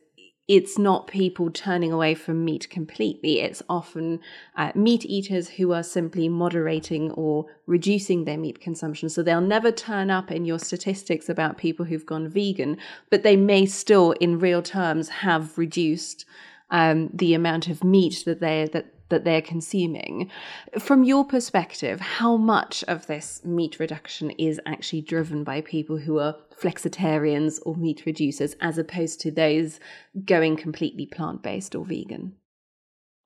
it's 0.46 0.78
not 0.78 1.08
people 1.08 1.50
turning 1.50 1.90
away 1.90 2.14
from 2.14 2.44
meat 2.44 2.70
completely. 2.70 3.40
It's 3.40 3.62
often 3.68 4.20
uh, 4.56 4.70
meat 4.76 5.04
eaters 5.04 5.48
who 5.48 5.72
are 5.72 5.82
simply 5.82 6.28
moderating 6.28 7.10
or 7.12 7.46
reducing 7.66 8.24
their 8.24 8.38
meat 8.38 8.60
consumption. 8.60 9.08
So 9.08 9.22
they'll 9.22 9.40
never 9.40 9.72
turn 9.72 10.10
up 10.10 10.30
in 10.30 10.44
your 10.44 10.60
statistics 10.60 11.28
about 11.28 11.58
people 11.58 11.86
who've 11.86 12.06
gone 12.06 12.28
vegan, 12.28 12.76
but 13.10 13.24
they 13.24 13.36
may 13.36 13.66
still, 13.66 14.12
in 14.12 14.38
real 14.38 14.62
terms, 14.62 15.08
have 15.08 15.58
reduced 15.58 16.26
um, 16.70 17.10
the 17.12 17.34
amount 17.34 17.68
of 17.68 17.82
meat 17.82 18.22
that 18.26 18.40
they 18.40 18.68
that 18.72 18.93
that 19.08 19.24
they're 19.24 19.42
consuming. 19.42 20.30
From 20.78 21.04
your 21.04 21.24
perspective, 21.24 22.00
how 22.00 22.36
much 22.36 22.82
of 22.88 23.06
this 23.06 23.44
meat 23.44 23.78
reduction 23.78 24.30
is 24.32 24.60
actually 24.66 25.02
driven 25.02 25.44
by 25.44 25.60
people 25.60 25.98
who 25.98 26.18
are 26.18 26.36
flexitarians 26.58 27.60
or 27.66 27.76
meat 27.76 28.02
reducers 28.06 28.54
as 28.60 28.78
opposed 28.78 29.20
to 29.20 29.30
those 29.30 29.80
going 30.24 30.56
completely 30.56 31.06
plant 31.06 31.42
based 31.42 31.74
or 31.74 31.84
vegan? 31.84 32.34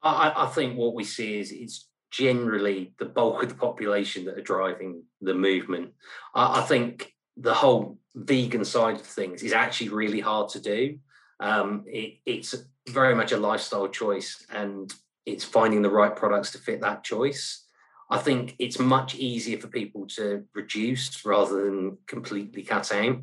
I, 0.03 0.33
I, 0.37 0.47
think 0.47 0.77
what 0.77 0.95
we 0.95 1.03
see 1.03 1.41
is 1.41 1.51
it's 1.51 1.89
generally 2.11 2.93
the 2.99 3.05
bulk 3.05 3.43
of 3.43 3.49
the 3.49 3.55
population 3.55 4.25
that 4.25 4.39
are 4.39 4.43
driving 4.43 5.03
the 5.21 5.35
movement. 5.35 5.93
I, 6.35 6.61
I 6.61 6.63
think 6.63 7.15
the 7.37 7.55
whole 7.55 7.99
vegan 8.15 8.65
side 8.65 8.97
of 8.97 9.03
things 9.03 9.43
is 9.43 9.53
actually 9.53 9.91
really 9.91 10.21
hard 10.21 10.51
to 10.51 10.61
do. 10.61 10.99
Um, 11.41 11.85
it, 11.87 12.19
it's 12.27 12.55
very 12.89 13.15
much 13.15 13.33
a 13.33 13.37
lifestyle 13.37 13.89
choice, 13.89 14.45
and 14.51 14.93
it's 15.29 15.45
finding 15.45 15.83
the 15.83 15.91
right 15.91 16.15
products 16.15 16.51
to 16.53 16.59
fit 16.59 16.81
that 16.81 17.05
choice. 17.05 17.67
I 18.11 18.17
think 18.17 18.57
it's 18.59 18.79
much 18.79 19.15
easier 19.17 19.59
for 19.59 19.69
people 19.69 20.07
to 20.17 20.45
reduce 20.55 21.25
rather 21.27 21.65
than 21.65 21.99
completely 22.07 22.63
cut 22.63 22.91
out. 22.91 23.19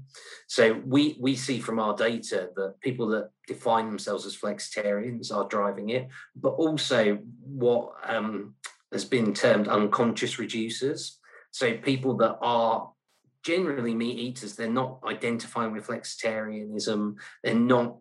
So 0.47 0.79
we 0.85 1.17
we 1.19 1.35
see 1.35 1.59
from 1.59 1.79
our 1.79 1.95
data 1.95 2.49
that 2.55 2.79
people 2.81 3.07
that 3.07 3.31
define 3.47 3.87
themselves 3.87 4.27
as 4.27 4.37
flexitarians 4.37 5.33
are 5.33 5.47
driving 5.47 5.89
it, 5.89 6.07
but 6.35 6.49
also 6.49 7.15
what 7.41 7.93
um, 8.03 8.53
has 8.91 9.05
been 9.05 9.33
termed 9.33 9.67
unconscious 9.67 10.35
reducers. 10.35 11.15
So 11.49 11.77
people 11.77 12.17
that 12.17 12.37
are 12.41 12.91
generally 13.41 13.95
meat 13.95 14.19
eaters, 14.19 14.55
they're 14.55 14.69
not 14.69 14.99
identifying 15.07 15.71
with 15.71 15.87
flexitarianism, 15.87 17.15
they're 17.43 17.55
not 17.55 17.97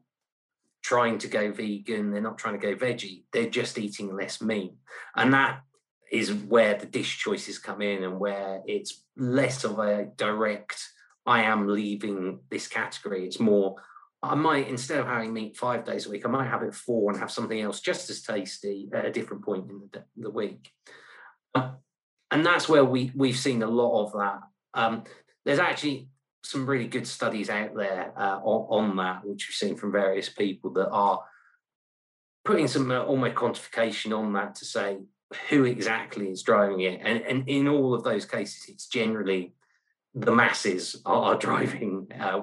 trying 0.85 1.17
to 1.17 1.29
go 1.29 1.51
vegan, 1.51 2.11
they're 2.11 2.21
not 2.21 2.39
trying 2.39 2.61
to 2.61 2.67
go 2.67 2.77
veggie, 2.77 3.25
they're 3.33 3.49
just 3.49 3.79
eating 3.79 4.15
less 4.15 4.43
meat. 4.43 4.75
And 5.17 5.33
that 5.33 5.63
is 6.13 6.33
where 6.33 6.75
the 6.75 6.87
dish 6.87 7.19
choices 7.19 7.59
come 7.59 7.81
in 7.81 8.05
and 8.05 8.21
where 8.21 8.61
it's 8.67 9.03
less 9.17 9.65
of 9.65 9.79
a 9.79 10.05
direct, 10.17 10.87
I 11.27 11.45
am 11.45 11.69
leaving 11.69 12.41
this 12.51 12.69
category. 12.69 13.27
It's 13.27 13.41
more, 13.41 13.77
I 14.23 14.35
might, 14.35 14.69
instead 14.69 15.01
of 15.01 15.07
having 15.07 15.33
meat 15.33 15.57
five 15.57 15.87
days 15.87 16.07
a 16.07 16.11
week, 16.11 16.27
I 16.27 16.29
might 16.29 16.51
have 16.51 16.63
it 16.63 16.75
four 16.75 17.11
and 17.11 17.19
have 17.19 17.31
something 17.31 17.59
else 17.59 17.81
just 17.81 18.11
as 18.11 18.23
tasty 18.23 18.91
at 18.93 19.07
a 19.07 19.13
different 19.13 19.43
point 19.43 19.71
in 19.71 19.89
the, 19.91 20.05
the 20.19 20.31
week. 20.31 20.71
Um, 21.55 21.79
and 22.31 22.45
that's 22.45 22.69
where 22.69 22.85
we, 22.85 23.11
we've 23.15 23.37
seen 23.37 23.63
a 23.63 23.67
lot 23.67 24.05
of 24.05 24.13
that. 24.13 24.41
Um, 24.75 25.05
there's 25.47 25.59
actually 25.59 26.09
some 26.45 26.67
really 26.67 26.87
good 26.87 27.07
studies 27.07 27.49
out 27.49 27.75
there 27.75 28.13
uh, 28.17 28.39
on, 28.43 28.91
on, 28.91 28.97
that, 28.97 29.25
which 29.25 29.49
we've 29.49 29.55
seen 29.55 29.77
from 29.77 29.91
various 29.91 30.29
people 30.29 30.71
that 30.75 30.91
are 30.91 31.25
putting 32.45 32.69
some 32.69 32.91
uh, 32.91 33.03
almost 33.03 33.35
quantification 33.35 34.17
on 34.17 34.35
that 34.35 34.55
to 34.57 34.65
say 34.67 34.99
who 35.49 35.65
exactly 35.65 36.31
is 36.31 36.43
driving 36.43 36.81
it. 36.81 37.01
And, 37.03 37.23
and 37.23 37.49
in 37.49 37.67
all 37.67 37.95
of 37.95 38.05
those 38.05 38.27
cases, 38.27 38.67
it's 38.69 38.87
generally 38.87 39.55
the 40.15 40.33
masses 40.33 41.01
are, 41.07 41.35
are 41.35 41.39
driving 41.39 42.09
uh, 42.21 42.43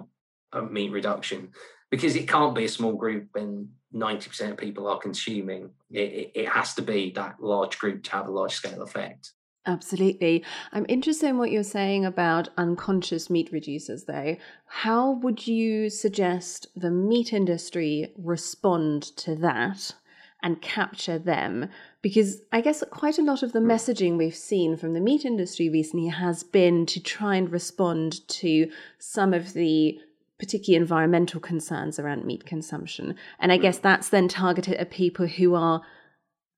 meat 0.61 0.91
reduction 0.91 1.49
because 1.91 2.15
it 2.15 2.27
can't 2.27 2.55
be 2.55 2.65
a 2.65 2.69
small 2.69 2.93
group 2.93 3.27
when 3.33 3.69
90% 3.93 4.51
of 4.51 4.57
people 4.57 4.87
are 4.87 4.97
consuming. 4.97 5.69
It, 5.91 5.99
it, 5.99 6.31
it 6.33 6.49
has 6.49 6.73
to 6.75 6.81
be 6.81 7.11
that 7.11 7.35
large 7.39 7.77
group 7.77 8.03
to 8.03 8.11
have 8.11 8.27
a 8.27 8.31
large 8.31 8.53
scale 8.53 8.81
effect. 8.81 9.31
Absolutely. 9.65 10.43
I'm 10.71 10.87
interested 10.89 11.27
in 11.27 11.37
what 11.37 11.51
you're 11.51 11.63
saying 11.63 12.03
about 12.03 12.49
unconscious 12.57 13.29
meat 13.29 13.51
reducers, 13.51 14.07
though. 14.07 14.37
How 14.65 15.11
would 15.11 15.45
you 15.45 15.89
suggest 15.91 16.67
the 16.75 16.89
meat 16.89 17.31
industry 17.31 18.11
respond 18.17 19.03
to 19.17 19.35
that 19.35 19.93
and 20.41 20.63
capture 20.63 21.19
them? 21.19 21.69
Because 22.01 22.41
I 22.51 22.61
guess 22.61 22.83
quite 22.89 23.19
a 23.19 23.23
lot 23.23 23.43
of 23.43 23.53
the 23.53 23.59
hmm. 23.59 23.69
messaging 23.69 24.17
we've 24.17 24.35
seen 24.35 24.77
from 24.77 24.93
the 24.93 24.99
meat 24.99 25.25
industry 25.25 25.69
recently 25.69 26.07
has 26.07 26.41
been 26.41 26.87
to 26.87 26.99
try 26.99 27.35
and 27.35 27.51
respond 27.51 28.27
to 28.29 28.71
some 28.97 29.31
of 29.31 29.53
the 29.53 29.99
particularly 30.39 30.81
environmental 30.81 31.39
concerns 31.39 31.99
around 31.99 32.25
meat 32.25 32.47
consumption. 32.47 33.15
And 33.37 33.51
I 33.51 33.57
hmm. 33.57 33.61
guess 33.61 33.77
that's 33.77 34.09
then 34.09 34.27
targeted 34.27 34.73
at 34.77 34.89
people 34.89 35.27
who 35.27 35.53
are 35.53 35.83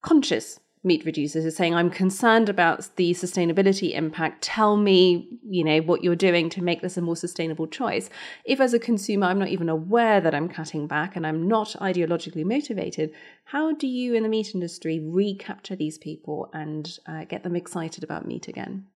conscious 0.02 0.62
meat 0.84 1.06
reducers 1.06 1.46
is 1.46 1.56
saying 1.56 1.74
i'm 1.74 1.89
concerned 1.89 2.50
about 2.50 2.89
the 2.98 3.12
sustainability 3.12 3.93
impact. 3.93 4.43
Tell 4.43 4.76
me 4.78 5.30
you 5.43 5.63
know 5.63 5.80
what 5.80 6.04
you're 6.04 6.15
doing 6.15 6.50
to 6.52 6.62
make 6.62 6.82
this 6.82 6.98
a 6.98 7.02
more 7.02 7.15
sustainable 7.15 7.67
choice. 7.67 8.10
If 8.46 8.60
as 8.60 8.74
a 8.74 8.80
consumer 8.80 9.28
i'm 9.28 9.39
not 9.39 9.50
even 9.50 9.69
aware 9.69 10.19
that 10.22 10.36
i'm 10.36 10.50
cutting 10.50 10.88
back 10.88 11.15
and 11.15 11.26
i'm 11.26 11.48
not 11.48 11.76
ideologically 11.82 12.46
motivated 12.46 13.12
how 13.46 13.74
do 13.74 13.88
you 13.88 14.13
in 14.13 14.24
the 14.24 14.30
meat 14.30 14.54
industry 14.54 15.00
recapture 15.00 15.76
these 15.76 15.98
people 15.98 16.50
and 16.54 16.98
uh, 17.06 17.26
get 17.26 17.43
them 17.43 17.56
excited 17.56 18.04
about 18.04 18.26
meat 18.26 18.48
again? 18.48 18.88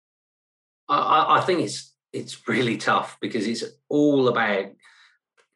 I, 0.90 1.38
I 1.38 1.42
think 1.42 1.62
it's 1.62 1.94
it's 2.14 2.48
really 2.48 2.78
tough 2.78 3.18
because 3.20 3.46
it's 3.46 3.64
all 3.90 4.30
about 4.30 4.68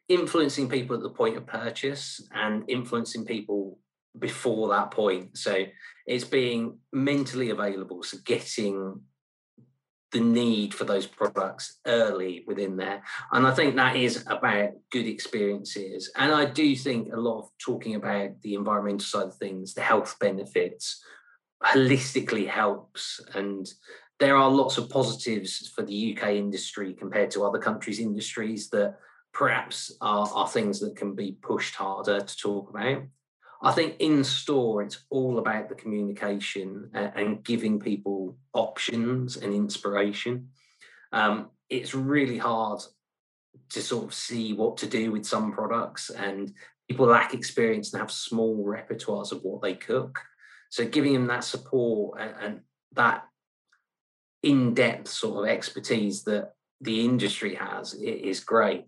influencing 0.09 0.67
people 0.67 0.95
at 0.95 1.01
the 1.01 1.09
point 1.09 1.37
of 1.37 1.45
purchase 1.45 2.21
and 2.33 2.63
influencing 2.67 3.25
people 3.25 3.79
before 4.19 4.69
that 4.69 4.91
point. 4.91 5.37
So 5.37 5.63
it's 6.11 6.25
being 6.25 6.77
mentally 6.91 7.51
available, 7.51 8.03
so 8.03 8.17
getting 8.25 8.99
the 10.11 10.19
need 10.19 10.73
for 10.73 10.83
those 10.83 11.07
products 11.07 11.79
early 11.87 12.43
within 12.45 12.75
there. 12.75 13.01
And 13.31 13.47
I 13.47 13.53
think 13.53 13.77
that 13.77 13.95
is 13.95 14.25
about 14.27 14.71
good 14.91 15.07
experiences. 15.07 16.11
And 16.17 16.33
I 16.33 16.43
do 16.43 16.75
think 16.75 17.13
a 17.13 17.17
lot 17.17 17.39
of 17.39 17.49
talking 17.59 17.95
about 17.95 18.41
the 18.41 18.55
environmental 18.55 19.05
side 19.05 19.27
of 19.27 19.35
things, 19.37 19.73
the 19.73 19.81
health 19.81 20.17
benefits, 20.19 21.01
holistically 21.63 22.45
helps. 22.45 23.21
And 23.33 23.65
there 24.19 24.35
are 24.35 24.49
lots 24.49 24.77
of 24.77 24.89
positives 24.89 25.71
for 25.73 25.83
the 25.83 26.13
UK 26.17 26.31
industry 26.31 26.93
compared 26.93 27.31
to 27.31 27.45
other 27.45 27.59
countries' 27.59 27.99
industries 27.99 28.69
that 28.71 28.97
perhaps 29.33 29.95
are, 30.01 30.27
are 30.33 30.49
things 30.49 30.81
that 30.81 30.97
can 30.97 31.15
be 31.15 31.37
pushed 31.41 31.75
harder 31.75 32.19
to 32.19 32.37
talk 32.37 32.69
about. 32.69 33.03
I 33.63 33.71
think 33.71 33.97
in 33.99 34.23
store, 34.23 34.81
it's 34.81 35.03
all 35.09 35.37
about 35.37 35.69
the 35.69 35.75
communication 35.75 36.89
and, 36.93 37.11
and 37.15 37.43
giving 37.43 37.79
people 37.79 38.35
options 38.53 39.37
and 39.37 39.53
inspiration. 39.53 40.49
Um, 41.11 41.49
it's 41.69 41.93
really 41.93 42.39
hard 42.39 42.81
to 43.69 43.81
sort 43.81 44.05
of 44.05 44.13
see 44.13 44.53
what 44.53 44.77
to 44.77 44.87
do 44.87 45.11
with 45.11 45.25
some 45.25 45.51
products, 45.51 46.09
and 46.09 46.53
people 46.89 47.05
lack 47.05 47.33
experience 47.33 47.93
and 47.93 48.01
have 48.01 48.11
small 48.11 48.65
repertoires 48.65 49.31
of 49.31 49.43
what 49.43 49.61
they 49.61 49.75
cook. 49.75 50.19
So, 50.69 50.85
giving 50.85 51.13
them 51.13 51.27
that 51.27 51.43
support 51.43 52.19
and, 52.19 52.33
and 52.41 52.59
that 52.93 53.25
in 54.41 54.73
depth 54.73 55.07
sort 55.07 55.43
of 55.43 55.53
expertise 55.53 56.23
that 56.23 56.53
the 56.79 57.05
industry 57.05 57.55
has 57.55 57.93
is 57.93 58.39
great. 58.39 58.85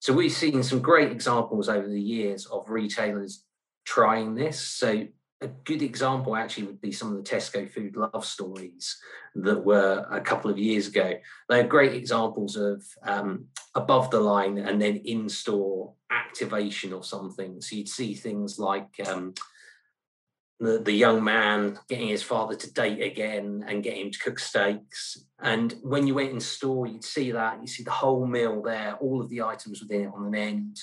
So, 0.00 0.12
we've 0.12 0.30
seen 0.30 0.62
some 0.62 0.80
great 0.80 1.10
examples 1.10 1.68
over 1.70 1.88
the 1.88 2.00
years 2.00 2.46
of 2.46 2.68
retailers 2.68 3.43
trying 3.84 4.34
this. 4.34 4.60
So 4.60 5.06
a 5.40 5.48
good 5.64 5.82
example 5.82 6.36
actually 6.36 6.64
would 6.64 6.80
be 6.80 6.92
some 6.92 7.14
of 7.14 7.16
the 7.16 7.30
Tesco 7.30 7.70
food 7.70 7.96
love 7.96 8.24
stories 8.24 8.98
that 9.34 9.64
were 9.64 10.06
a 10.10 10.20
couple 10.20 10.50
of 10.50 10.58
years 10.58 10.88
ago. 10.88 11.14
They're 11.48 11.66
great 11.66 11.94
examples 11.94 12.56
of 12.56 12.82
um, 13.02 13.46
above 13.74 14.10
the 14.10 14.20
line 14.20 14.58
and 14.58 14.80
then 14.80 14.96
in 14.96 15.28
store 15.28 15.92
activation 16.10 16.92
of 16.92 17.04
something. 17.04 17.60
So 17.60 17.76
you'd 17.76 17.88
see 17.88 18.14
things 18.14 18.58
like 18.58 18.88
um, 19.06 19.34
the, 20.60 20.78
the 20.78 20.92
young 20.92 21.22
man 21.22 21.78
getting 21.88 22.08
his 22.08 22.22
father 22.22 22.54
to 22.54 22.72
date 22.72 23.02
again 23.02 23.64
and 23.66 23.82
get 23.82 23.98
him 23.98 24.10
to 24.10 24.18
cook 24.18 24.38
steaks. 24.38 25.24
And 25.40 25.74
when 25.82 26.06
you 26.06 26.14
went 26.14 26.30
in 26.30 26.40
store, 26.40 26.86
you'd 26.86 27.04
see 27.04 27.32
that, 27.32 27.60
you 27.60 27.66
see 27.66 27.82
the 27.82 27.90
whole 27.90 28.26
meal 28.26 28.62
there, 28.62 28.94
all 28.94 29.20
of 29.20 29.28
the 29.28 29.42
items 29.42 29.82
within 29.82 30.02
it 30.02 30.12
on 30.14 30.26
an 30.26 30.34
end 30.34 30.78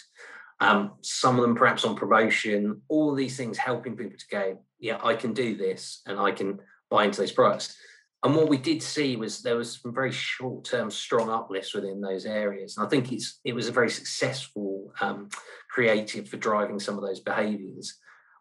um, 0.61 0.91
some 1.01 1.37
of 1.37 1.41
them 1.41 1.55
perhaps 1.55 1.83
on 1.83 1.95
promotion, 1.95 2.81
all 2.87 3.15
these 3.15 3.35
things 3.35 3.57
helping 3.57 3.97
people 3.97 4.17
to 4.17 4.27
go, 4.29 4.59
yeah, 4.79 4.99
I 5.03 5.15
can 5.15 5.33
do 5.33 5.57
this 5.57 6.01
and 6.05 6.19
I 6.19 6.31
can 6.31 6.59
buy 6.89 7.05
into 7.05 7.19
those 7.19 7.31
products. 7.31 7.75
And 8.23 8.35
what 8.35 8.47
we 8.47 8.57
did 8.57 8.83
see 8.83 9.15
was 9.15 9.41
there 9.41 9.57
was 9.57 9.81
some 9.81 9.93
very 9.93 10.11
short-term 10.11 10.91
strong 10.91 11.31
uplifts 11.31 11.73
within 11.73 11.99
those 11.99 12.27
areas. 12.27 12.77
And 12.77 12.85
I 12.85 12.89
think 12.89 13.11
it's 13.11 13.39
it 13.43 13.53
was 13.53 13.67
a 13.67 13.71
very 13.71 13.89
successful 13.89 14.93
um, 15.01 15.29
creative 15.71 16.29
for 16.29 16.37
driving 16.37 16.79
some 16.79 16.95
of 16.95 17.03
those 17.03 17.19
behaviors. 17.19 17.97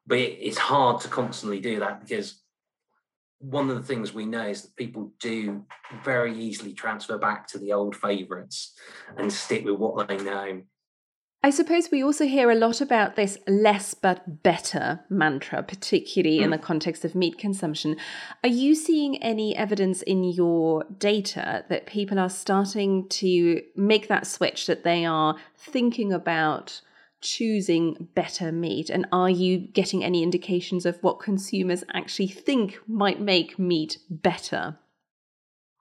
But 0.06 0.18
it, 0.18 0.36
it's 0.42 0.58
hard 0.58 1.00
to 1.00 1.08
constantly 1.08 1.60
do 1.60 1.80
that 1.80 2.00
because 2.00 2.42
one 3.38 3.70
of 3.70 3.76
the 3.76 3.82
things 3.82 4.12
we 4.12 4.26
know 4.26 4.48
is 4.48 4.60
that 4.60 4.76
people 4.76 5.10
do 5.18 5.64
very 6.04 6.38
easily 6.38 6.74
transfer 6.74 7.16
back 7.16 7.46
to 7.46 7.58
the 7.58 7.72
old 7.72 7.96
favorites 7.96 8.74
and 9.16 9.32
stick 9.32 9.64
with 9.64 9.76
what 9.76 10.06
they 10.06 10.18
know 10.18 10.60
I 11.42 11.48
suppose 11.48 11.90
we 11.90 12.04
also 12.04 12.26
hear 12.26 12.50
a 12.50 12.54
lot 12.54 12.82
about 12.82 13.16
this 13.16 13.38
less 13.48 13.94
but 13.94 14.42
better 14.42 15.00
mantra, 15.08 15.62
particularly 15.62 16.40
mm. 16.40 16.42
in 16.42 16.50
the 16.50 16.58
context 16.58 17.02
of 17.02 17.14
meat 17.14 17.38
consumption. 17.38 17.96
Are 18.44 18.50
you 18.50 18.74
seeing 18.74 19.22
any 19.22 19.56
evidence 19.56 20.02
in 20.02 20.22
your 20.22 20.84
data 20.98 21.64
that 21.70 21.86
people 21.86 22.18
are 22.18 22.28
starting 22.28 23.08
to 23.08 23.62
make 23.74 24.08
that 24.08 24.26
switch, 24.26 24.66
that 24.66 24.84
they 24.84 25.06
are 25.06 25.36
thinking 25.56 26.12
about 26.12 26.82
choosing 27.22 28.08
better 28.14 28.52
meat? 28.52 28.90
And 28.90 29.06
are 29.10 29.30
you 29.30 29.58
getting 29.58 30.04
any 30.04 30.22
indications 30.22 30.84
of 30.84 31.02
what 31.02 31.20
consumers 31.20 31.84
actually 31.94 32.28
think 32.28 32.78
might 32.86 33.18
make 33.18 33.58
meat 33.58 33.96
better? 34.10 34.78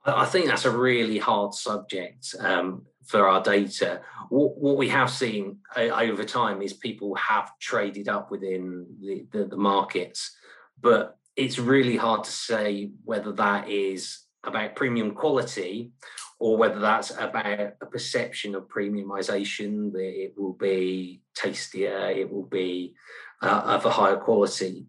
I 0.06 0.26
think 0.26 0.48
that's 0.48 0.66
a 0.66 0.72
really 0.72 1.18
hard 1.18 1.54
subject. 1.54 2.34
Um, 2.40 2.86
for 3.10 3.28
our 3.28 3.42
data. 3.42 4.02
What, 4.30 4.58
what 4.58 4.78
we 4.78 4.88
have 4.90 5.10
seen 5.10 5.58
uh, 5.76 5.90
over 5.90 6.24
time 6.24 6.62
is 6.62 6.74
people 6.74 7.16
have 7.16 7.52
traded 7.60 8.08
up 8.08 8.30
within 8.30 8.86
the, 9.02 9.26
the, 9.32 9.46
the 9.46 9.58
markets, 9.58 10.36
but 10.80 11.18
it's 11.36 11.58
really 11.58 11.98
hard 11.98 12.24
to 12.26 12.32
say 12.32 12.92
whether 13.04 13.32
that 13.34 13.68
is 13.68 14.20
about 14.44 14.76
premium 14.76 15.12
quality 15.12 15.92
or 16.40 16.56
whether 16.56 16.80
that's 16.80 17.12
about 17.12 17.74
a 17.82 17.86
perception 17.90 18.56
of 18.56 18.68
premiumization 18.68 19.92
that 19.92 20.24
it 20.24 20.34
will 20.38 20.54
be 20.54 21.22
tastier 21.36 22.12
it 22.12 22.32
will 22.32 22.46
be 22.46 22.94
uh, 23.42 23.62
of 23.66 23.86
a 23.86 23.90
higher 23.90 24.16
quality 24.16 24.86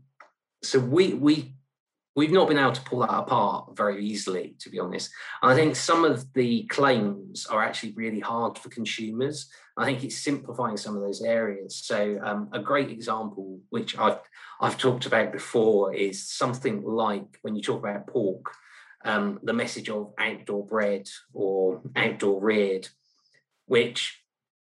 so 0.63 0.79
we 0.79 1.15
we 1.15 1.50
we've 2.21 2.31
not 2.31 2.49
been 2.49 2.59
able 2.59 2.71
to 2.71 2.83
pull 2.83 2.99
that 2.99 3.09
apart 3.09 3.75
very 3.75 4.05
easily, 4.05 4.55
to 4.59 4.69
be 4.69 4.79
honest. 4.79 5.11
And 5.41 5.51
I 5.51 5.55
think 5.55 5.75
some 5.75 6.05
of 6.05 6.31
the 6.35 6.65
claims 6.65 7.47
are 7.47 7.63
actually 7.63 7.93
really 7.93 8.21
hard 8.21 8.59
for 8.59 8.69
consumers. 8.69 9.49
I 9.75 9.87
think 9.87 10.05
it's 10.05 10.19
simplifying 10.19 10.77
some 10.77 10.95
of 10.95 11.01
those 11.01 11.23
areas. 11.23 11.77
So 11.77 12.19
um, 12.23 12.51
a 12.53 12.59
great 12.59 12.91
example, 12.91 13.61
which 13.71 13.97
I've 13.97 14.19
I've 14.61 14.77
talked 14.77 15.07
about 15.07 15.33
before, 15.33 15.95
is 15.95 16.29
something 16.29 16.83
like 16.83 17.39
when 17.41 17.57
you 17.57 17.63
talk 17.63 17.79
about 17.79 18.07
pork, 18.07 18.45
um, 19.07 19.41
the 19.43 19.55
message 19.55 19.89
of 19.89 20.13
outdoor 20.19 20.67
bred 20.67 21.09
or 21.33 21.81
outdoor 21.97 22.39
reared, 22.39 22.87
which 23.65 24.23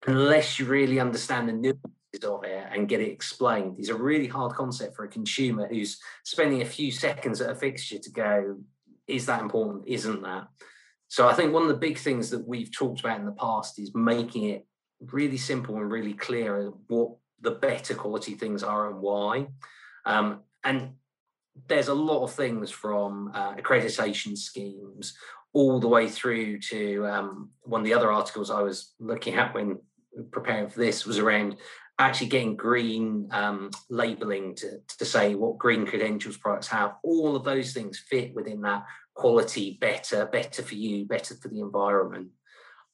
unless 0.07 0.59
you 0.59 0.67
really 0.67 1.01
understand 1.01 1.49
the 1.49 1.55
nuance 1.55 1.98
and 2.24 2.88
get 2.88 3.00
it 3.00 3.11
explained 3.11 3.78
is 3.78 3.88
a 3.88 3.94
really 3.94 4.26
hard 4.26 4.54
concept 4.54 4.96
for 4.96 5.04
a 5.04 5.09
consumer 5.09 5.66
who's 5.68 5.98
spending 6.24 6.62
a 6.62 6.66
few 6.66 6.90
seconds 6.90 7.40
at 7.40 7.50
a 7.50 7.54
fixture 7.54 7.98
to 7.98 8.11
go, 8.11 8.57
is 9.07 9.26
that 9.26 9.40
important? 9.40 9.85
Isn't 9.87 10.22
that? 10.22 10.48
So 11.09 11.26
I 11.26 11.35
think 11.35 11.52
one 11.52 11.62
of 11.62 11.68
the 11.68 11.74
big 11.74 11.98
things 11.98 12.31
that 12.31 12.46
we've 12.46 12.70
talked 12.70 13.00
about 13.00 13.18
in 13.18 13.26
the 13.26 13.33
past 13.33 13.78
is 13.78 13.94
making 13.94 14.44
it 14.44 14.66
really 15.00 15.38
simple 15.38 15.76
and 15.76 15.90
really 15.90 16.12
clear 16.12 16.72
what 16.88 17.12
the 17.40 17.52
better 17.52 17.94
quality 17.94 18.35
things 18.35 18.62
are 18.62 18.90
and 18.90 19.00
why. 19.00 19.46
Um, 20.04 20.40
and 20.64 20.92
there's 21.66 21.88
a 21.88 21.94
lot 21.94 22.24
of 22.24 22.33
things 22.33 22.70
from 22.70 23.31
uh, 23.35 23.54
accreditation 23.54 24.37
schemes 24.37 25.16
all 25.52 25.81
the 25.81 25.88
way 25.88 26.09
through 26.09 26.59
to 26.59 27.07
um, 27.07 27.50
one 27.62 27.81
of 27.81 27.85
the 27.85 27.94
other 27.94 28.12
articles 28.12 28.50
I 28.50 28.61
was 28.61 28.92
looking 29.00 29.35
at 29.35 29.54
when 29.54 29.78
preparing 30.31 30.68
for 30.68 30.78
this 30.78 31.07
was 31.07 31.18
around 31.18 31.57
actually 31.99 32.29
getting 32.29 32.57
green 32.57 33.29
um, 33.33 33.71
labeling 33.91 34.55
to, 34.55 34.81
to 34.99 35.05
say 35.05 35.35
what 35.35 35.59
green 35.59 35.85
credentials 35.85 36.37
products 36.37 36.69
have, 36.69 36.95
all 37.03 37.35
of 37.35 37.45
those 37.45 37.73
things 37.73 37.99
fit 38.09 38.35
within 38.35 38.61
that 38.63 38.85
quality, 39.15 39.77
better, 39.81 40.27
better 40.27 40.63
for 40.63 40.77
you, 40.77 41.05
better 41.05 41.35
for 41.35 41.49
the 41.49 41.61
environment. 41.61 42.29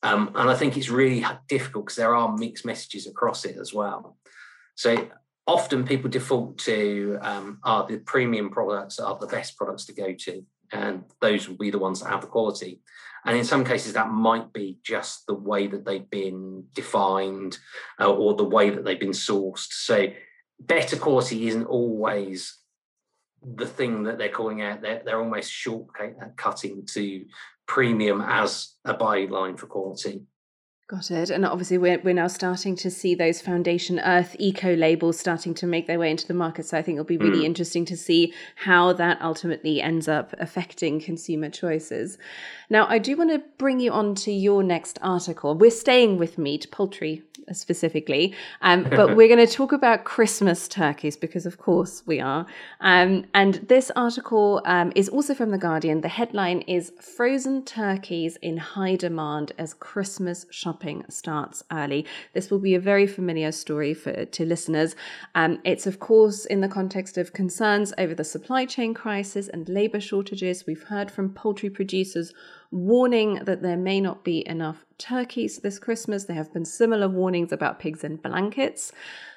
Um, 0.03 0.33
and 0.35 0.51
I 0.51 0.55
think 0.55 0.77
it's 0.77 0.89
really 0.89 1.25
difficult 1.49 1.87
because 1.87 1.97
there 1.97 2.15
are 2.15 2.37
mixed 2.37 2.65
messages 2.65 3.07
across 3.07 3.45
it 3.45 3.57
as 3.59 3.73
well. 3.75 4.17
So 4.75 5.09
often 5.47 5.85
people 5.85 6.11
default 6.11 6.59
to 6.59 7.19
um, 7.21 7.59
are 7.63 7.87
the 7.87 7.99
premium 7.99 8.51
products 8.51 8.99
are 8.99 9.19
the 9.19 9.27
best 9.27 9.57
products 9.57 9.87
to 9.87 9.93
go 9.95 10.13
to, 10.13 10.45
and 10.73 11.05
those 11.21 11.49
will 11.49 11.57
be 11.57 11.71
the 11.71 11.79
ones 11.79 12.01
that 12.01 12.11
have 12.11 12.23
the 12.23 12.27
quality. 12.27 12.81
And 13.25 13.37
in 13.37 13.45
some 13.45 13.65
cases, 13.65 13.95
that 13.95 14.11
might 14.11 14.53
be 14.53 14.79
just 14.83 15.27
the 15.27 15.35
way 15.35 15.67
that 15.67 15.85
they've 15.85 16.09
been 16.11 16.65
defined 16.75 17.59
uh, 18.01 18.13
or 18.13 18.35
the 18.35 18.45
way 18.45 18.71
that 18.71 18.85
they've 18.85 19.01
been 19.01 19.11
sourced. 19.11 19.73
So, 19.73 20.09
better 20.61 20.97
quality 20.97 21.49
isn't 21.49 21.67
always 21.67 22.59
the 23.43 23.67
thing 23.67 24.05
that 24.05 24.19
they're 24.19 24.29
calling 24.29 24.63
out. 24.63 24.83
They're, 24.83 25.03
they're 25.05 25.21
almost 25.21 25.51
shortcutting 25.51 26.93
to 26.93 27.25
premium 27.67 28.21
as 28.21 28.75
a 28.85 28.95
byline 28.95 29.59
for 29.59 29.67
quality. 29.67 30.23
Got 30.87 31.11
it. 31.11 31.31
And 31.31 31.47
obviously, 31.47 31.79
we're, 31.79 31.99
we're 32.01 32.13
now 32.13 32.27
starting 32.27 32.77
to 32.77 32.91
see 32.91 33.15
those 33.15 33.41
Foundation 33.41 33.99
Earth 34.01 34.37
eco 34.39 34.75
labels 34.75 35.19
starting 35.19 35.55
to 35.55 35.67
make 35.67 35.87
their 35.87 35.99
way 35.99 36.11
into 36.11 36.27
the 36.27 36.35
market. 36.35 36.67
So 36.67 36.77
I 36.77 36.83
think 36.83 36.97
it'll 36.97 37.07
be 37.07 37.17
really 37.17 37.41
mm. 37.41 37.47
interesting 37.47 37.87
to 37.87 37.97
see 37.97 38.35
how 38.55 38.93
that 38.93 39.21
ultimately 39.23 39.81
ends 39.81 40.09
up 40.09 40.35
affecting 40.39 41.01
consumer 41.01 41.49
choices. 41.49 42.19
Now, 42.69 42.87
I 42.87 42.99
do 42.99 43.17
want 43.17 43.31
to 43.31 43.43
bring 43.57 43.81
you 43.81 43.93
on 43.93 44.15
to 44.17 44.33
your 44.33 44.63
next 44.63 44.99
article. 45.01 45.55
We're 45.55 45.71
staying 45.71 46.19
with 46.19 46.37
meat, 46.37 46.71
poultry 46.71 47.23
specifically, 47.53 48.35
um, 48.63 48.85
but 48.91 49.17
we're 49.17 49.29
going 49.29 49.47
to 49.47 49.53
talk 49.53 49.73
about 49.73 50.05
Christmas 50.05 50.69
turkeys 50.69 51.17
because, 51.17 51.47
of 51.47 51.59
course, 51.59 52.03
we 52.07 52.21
are. 52.21 52.47
Um, 52.81 53.27
and 53.35 53.55
this 53.69 53.91
article 53.97 54.63
um, 54.65 54.93
is 54.95 55.09
also 55.09 55.35
from 55.35 55.51
The 55.51 55.59
Guardian. 55.59 56.01
The 56.01 56.09
headline 56.09 56.61
is 56.63 56.93
Frozen 57.01 57.65
Turkeys 57.65 58.37
in 58.43 58.57
High 58.57 58.97
Demand 58.97 59.53
as 59.59 59.75
Christmas 59.75 60.47
Shopping 60.51 61.05
Starts 61.09 61.63
Early. 61.73 62.07
This 62.33 62.51
will 62.51 62.59
be 62.59 62.75
a 62.75 62.81
very 62.81 63.07
familiar 63.07 63.53
story 63.53 63.95
for 63.95 64.25
to 64.25 64.45
listeners. 64.45 64.97
Um, 65.35 65.61
it's, 65.65 65.87
of 65.87 65.99
course, 65.99 66.45
in 66.47 66.61
the 66.61 66.69
context 66.69 67.19
of 67.19 67.33
concerns 67.33 67.93
over 67.99 68.15
the 68.15 68.25
supply 68.25 68.65
chain 68.65 68.95
crisis 68.95 69.49
and 69.49 69.69
labour 69.69 70.01
shortages. 70.01 70.67
We've 70.67 70.85
heard 70.85 71.11
from 71.11 71.31
poultry 71.31 71.71
producers 71.71 72.33
warning 72.75 73.37
that 73.45 73.63
there 73.63 73.77
may 73.77 74.01
not 74.01 74.25
be 74.25 74.47
enough 74.49 74.85
turkeys 74.99 75.59
this 75.59 75.79
Christmas. 75.79 76.25
There 76.25 76.37
have 76.37 76.53
been 76.53 76.65
similar 76.65 77.09
warnings 77.09 77.53
about 77.53 77.79
pigs 77.79 78.03
in 78.03 78.17
blankets. 78.17 78.93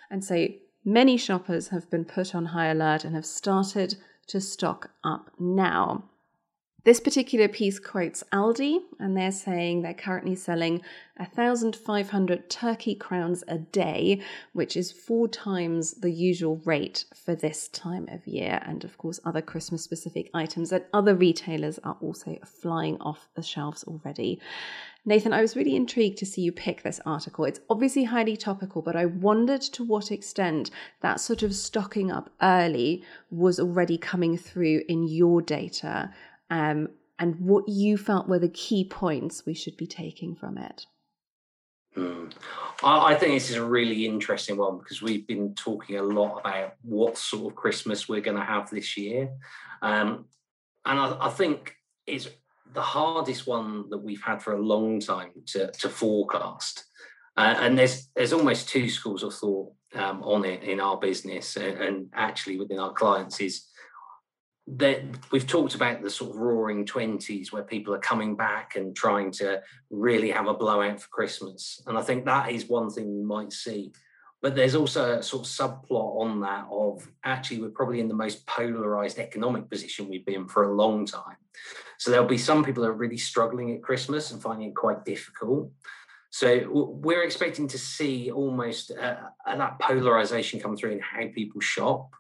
And 0.10 0.26
so 0.26 0.48
many 0.84 1.18
shoppers 1.18 1.68
have 1.68 1.90
been 1.90 2.04
put 2.04 2.34
on 2.34 2.48
high 2.48 2.68
alert 2.68 3.06
and 3.06 3.16
have 3.16 3.26
started 3.26 3.96
to 4.28 4.42
stock 4.42 4.90
up 5.04 5.32
now. 5.40 6.04
This 6.88 7.02
particular 7.02 7.50
piece 7.50 7.80
quotes 7.80 8.24
Aldi, 8.32 8.80
and 8.98 9.18
they're 9.18 9.30
saying 9.30 9.82
they're 9.82 9.94
currently 9.94 10.36
selling 10.36 10.82
1,500 11.18 12.50
turkey 12.50 12.96
crowns 12.96 13.44
a 13.50 13.58
day, 13.58 14.22
which 14.54 14.78
is 14.78 14.94
four 14.94 15.28
times 15.28 15.96
the 15.96 16.10
usual 16.10 16.62
rate 16.64 17.04
for 17.14 17.36
this 17.36 17.68
time 17.68 18.08
of 18.10 18.26
year. 18.26 18.62
And 18.66 18.86
of 18.86 18.98
course, 18.98 19.20
other 19.26 19.42
Christmas 19.42 19.84
specific 19.84 20.30
items 20.34 20.72
at 20.72 20.88
other 20.94 21.14
retailers 21.14 21.78
are 21.80 21.98
also 22.00 22.38
flying 22.46 22.96
off 23.02 23.28
the 23.36 23.44
shelves 23.44 23.84
already. 23.84 24.40
Nathan, 25.04 25.34
I 25.34 25.42
was 25.42 25.58
really 25.58 25.76
intrigued 25.76 26.18
to 26.20 26.26
see 26.26 26.42
you 26.42 26.54
pick 26.54 26.84
this 26.84 27.02
article. 27.06 27.44
It's 27.44 27.60
obviously 27.70 28.06
highly 28.06 28.38
topical, 28.38 28.82
but 28.82 28.96
I 28.96 29.08
wondered 29.08 29.62
to 29.62 29.84
what 29.84 30.12
extent 30.12 30.72
that 31.02 31.20
sort 31.20 31.44
of 31.44 31.54
stocking 31.54 32.12
up 32.12 32.30
early 32.42 33.04
was 33.30 33.60
already 33.60 33.98
coming 33.98 34.38
through 34.38 34.84
in 34.88 35.08
your 35.08 35.42
data 35.42 36.14
um, 36.50 36.90
and 37.20 37.40
what 37.40 37.68
you 37.68 37.98
felt 37.98 38.28
were 38.28 38.40
the 38.40 38.50
key 38.50 38.84
points 38.84 39.46
we 39.46 39.54
should 39.54 39.78
be 39.78 39.88
taking 39.88 40.36
from 40.36 40.58
it. 40.58 40.86
Mm. 41.96 42.32
I 42.84 43.16
think 43.16 43.34
this 43.34 43.50
is 43.50 43.56
a 43.56 43.66
really 43.66 44.06
interesting 44.06 44.58
one 44.58 44.78
because 44.78 45.02
we've 45.02 45.26
been 45.26 45.56
talking 45.56 45.98
a 45.98 46.04
lot 46.04 46.40
about 46.40 46.76
what 46.84 47.18
sort 47.18 47.52
of 47.52 47.56
Christmas 47.56 48.08
we're 48.08 48.22
going 48.22 48.38
to 48.38 48.44
have 48.44 48.70
this 48.70 48.96
year. 48.96 49.32
Um, 49.82 50.26
and 50.86 51.00
I, 51.00 51.18
I, 51.22 51.30
think 51.30 51.74
it's 52.06 52.30
the 52.74 52.82
hardest 52.82 53.48
one 53.48 53.90
that 53.90 53.98
we've 53.98 54.22
had 54.22 54.44
for 54.44 54.54
a 54.54 54.62
long 54.62 55.00
time 55.00 55.32
to, 55.48 55.72
to 55.72 55.90
forecast. 55.90 56.84
Uh, 57.36 57.56
and 57.60 57.78
there's 57.78 58.10
there's 58.16 58.34
almost 58.34 58.70
two 58.70 58.90
schools 58.90 59.24
of 59.24 59.34
thought 59.34 59.72
um, 59.96 60.22
on 60.24 60.46
it 60.46 60.64
in 60.64 60.80
our 60.80 60.98
business 60.98 61.56
and, 61.56 61.78
and 61.80 62.10
actually 62.14 62.58
within 62.58 62.80
our 62.80 62.94
clients 62.94 63.40
is 63.40 63.68
that 64.68 65.02
we've 65.32 65.48
talked 65.48 65.76
about 65.76 66.02
the 66.02 66.10
sort 66.10 66.32
of 66.32 66.38
roaring 66.38 66.86
20s 66.86 67.54
where 67.54 67.64
people 67.64 67.94
are 67.94 68.00
coming 68.00 68.36
back 68.36 68.76
and 68.76 68.96
trying 68.96 69.32
to 69.32 69.62
really 69.90 70.30
have 70.30 70.48
a 70.48 70.54
blowout 70.54 71.02
for 71.02 71.08
Christmas. 71.08 71.82
And 71.88 71.98
I 71.98 72.02
think 72.02 72.26
that 72.26 72.52
is 72.52 72.68
one 72.68 72.90
thing 72.90 73.18
we 73.18 73.24
might 73.24 73.54
see. 73.54 73.94
But 74.42 74.56
there's 74.56 74.76
also 74.76 75.18
a 75.18 75.24
sort 75.24 75.48
of 75.48 75.52
subplot 75.52 76.22
on 76.22 76.42
that 76.42 76.68
of 76.70 77.08
actually, 77.24 77.62
we're 77.62 77.70
probably 77.70 78.02
in 78.02 78.08
the 78.08 78.14
most 78.14 78.46
polarized 78.46 79.20
economic 79.20 79.70
position 79.70 80.10
we've 80.10 80.26
been 80.26 80.48
for 80.48 80.64
a 80.64 80.76
long 80.76 81.06
time. 81.06 81.38
So 81.98 82.12
there'll 82.12 82.28
be 82.28 82.38
some 82.38 82.64
people 82.64 82.84
that 82.84 82.90
are 82.90 82.94
really 82.94 83.18
struggling 83.18 83.74
at 83.74 83.82
Christmas 83.82 84.32
and 84.32 84.42
finding 84.42 84.70
it 84.70 84.76
quite 84.76 85.06
difficult. 85.06 85.72
So 86.30 86.68
we're 86.70 87.24
expecting 87.24 87.68
to 87.70 87.80
see 87.80 88.32
almost 88.32 88.92
uh, 88.92 89.16
that 89.46 89.80
polarization 89.80 90.60
come 90.60 90.76
through 90.76 90.92
in 90.92 91.00
how 91.00 91.24
people 91.34 91.62
shop. 91.62 92.12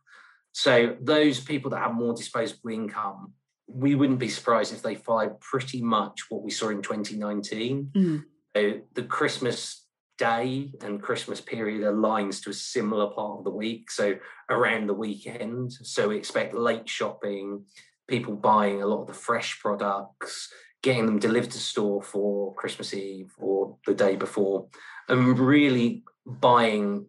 So 0.58 0.96
those 1.00 1.40
people 1.40 1.70
that 1.70 1.84
have 1.84 1.94
more 1.94 2.16
disposable 2.16 2.72
income, 2.72 3.34
we 3.68 3.94
wouldn't 3.94 4.18
be 4.18 4.28
surprised 4.28 4.74
if 4.74 4.82
they 4.82 4.96
followed 4.96 5.40
pretty 5.40 5.84
much 5.84 6.22
what 6.30 6.42
we 6.42 6.50
saw 6.50 6.70
in 6.70 6.82
2019. 6.82 7.92
Mm. 7.96 8.24
So 8.56 8.80
the 8.96 9.04
Christmas 9.04 9.86
day 10.18 10.74
and 10.82 11.00
Christmas 11.00 11.42
period 11.42 11.84
aligns 11.84 12.42
to 12.42 12.50
a 12.50 12.56
similar 12.56 13.06
part 13.12 13.38
of 13.38 13.44
the 13.44 13.52
week, 13.52 13.92
so 13.92 14.16
around 14.50 14.88
the 14.88 14.96
weekend. 14.96 15.74
So 15.74 16.10
we 16.10 16.18
expect 16.18 16.56
late 16.56 16.90
shopping, 16.90 17.66
people 18.08 18.36
buying 18.36 18.82
a 18.82 18.88
lot 18.88 19.02
of 19.02 19.08
the 19.08 19.14
fresh 19.14 19.60
products, 19.60 20.52
getting 20.82 21.06
them 21.06 21.20
delivered 21.20 21.52
to 21.52 21.60
store 21.60 22.02
for 22.02 22.56
Christmas 22.56 22.96
Eve 22.96 23.32
or 23.38 23.78
the 23.86 23.94
day 23.94 24.16
before, 24.16 24.70
and 25.08 25.38
really 25.38 26.04
buying 26.26 27.06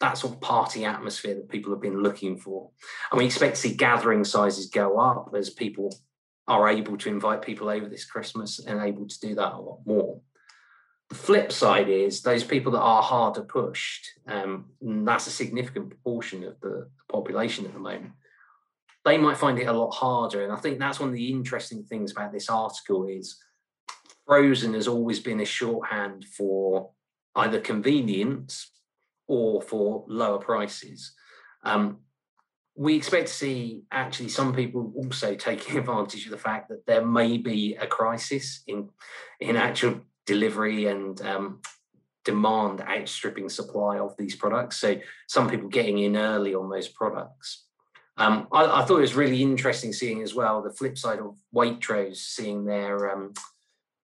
that 0.00 0.18
sort 0.18 0.34
of 0.34 0.40
party 0.40 0.84
atmosphere 0.84 1.34
that 1.34 1.48
people 1.48 1.72
have 1.72 1.80
been 1.80 2.02
looking 2.02 2.36
for. 2.36 2.70
And 3.10 3.18
we 3.18 3.26
expect 3.26 3.56
to 3.56 3.60
see 3.62 3.74
gathering 3.74 4.24
sizes 4.24 4.66
go 4.66 4.98
up 4.98 5.34
as 5.36 5.50
people 5.50 5.96
are 6.48 6.68
able 6.68 6.96
to 6.98 7.08
invite 7.08 7.42
people 7.42 7.68
over 7.68 7.88
this 7.88 8.04
Christmas 8.04 8.58
and 8.64 8.80
able 8.80 9.08
to 9.08 9.20
do 9.20 9.34
that 9.34 9.54
a 9.54 9.58
lot 9.58 9.80
more. 9.86 10.20
The 11.08 11.14
flip 11.14 11.52
side 11.52 11.88
is 11.88 12.22
those 12.22 12.44
people 12.44 12.72
that 12.72 12.80
are 12.80 13.02
harder 13.02 13.42
pushed, 13.42 14.06
um, 14.26 14.66
that's 14.80 15.28
a 15.28 15.30
significant 15.30 15.90
proportion 15.90 16.44
of 16.44 16.60
the 16.60 16.88
population 17.08 17.64
at 17.64 17.72
the 17.72 17.78
moment. 17.78 18.12
They 19.04 19.16
might 19.16 19.36
find 19.36 19.56
it 19.58 19.68
a 19.68 19.72
lot 19.72 19.92
harder, 19.92 20.42
and 20.42 20.52
I 20.52 20.56
think 20.56 20.80
that's 20.80 20.98
one 20.98 21.10
of 21.10 21.14
the 21.14 21.30
interesting 21.30 21.84
things 21.84 22.10
about 22.10 22.32
this 22.32 22.50
article 22.50 23.06
is 23.06 23.40
frozen 24.26 24.74
has 24.74 24.88
always 24.88 25.20
been 25.20 25.40
a 25.40 25.44
shorthand 25.44 26.24
for 26.24 26.90
either 27.36 27.60
convenience 27.60 28.72
or 29.26 29.62
for 29.62 30.04
lower 30.08 30.38
prices. 30.38 31.12
Um, 31.62 31.98
we 32.76 32.94
expect 32.94 33.28
to 33.28 33.32
see 33.32 33.84
actually 33.90 34.28
some 34.28 34.54
people 34.54 34.92
also 34.94 35.34
taking 35.34 35.78
advantage 35.78 36.26
of 36.26 36.30
the 36.30 36.38
fact 36.38 36.68
that 36.68 36.86
there 36.86 37.04
may 37.04 37.38
be 37.38 37.74
a 37.76 37.86
crisis 37.86 38.62
in 38.66 38.88
in 39.40 39.56
actual 39.56 40.00
delivery 40.26 40.86
and 40.86 41.20
um, 41.22 41.60
demand 42.24 42.80
outstripping 42.80 43.48
supply 43.48 43.98
of 43.98 44.16
these 44.18 44.34
products. 44.34 44.78
So 44.78 44.96
some 45.28 45.48
people 45.48 45.68
getting 45.68 45.98
in 45.98 46.16
early 46.16 46.54
on 46.54 46.68
those 46.68 46.88
products. 46.88 47.66
Um, 48.18 48.48
I, 48.50 48.82
I, 48.82 48.84
thought 48.84 48.96
it 48.96 49.02
was 49.02 49.14
really 49.14 49.42
interesting 49.42 49.92
seeing 49.92 50.22
as 50.22 50.34
well 50.34 50.62
the 50.62 50.72
flip 50.72 50.96
side 50.96 51.18
of 51.18 51.36
Waitrose 51.54 52.16
seeing 52.16 52.64
their 52.64 53.12
um, 53.12 53.34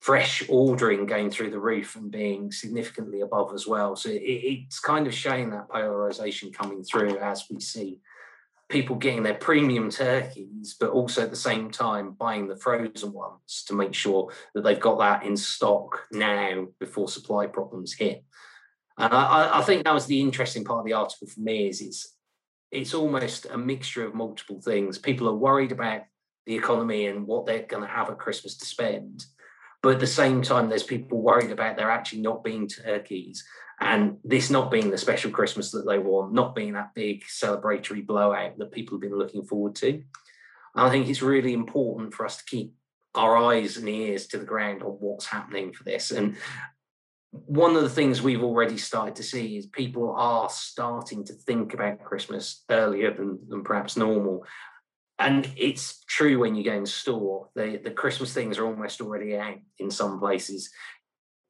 fresh 0.04 0.42
ordering 0.50 1.06
going 1.06 1.30
through 1.30 1.48
the 1.48 1.58
roof 1.58 1.96
and 1.96 2.10
being 2.10 2.52
significantly 2.52 3.22
above 3.22 3.54
as 3.54 3.66
well. 3.66 3.96
So 3.96 4.10
it, 4.10 4.20
it's 4.20 4.78
kind 4.78 5.06
of 5.06 5.14
showing 5.14 5.48
that 5.48 5.70
polarization 5.70 6.52
coming 6.52 6.84
through 6.84 7.16
as 7.20 7.44
we 7.50 7.58
see 7.58 8.00
people 8.68 8.96
getting 8.96 9.22
their 9.22 9.32
premium 9.32 9.88
turkeys, 9.88 10.76
but 10.78 10.90
also 10.90 11.22
at 11.22 11.30
the 11.30 11.36
same 11.36 11.70
time 11.70 12.10
buying 12.10 12.48
the 12.48 12.56
frozen 12.56 13.14
ones 13.14 13.64
to 13.66 13.72
make 13.72 13.94
sure 13.94 14.30
that 14.54 14.60
they've 14.62 14.78
got 14.78 14.98
that 14.98 15.24
in 15.24 15.38
stock 15.38 16.06
now 16.12 16.66
before 16.78 17.08
supply 17.08 17.46
problems 17.46 17.94
hit. 17.94 18.26
And 18.98 19.10
I, 19.10 19.60
I 19.60 19.62
think 19.62 19.84
that 19.84 19.94
was 19.94 20.04
the 20.04 20.20
interesting 20.20 20.64
part 20.64 20.80
of 20.80 20.84
the 20.84 20.92
article 20.92 21.28
for 21.28 21.40
me 21.40 21.68
is 21.68 21.80
it's 21.80 22.14
it's 22.70 22.92
almost 22.92 23.46
a 23.46 23.56
mixture 23.56 24.04
of 24.04 24.14
multiple 24.14 24.60
things. 24.60 24.98
People 24.98 25.30
are 25.30 25.34
worried 25.34 25.72
about 25.72 26.02
the 26.44 26.56
economy 26.56 27.06
and 27.06 27.26
what 27.26 27.46
they're 27.46 27.62
going 27.62 27.84
to 27.84 27.88
have 27.88 28.10
at 28.10 28.18
Christmas 28.18 28.58
to 28.58 28.66
spend. 28.66 29.24
But 29.84 29.96
at 29.96 30.00
the 30.00 30.06
same 30.06 30.40
time, 30.40 30.70
there's 30.70 30.82
people 30.82 31.20
worried 31.20 31.50
about 31.50 31.76
there 31.76 31.90
actually 31.90 32.22
not 32.22 32.42
being 32.42 32.66
turkeys 32.66 33.44
and 33.78 34.16
this 34.24 34.48
not 34.48 34.70
being 34.70 34.90
the 34.90 34.96
special 34.96 35.30
Christmas 35.30 35.72
that 35.72 35.86
they 35.86 35.98
want, 35.98 36.32
not 36.32 36.54
being 36.54 36.72
that 36.72 36.94
big 36.94 37.22
celebratory 37.24 38.04
blowout 38.06 38.56
that 38.56 38.72
people 38.72 38.96
have 38.96 39.02
been 39.02 39.18
looking 39.18 39.44
forward 39.44 39.74
to. 39.74 40.02
I 40.74 40.88
think 40.88 41.06
it's 41.06 41.20
really 41.20 41.52
important 41.52 42.14
for 42.14 42.24
us 42.24 42.38
to 42.38 42.44
keep 42.46 42.72
our 43.14 43.36
eyes 43.36 43.76
and 43.76 43.86
ears 43.86 44.26
to 44.28 44.38
the 44.38 44.46
ground 44.46 44.82
on 44.82 44.92
what's 44.92 45.26
happening 45.26 45.74
for 45.74 45.84
this. 45.84 46.10
And 46.10 46.38
one 47.30 47.76
of 47.76 47.82
the 47.82 47.90
things 47.90 48.22
we've 48.22 48.42
already 48.42 48.78
started 48.78 49.16
to 49.16 49.22
see 49.22 49.58
is 49.58 49.66
people 49.66 50.14
are 50.16 50.48
starting 50.48 51.26
to 51.26 51.34
think 51.34 51.74
about 51.74 52.02
Christmas 52.02 52.64
earlier 52.70 53.12
than, 53.12 53.38
than 53.48 53.62
perhaps 53.62 53.98
normal 53.98 54.46
and 55.18 55.50
it's 55.56 56.04
true 56.06 56.38
when 56.38 56.54
you 56.54 56.64
go 56.64 56.72
in 56.72 56.86
store 56.86 57.48
the, 57.54 57.80
the 57.82 57.90
christmas 57.90 58.32
things 58.32 58.58
are 58.58 58.66
almost 58.66 59.00
already 59.00 59.36
out 59.36 59.58
in 59.78 59.90
some 59.90 60.18
places. 60.18 60.70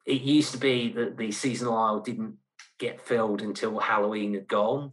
It 0.05 0.21
used 0.21 0.51
to 0.51 0.59
be 0.59 0.91
that 0.93 1.17
the 1.17 1.31
seasonal 1.31 1.75
aisle 1.75 1.99
didn't 1.99 2.35
get 2.77 3.01
filled 3.01 3.41
until 3.41 3.79
halloween 3.79 4.33
had 4.33 4.47
gone 4.47 4.91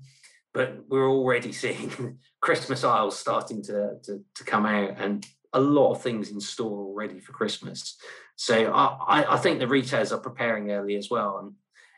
but 0.55 0.85
we're 0.89 1.11
already 1.11 1.53
seeing 1.63 2.19
christmas 2.41 2.85
aisles 2.85 3.19
starting 3.19 3.63
to, 3.65 3.99
to, 4.05 4.23
to 4.35 4.45
come 4.45 4.67
out 4.67 4.99
and 4.99 5.27
a 5.53 5.61
lot 5.61 5.93
of 5.93 6.03
things 6.03 6.31
in 6.31 6.41
store 6.41 6.87
already 6.87 7.21
for 7.21 7.33
christmas. 7.33 7.97
So 8.37 8.73
I, 8.73 9.35
I 9.35 9.37
think 9.37 9.59
the 9.59 9.69
retailers 9.69 10.13
are 10.13 10.19
preparing 10.19 10.71
early 10.71 10.97
as 10.97 11.11
well 11.11 11.39
and 11.39 11.53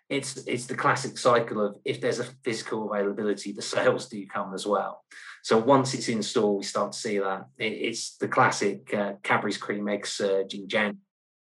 it's 0.08 0.36
it's 0.46 0.66
the 0.66 0.74
classic 0.74 1.16
cycle 1.16 1.64
of 1.64 1.76
if 1.84 2.00
there's 2.00 2.18
a 2.18 2.24
physical 2.44 2.92
availability 2.92 3.52
the 3.52 3.62
sales 3.62 4.08
do 4.08 4.26
come 4.26 4.52
as 4.54 4.66
well 4.66 5.02
so 5.44 5.58
once 5.58 5.92
it's 5.92 6.08
in 6.08 6.22
store, 6.22 6.56
we 6.56 6.64
start 6.64 6.92
to 6.92 6.98
see 6.98 7.18
that. 7.18 7.48
It's 7.58 8.16
the 8.16 8.28
classic 8.28 8.94
uh, 8.94 9.12
Cadbury's 9.22 9.58
Creme 9.58 9.86
Egg 9.88 10.06
surge 10.06 10.54
in 10.54 10.66
Jan. 10.66 10.96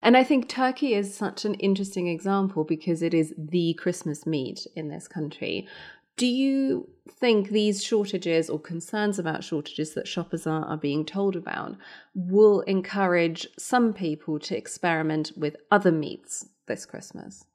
And 0.04 0.16
I 0.16 0.24
think 0.24 0.48
turkey 0.48 0.94
is 0.94 1.16
such 1.16 1.46
an 1.46 1.56
interesting 1.56 2.08
example 2.08 2.64
because 2.64 3.02
it 3.02 3.16
is 3.16 3.34
the 3.36 3.74
Christmas 3.74 4.28
meat 4.28 4.68
in 4.76 4.90
this 4.90 5.08
country. 5.08 5.68
Do 6.16 6.28
you 6.28 6.88
think 7.10 7.50
these 7.50 7.84
shortages 7.84 8.52
or 8.52 8.60
concerns 8.60 9.18
about 9.18 9.44
shortages 9.44 9.96
that 9.96 10.08
shoppers 10.08 10.46
are, 10.46 10.64
are 10.66 10.78
being 10.78 11.04
told 11.04 11.36
about 11.36 11.76
will 12.14 12.62
encourage 12.62 13.48
some 13.58 13.94
people 13.94 14.38
to 14.42 14.56
experiment 14.56 15.32
with 15.36 15.56
other 15.72 15.92
meats 15.92 16.48
this 16.68 16.86
Christmas? 16.86 17.46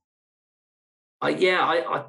Uh, 1.22 1.28
yeah, 1.28 1.64
I, 1.64 1.98
I, 1.98 2.04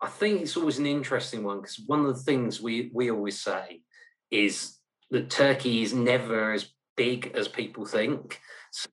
I 0.00 0.08
think 0.08 0.40
it's 0.40 0.56
always 0.56 0.78
an 0.78 0.86
interesting 0.86 1.44
one 1.44 1.60
because 1.60 1.80
one 1.86 2.00
of 2.00 2.06
the 2.06 2.22
things 2.22 2.62
we 2.62 2.90
we 2.94 3.10
always 3.10 3.38
say 3.38 3.82
is 4.30 4.76
that 5.10 5.28
turkey 5.28 5.82
is 5.82 5.92
never 5.92 6.52
as 6.52 6.70
big 6.96 7.32
as 7.34 7.46
people 7.46 7.84
think. 7.84 8.40
So 8.70 8.88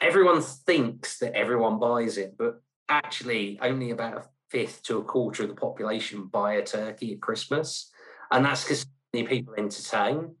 everyone 0.00 0.42
thinks 0.42 1.18
that 1.18 1.36
everyone 1.36 1.78
buys 1.78 2.18
it, 2.18 2.36
but 2.36 2.60
actually 2.88 3.58
only 3.62 3.90
about 3.90 4.16
a 4.16 4.24
fifth 4.50 4.82
to 4.84 4.98
a 4.98 5.04
quarter 5.04 5.44
of 5.44 5.48
the 5.48 5.54
population 5.54 6.26
buy 6.26 6.54
a 6.54 6.64
turkey 6.64 7.14
at 7.14 7.20
Christmas, 7.20 7.90
and 8.32 8.44
that's 8.44 8.64
because 8.64 8.84
many 9.12 9.28
people 9.28 9.54
entertain. 9.56 10.34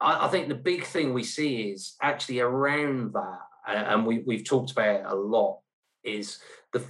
I, 0.00 0.26
I, 0.26 0.28
think 0.28 0.48
the 0.48 0.54
big 0.54 0.84
thing 0.84 1.14
we 1.14 1.24
see 1.24 1.70
is 1.70 1.94
actually 2.02 2.40
around 2.40 3.12
that, 3.12 3.38
and 3.66 4.04
we 4.04 4.24
we've 4.26 4.44
talked 4.44 4.72
about 4.72 4.96
it 4.96 5.06
a 5.06 5.14
lot, 5.14 5.60
is 6.08 6.38
the 6.72 6.84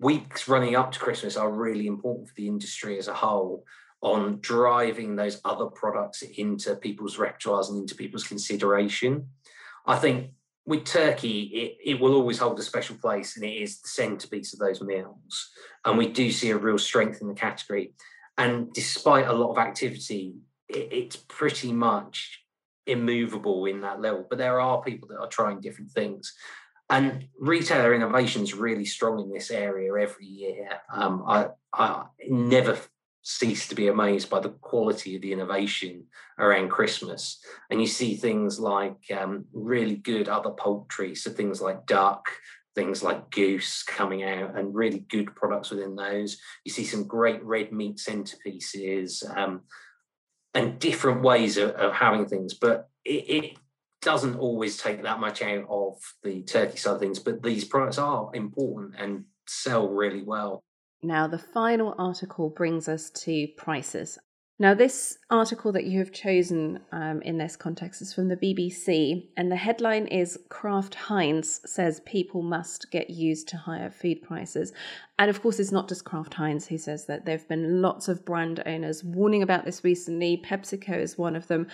weeks 0.00 0.48
running 0.48 0.76
up 0.76 0.92
to 0.92 0.98
Christmas 0.98 1.36
are 1.36 1.50
really 1.50 1.86
important 1.86 2.28
for 2.28 2.34
the 2.34 2.48
industry 2.48 2.98
as 2.98 3.08
a 3.08 3.14
whole 3.14 3.64
on 4.00 4.38
driving 4.40 5.16
those 5.16 5.40
other 5.44 5.66
products 5.66 6.22
into 6.22 6.76
people's 6.76 7.16
repertoires 7.16 7.68
and 7.68 7.78
into 7.78 7.94
people's 7.94 8.26
consideration. 8.26 9.28
I 9.86 9.96
think 9.96 10.30
with 10.66 10.84
turkey, 10.84 11.40
it, 11.44 11.92
it 11.92 12.00
will 12.00 12.14
always 12.14 12.38
hold 12.38 12.58
a 12.58 12.62
special 12.62 12.96
place 12.96 13.36
and 13.36 13.44
it 13.44 13.54
is 13.54 13.80
the 13.80 13.88
centerpiece 13.88 14.52
of 14.52 14.58
those 14.58 14.82
meals. 14.82 15.50
And 15.84 15.96
we 15.96 16.08
do 16.08 16.30
see 16.30 16.50
a 16.50 16.58
real 16.58 16.78
strength 16.78 17.22
in 17.22 17.28
the 17.28 17.34
category. 17.34 17.94
And 18.36 18.72
despite 18.72 19.26
a 19.26 19.32
lot 19.32 19.50
of 19.50 19.58
activity, 19.58 20.34
it, 20.68 20.88
it's 20.92 21.16
pretty 21.16 21.72
much 21.72 22.44
immovable 22.86 23.66
in 23.66 23.80
that 23.80 24.00
level. 24.00 24.26
But 24.28 24.38
there 24.38 24.60
are 24.60 24.82
people 24.82 25.08
that 25.08 25.18
are 25.18 25.28
trying 25.28 25.60
different 25.60 25.90
things. 25.90 26.34
And 26.90 27.28
retailer 27.38 27.94
innovation 27.94 28.42
is 28.42 28.54
really 28.54 28.86
strong 28.86 29.20
in 29.20 29.30
this 29.30 29.50
area 29.50 29.92
every 29.94 30.26
year. 30.26 30.80
Um, 30.90 31.24
I, 31.26 31.48
I 31.72 32.04
never 32.28 32.78
cease 33.22 33.68
to 33.68 33.74
be 33.74 33.88
amazed 33.88 34.30
by 34.30 34.40
the 34.40 34.48
quality 34.48 35.16
of 35.16 35.20
the 35.20 35.32
innovation 35.32 36.04
around 36.38 36.70
Christmas. 36.70 37.44
And 37.70 37.78
you 37.78 37.86
see 37.86 38.14
things 38.16 38.58
like 38.58 38.96
um, 39.14 39.44
really 39.52 39.96
good 39.96 40.30
other 40.30 40.50
poultry, 40.50 41.14
so 41.14 41.30
things 41.30 41.60
like 41.60 41.84
duck, 41.84 42.26
things 42.74 43.02
like 43.02 43.30
goose 43.30 43.82
coming 43.82 44.22
out, 44.22 44.56
and 44.56 44.74
really 44.74 45.00
good 45.00 45.34
products 45.36 45.68
within 45.68 45.94
those. 45.94 46.38
You 46.64 46.72
see 46.72 46.84
some 46.84 47.06
great 47.06 47.44
red 47.44 47.70
meat 47.70 47.96
centerpieces 47.98 49.22
um, 49.36 49.62
and 50.54 50.78
different 50.78 51.20
ways 51.20 51.58
of, 51.58 51.72
of 51.72 51.92
having 51.92 52.24
things. 52.24 52.54
But 52.54 52.88
it, 53.04 53.28
it 53.28 53.58
doesn't 54.02 54.36
always 54.36 54.76
take 54.76 55.02
that 55.02 55.20
much 55.20 55.42
out 55.42 55.64
of 55.68 55.96
the 56.22 56.42
turkey 56.42 56.76
side 56.76 56.94
of 56.94 57.00
things, 57.00 57.18
but 57.18 57.42
these 57.42 57.64
products 57.64 57.98
are 57.98 58.30
important 58.34 58.94
and 58.98 59.24
sell 59.46 59.88
really 59.88 60.22
well. 60.22 60.62
Now, 61.02 61.26
the 61.28 61.38
final 61.38 61.94
article 61.98 62.50
brings 62.50 62.88
us 62.88 63.10
to 63.10 63.46
prices. 63.56 64.18
Now, 64.60 64.74
this 64.74 65.18
article 65.30 65.70
that 65.70 65.84
you 65.84 66.00
have 66.00 66.10
chosen 66.10 66.80
um, 66.90 67.22
in 67.22 67.38
this 67.38 67.54
context 67.54 68.02
is 68.02 68.12
from 68.12 68.26
the 68.26 68.36
BBC, 68.36 69.28
and 69.36 69.52
the 69.52 69.56
headline 69.56 70.08
is 70.08 70.36
Kraft 70.48 70.96
Heinz 70.96 71.60
says 71.64 72.00
people 72.00 72.42
must 72.42 72.90
get 72.90 73.08
used 73.08 73.46
to 73.48 73.56
higher 73.56 73.88
food 73.88 74.20
prices. 74.20 74.72
And 75.16 75.30
of 75.30 75.40
course, 75.42 75.60
it's 75.60 75.70
not 75.70 75.88
just 75.88 76.04
Kraft 76.04 76.34
Heinz 76.34 76.66
who 76.66 76.76
says 76.76 77.06
that. 77.06 77.24
There 77.24 77.36
have 77.36 77.46
been 77.46 77.80
lots 77.80 78.08
of 78.08 78.24
brand 78.24 78.60
owners 78.66 79.04
warning 79.04 79.44
about 79.44 79.64
this 79.64 79.84
recently. 79.84 80.42
PepsiCo 80.44 80.98
is 80.98 81.16
one 81.16 81.36
of 81.36 81.46
them. 81.46 81.68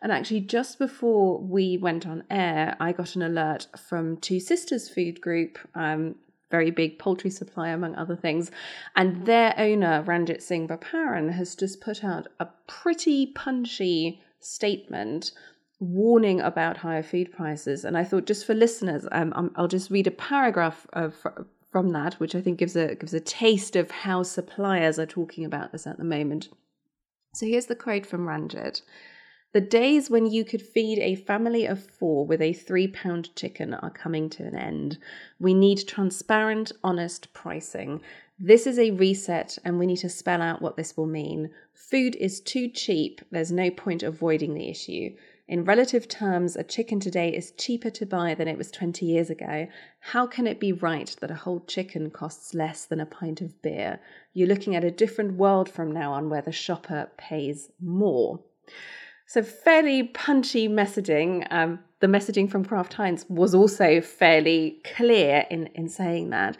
And 0.00 0.12
actually, 0.12 0.42
just 0.42 0.78
before 0.78 1.40
we 1.40 1.76
went 1.76 2.06
on 2.06 2.22
air, 2.30 2.76
I 2.78 2.92
got 2.92 3.16
an 3.16 3.22
alert 3.22 3.66
from 3.76 4.16
Two 4.16 4.38
Sisters 4.38 4.88
Food 4.88 5.20
Group. 5.20 5.58
Um, 5.74 6.14
very 6.50 6.70
big 6.70 6.98
poultry 6.98 7.30
supplier, 7.30 7.74
among 7.74 7.94
other 7.94 8.16
things. 8.16 8.50
And 8.96 9.26
their 9.26 9.54
owner, 9.58 10.02
Ranjit 10.02 10.42
Singh 10.42 10.68
Boparan, 10.68 11.32
has 11.32 11.54
just 11.54 11.80
put 11.80 12.02
out 12.02 12.28
a 12.40 12.48
pretty 12.66 13.26
punchy 13.26 14.22
statement 14.40 15.32
warning 15.80 16.40
about 16.40 16.78
higher 16.78 17.02
food 17.02 17.30
prices. 17.32 17.84
And 17.84 17.96
I 17.96 18.04
thought, 18.04 18.26
just 18.26 18.46
for 18.46 18.54
listeners, 18.54 19.06
um, 19.12 19.52
I'll 19.56 19.68
just 19.68 19.90
read 19.90 20.06
a 20.06 20.12
paragraph 20.12 20.86
of, 20.92 21.14
from 21.70 21.90
that, 21.90 22.14
which 22.14 22.34
I 22.34 22.40
think 22.40 22.58
gives 22.58 22.76
a 22.76 22.94
gives 22.94 23.14
a 23.14 23.20
taste 23.20 23.76
of 23.76 23.90
how 23.90 24.22
suppliers 24.22 24.98
are 24.98 25.06
talking 25.06 25.44
about 25.44 25.72
this 25.72 25.86
at 25.86 25.98
the 25.98 26.04
moment. 26.04 26.48
So 27.34 27.46
here's 27.46 27.66
the 27.66 27.76
quote 27.76 28.06
from 28.06 28.26
Ranjit. 28.26 28.82
The 29.52 29.60
days 29.62 30.10
when 30.10 30.26
you 30.26 30.44
could 30.44 30.60
feed 30.60 30.98
a 30.98 31.14
family 31.14 31.64
of 31.64 31.82
four 31.82 32.26
with 32.26 32.42
a 32.42 32.52
three 32.52 32.86
pound 32.86 33.34
chicken 33.34 33.72
are 33.72 33.88
coming 33.88 34.28
to 34.30 34.44
an 34.44 34.54
end. 34.54 34.98
We 35.40 35.54
need 35.54 35.88
transparent, 35.88 36.72
honest 36.84 37.32
pricing. 37.32 38.02
This 38.38 38.66
is 38.66 38.78
a 38.78 38.90
reset, 38.90 39.58
and 39.64 39.78
we 39.78 39.86
need 39.86 39.96
to 40.00 40.10
spell 40.10 40.42
out 40.42 40.60
what 40.60 40.76
this 40.76 40.98
will 40.98 41.06
mean. 41.06 41.50
Food 41.72 42.14
is 42.16 42.42
too 42.42 42.68
cheap, 42.68 43.22
there's 43.30 43.50
no 43.50 43.70
point 43.70 44.02
avoiding 44.02 44.52
the 44.52 44.68
issue. 44.68 45.16
In 45.48 45.64
relative 45.64 46.08
terms, 46.08 46.54
a 46.54 46.62
chicken 46.62 47.00
today 47.00 47.34
is 47.34 47.52
cheaper 47.52 47.88
to 47.88 48.04
buy 48.04 48.34
than 48.34 48.48
it 48.48 48.58
was 48.58 48.70
20 48.70 49.06
years 49.06 49.30
ago. 49.30 49.66
How 50.00 50.26
can 50.26 50.46
it 50.46 50.60
be 50.60 50.72
right 50.72 51.16
that 51.20 51.30
a 51.30 51.34
whole 51.34 51.60
chicken 51.60 52.10
costs 52.10 52.52
less 52.52 52.84
than 52.84 53.00
a 53.00 53.06
pint 53.06 53.40
of 53.40 53.62
beer? 53.62 53.98
You're 54.34 54.46
looking 54.46 54.76
at 54.76 54.84
a 54.84 54.90
different 54.90 55.38
world 55.38 55.70
from 55.70 55.90
now 55.90 56.12
on 56.12 56.28
where 56.28 56.42
the 56.42 56.52
shopper 56.52 57.10
pays 57.16 57.70
more. 57.80 58.40
So 59.28 59.42
fairly 59.42 60.04
punchy 60.04 60.68
messaging. 60.68 61.46
Um, 61.50 61.80
the 62.00 62.06
messaging 62.06 62.50
from 62.50 62.64
Kraft 62.64 62.94
Heinz 62.94 63.26
was 63.28 63.54
also 63.54 64.00
fairly 64.00 64.80
clear 64.96 65.44
in, 65.50 65.66
in 65.74 65.90
saying 65.90 66.30
that. 66.30 66.56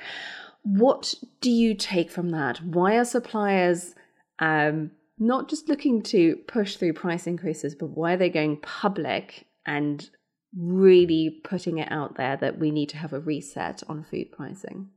What 0.62 1.14
do 1.40 1.50
you 1.50 1.74
take 1.74 2.10
from 2.10 2.28
that? 2.30 2.62
Why 2.62 2.98
are 2.98 3.06
suppliers 3.06 3.94
um, 4.38 4.90
not 5.18 5.48
just 5.48 5.70
looking 5.70 6.02
to 6.02 6.36
push 6.46 6.76
through 6.76 6.92
price 6.92 7.26
increases, 7.26 7.74
but 7.74 7.88
why 7.88 8.12
are 8.12 8.16
they 8.18 8.28
going 8.28 8.58
public 8.60 9.46
and 9.64 10.10
really 10.54 11.40
putting 11.44 11.78
it 11.78 11.90
out 11.90 12.16
there 12.16 12.36
that 12.36 12.58
we 12.58 12.70
need 12.70 12.90
to 12.90 12.98
have 12.98 13.14
a 13.14 13.20
reset 13.20 13.82
on 13.88 14.04
food 14.04 14.30
pricing? 14.30 14.90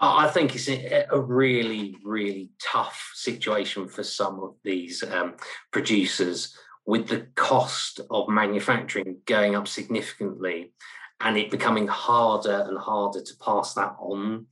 I 0.00 0.28
think 0.28 0.56
it's 0.56 0.68
a 0.68 1.20
really, 1.20 1.94
really 2.04 2.50
tough 2.60 3.12
situation 3.14 3.86
for 3.86 4.02
some 4.02 4.40
of 4.40 4.54
these 4.64 5.04
um, 5.04 5.34
producers 5.70 6.56
with 6.90 7.06
the 7.06 7.28
cost 7.36 8.00
of 8.10 8.28
manufacturing 8.28 9.18
going 9.24 9.54
up 9.54 9.68
significantly 9.68 10.72
and 11.20 11.38
it 11.38 11.48
becoming 11.48 11.86
harder 11.86 12.66
and 12.68 12.76
harder 12.76 13.22
to 13.22 13.36
pass 13.36 13.74
that 13.74 13.94
on 14.00 14.44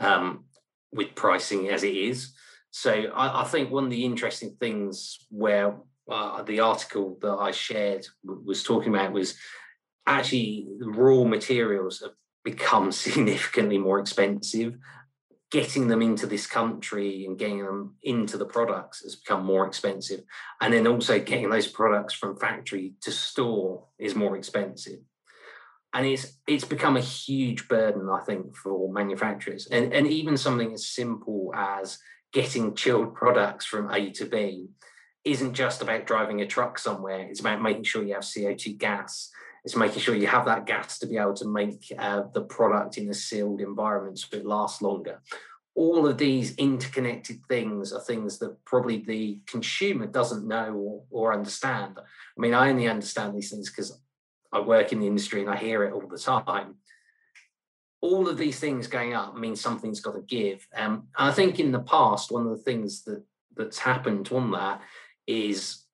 um, 0.00 0.44
with 0.92 1.14
pricing 1.14 1.68
as 1.68 1.84
it 1.84 1.94
is. 1.94 2.32
So 2.72 2.90
I, 2.90 3.42
I, 3.42 3.44
think 3.44 3.70
one 3.70 3.84
of 3.84 3.90
the 3.90 4.04
interesting 4.04 4.56
things 4.58 5.16
where 5.30 5.76
uh, 6.10 6.42
the 6.42 6.58
article 6.58 7.18
that 7.22 7.36
I 7.38 7.52
shared 7.52 8.04
was 8.24 8.64
talking 8.64 8.92
about 8.92 9.12
was 9.12 9.36
actually 10.08 10.66
raw 10.80 11.22
materials 11.22 12.00
have 12.00 12.14
become 12.42 12.90
significantly 13.06 13.78
more 13.78 14.00
expensive 14.00 14.76
getting 15.50 15.88
them 15.88 16.02
into 16.02 16.26
this 16.26 16.46
country 16.46 17.24
and 17.24 17.38
getting 17.38 17.64
them 17.64 17.94
into 18.02 18.36
the 18.36 18.44
products 18.44 19.02
has 19.02 19.16
become 19.16 19.44
more 19.44 19.66
expensive. 19.66 20.22
And 20.60 20.74
then 20.74 20.86
also 20.86 21.18
getting 21.20 21.50
those 21.50 21.68
products 21.68 22.14
from 22.14 22.36
factory 22.36 22.94
to 23.02 23.12
store 23.12 23.84
is 23.98 24.14
more 24.14 24.36
expensive. 24.36 25.00
And 25.94 26.04
it's 26.04 26.38
it's 26.46 26.64
become 26.64 26.96
a 26.96 27.00
huge 27.00 27.68
burden, 27.68 28.08
I 28.10 28.20
think, 28.20 28.56
for 28.56 28.92
manufacturers. 28.92 29.66
And, 29.70 29.92
and 29.94 30.06
even 30.08 30.36
something 30.36 30.72
as 30.72 30.86
simple 30.86 31.52
as 31.54 31.98
getting 32.32 32.74
chilled 32.74 33.14
products 33.14 33.64
from 33.64 33.90
A 33.90 34.10
to 34.10 34.26
B 34.26 34.68
isn't 35.24 35.54
just 35.54 35.80
about 35.80 36.06
driving 36.06 36.40
a 36.40 36.46
truck 36.46 36.78
somewhere, 36.78 37.20
it's 37.20 37.40
about 37.40 37.62
making 37.62 37.84
sure 37.84 38.02
you 38.02 38.14
have 38.14 38.24
CO2 38.24 38.78
gas 38.78 39.30
it's 39.66 39.74
making 39.74 39.98
sure 39.98 40.14
you 40.14 40.28
have 40.28 40.44
that 40.44 40.64
gas 40.64 40.96
to 41.00 41.08
be 41.08 41.16
able 41.16 41.34
to 41.34 41.48
make 41.48 41.92
uh, 41.98 42.22
the 42.32 42.42
product 42.42 42.98
in 42.98 43.10
a 43.10 43.14
sealed 43.14 43.60
environment 43.60 44.16
so 44.16 44.28
it 44.36 44.46
lasts 44.46 44.80
longer. 44.80 45.20
All 45.74 46.06
of 46.06 46.18
these 46.18 46.54
interconnected 46.54 47.40
things 47.48 47.92
are 47.92 48.00
things 48.00 48.38
that 48.38 48.64
probably 48.64 48.98
the 48.98 49.40
consumer 49.44 50.06
doesn't 50.06 50.46
know 50.46 50.72
or, 50.72 51.02
or 51.10 51.34
understand. 51.34 51.98
I 51.98 52.40
mean, 52.40 52.54
I 52.54 52.70
only 52.70 52.86
understand 52.86 53.34
these 53.34 53.50
things 53.50 53.68
because 53.68 54.00
I 54.52 54.60
work 54.60 54.92
in 54.92 55.00
the 55.00 55.08
industry 55.08 55.40
and 55.40 55.50
I 55.50 55.56
hear 55.56 55.82
it 55.82 55.92
all 55.92 56.06
the 56.06 56.16
time. 56.16 56.76
All 58.00 58.28
of 58.28 58.38
these 58.38 58.60
things 58.60 58.86
going 58.86 59.14
up 59.14 59.36
means 59.36 59.60
something's 59.60 60.00
got 60.00 60.12
to 60.12 60.22
give. 60.22 60.64
Um, 60.76 61.08
and 61.18 61.28
I 61.28 61.32
think 61.32 61.58
in 61.58 61.72
the 61.72 61.80
past, 61.80 62.30
one 62.30 62.46
of 62.46 62.56
the 62.56 62.62
things 62.62 63.02
that 63.02 63.24
that's 63.56 63.78
happened 63.78 64.28
on 64.30 64.52
that 64.52 64.80
is 65.26 65.85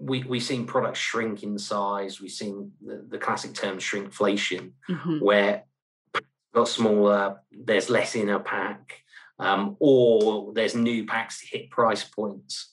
we, 0.00 0.24
we've 0.24 0.42
seen 0.42 0.66
products 0.66 0.98
shrink 0.98 1.42
in 1.42 1.58
size. 1.58 2.20
We've 2.20 2.30
seen 2.30 2.72
the, 2.84 3.04
the 3.08 3.18
classic 3.18 3.54
term 3.54 3.78
shrinkflation, 3.78 4.72
mm-hmm. 4.88 5.18
where 5.18 5.64
got 6.54 6.68
smaller, 6.68 7.40
there's 7.52 7.90
less 7.90 8.14
in 8.14 8.30
a 8.30 8.40
pack, 8.40 9.02
um, 9.38 9.76
or 9.78 10.52
there's 10.52 10.74
new 10.74 11.06
packs 11.06 11.40
to 11.40 11.46
hit 11.46 11.70
price 11.70 12.02
points. 12.02 12.72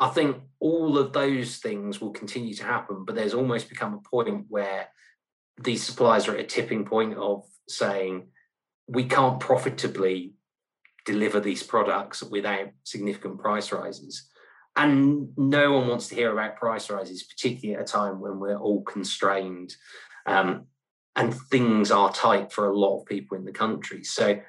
I 0.00 0.08
think 0.08 0.38
all 0.58 0.98
of 0.98 1.12
those 1.12 1.58
things 1.58 2.00
will 2.00 2.10
continue 2.10 2.54
to 2.54 2.64
happen, 2.64 3.04
but 3.04 3.14
there's 3.14 3.34
almost 3.34 3.68
become 3.68 3.94
a 3.94 4.08
point 4.08 4.46
where 4.48 4.88
these 5.62 5.84
suppliers 5.84 6.26
are 6.26 6.34
at 6.34 6.40
a 6.40 6.44
tipping 6.44 6.84
point 6.84 7.14
of 7.16 7.44
saying 7.68 8.28
we 8.88 9.04
can't 9.04 9.38
profitably 9.38 10.32
deliver 11.06 11.38
these 11.38 11.62
products 11.62 12.22
without 12.22 12.70
significant 12.82 13.38
price 13.38 13.70
rises. 13.70 14.28
And 14.76 15.28
no 15.36 15.72
one 15.72 15.88
wants 15.88 16.08
to 16.08 16.16
hear 16.16 16.32
about 16.32 16.56
price 16.56 16.90
rises, 16.90 17.22
particularly 17.22 17.76
at 17.80 17.88
a 17.88 17.92
time 17.92 18.20
when 18.20 18.40
we're 18.40 18.58
all 18.58 18.82
constrained 18.82 19.76
um, 20.26 20.66
and 21.16 21.34
things 21.34 21.90
are 21.90 22.12
tight 22.12 22.52
for 22.52 22.66
a 22.66 22.76
lot 22.76 22.98
of 22.98 23.06
people 23.06 23.36
in 23.36 23.44
the 23.44 23.52
country. 23.52 24.02
So 24.02 24.40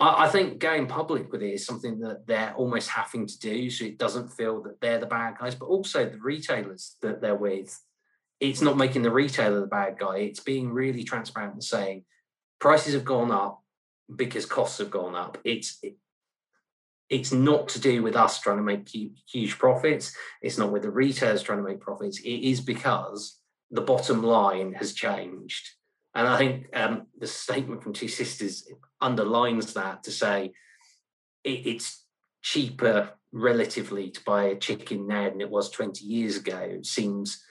I, 0.00 0.24
I, 0.24 0.28
think 0.28 0.58
going 0.58 0.86
public 0.86 1.32
with 1.32 1.42
it 1.42 1.52
is 1.52 1.64
something 1.64 2.00
that 2.00 2.26
they're 2.26 2.54
almost 2.54 2.90
having 2.90 3.26
to 3.26 3.38
do 3.38 3.70
so 3.70 3.84
it 3.84 3.98
doesn't 3.98 4.32
feel 4.32 4.62
that 4.64 4.80
they're 4.80 4.98
the 4.98 5.06
bad 5.06 5.38
guys, 5.38 5.54
but 5.54 5.66
also 5.66 6.08
the 6.08 6.18
retailers 6.20 6.96
that 7.02 7.20
they're 7.20 7.34
with. 7.34 7.80
It's 8.40 8.60
not 8.60 8.76
making 8.76 9.02
the 9.02 9.12
retailer 9.12 9.60
the 9.60 9.66
bad 9.66 9.98
guy, 9.98 10.18
it's 10.18 10.40
being 10.40 10.72
really 10.72 11.04
transparent 11.04 11.54
and 11.54 11.64
saying 11.64 12.04
prices 12.58 12.94
have 12.94 13.04
gone 13.04 13.30
up 13.30 13.62
because 14.14 14.44
costs 14.44 14.78
have 14.78 14.90
gone 14.90 15.14
up. 15.14 15.38
It's 15.44 15.78
it, 15.82 15.96
it's 17.10 17.32
not 17.32 17.68
to 17.68 17.80
do 17.80 18.02
with 18.02 18.16
us 18.16 18.40
trying 18.40 18.56
to 18.56 18.62
make 18.62 18.88
huge 18.88 19.58
profits. 19.58 20.14
It's 20.42 20.58
not 20.58 20.72
with 20.72 20.82
the 20.82 20.90
retailers 20.90 21.42
trying 21.42 21.58
to 21.58 21.68
make 21.68 21.80
profits. 21.80 22.18
It 22.20 22.28
is 22.28 22.60
because 22.60 23.38
the 23.70 23.82
bottom 23.82 24.22
line 24.22 24.72
has 24.74 24.94
changed. 24.94 25.68
And 26.14 26.28
I 26.28 26.38
think 26.38 26.68
um, 26.74 27.06
the 27.18 27.26
statement 27.26 27.82
from 27.82 27.92
Two 27.92 28.08
Sisters 28.08 28.68
underlines 29.00 29.74
that 29.74 30.04
to 30.04 30.10
say 30.10 30.52
it, 31.42 31.66
it's 31.66 32.04
cheaper 32.40 33.10
relatively 33.32 34.10
to 34.10 34.20
buy 34.24 34.44
a 34.44 34.56
chicken 34.56 35.08
now 35.08 35.28
than 35.28 35.40
it 35.40 35.50
was 35.50 35.70
20 35.70 36.04
years 36.04 36.36
ago. 36.36 36.58
It 36.58 36.86
seems 36.86 37.44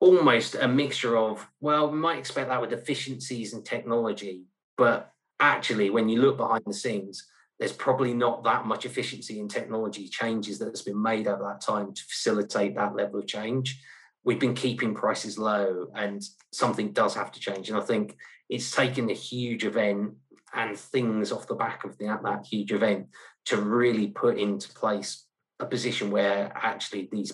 almost 0.00 0.56
a 0.56 0.66
mixture 0.66 1.16
of, 1.16 1.46
well, 1.60 1.88
we 1.88 1.98
might 1.98 2.18
expect 2.18 2.48
that 2.48 2.60
with 2.60 2.72
efficiencies 2.72 3.52
and 3.52 3.64
technology, 3.64 4.42
but 4.76 5.12
actually, 5.38 5.90
when 5.90 6.08
you 6.08 6.20
look 6.20 6.36
behind 6.36 6.64
the 6.66 6.74
scenes, 6.74 7.28
there's 7.62 7.72
probably 7.72 8.12
not 8.12 8.42
that 8.42 8.66
much 8.66 8.84
efficiency 8.84 9.38
in 9.38 9.46
technology 9.46 10.08
changes 10.08 10.58
that 10.58 10.70
has 10.70 10.82
been 10.82 11.00
made 11.00 11.28
over 11.28 11.44
that 11.44 11.60
time 11.60 11.94
to 11.94 12.02
facilitate 12.10 12.74
that 12.74 12.96
level 12.96 13.20
of 13.20 13.26
change. 13.28 13.80
We've 14.24 14.40
been 14.40 14.56
keeping 14.56 14.96
prices 14.96 15.38
low, 15.38 15.86
and 15.94 16.20
something 16.52 16.92
does 16.92 17.14
have 17.14 17.30
to 17.30 17.38
change. 17.38 17.68
And 17.68 17.78
I 17.78 17.82
think 17.82 18.16
it's 18.48 18.72
taken 18.72 19.08
a 19.10 19.14
huge 19.14 19.64
event 19.64 20.14
and 20.52 20.76
things 20.76 21.30
off 21.30 21.46
the 21.46 21.54
back 21.54 21.84
of 21.84 21.96
the, 21.98 22.06
that 22.06 22.44
huge 22.50 22.72
event 22.72 23.06
to 23.44 23.58
really 23.58 24.08
put 24.08 24.38
into 24.38 24.68
place 24.70 25.24
a 25.60 25.64
position 25.64 26.10
where 26.10 26.50
actually 26.56 27.10
these 27.12 27.32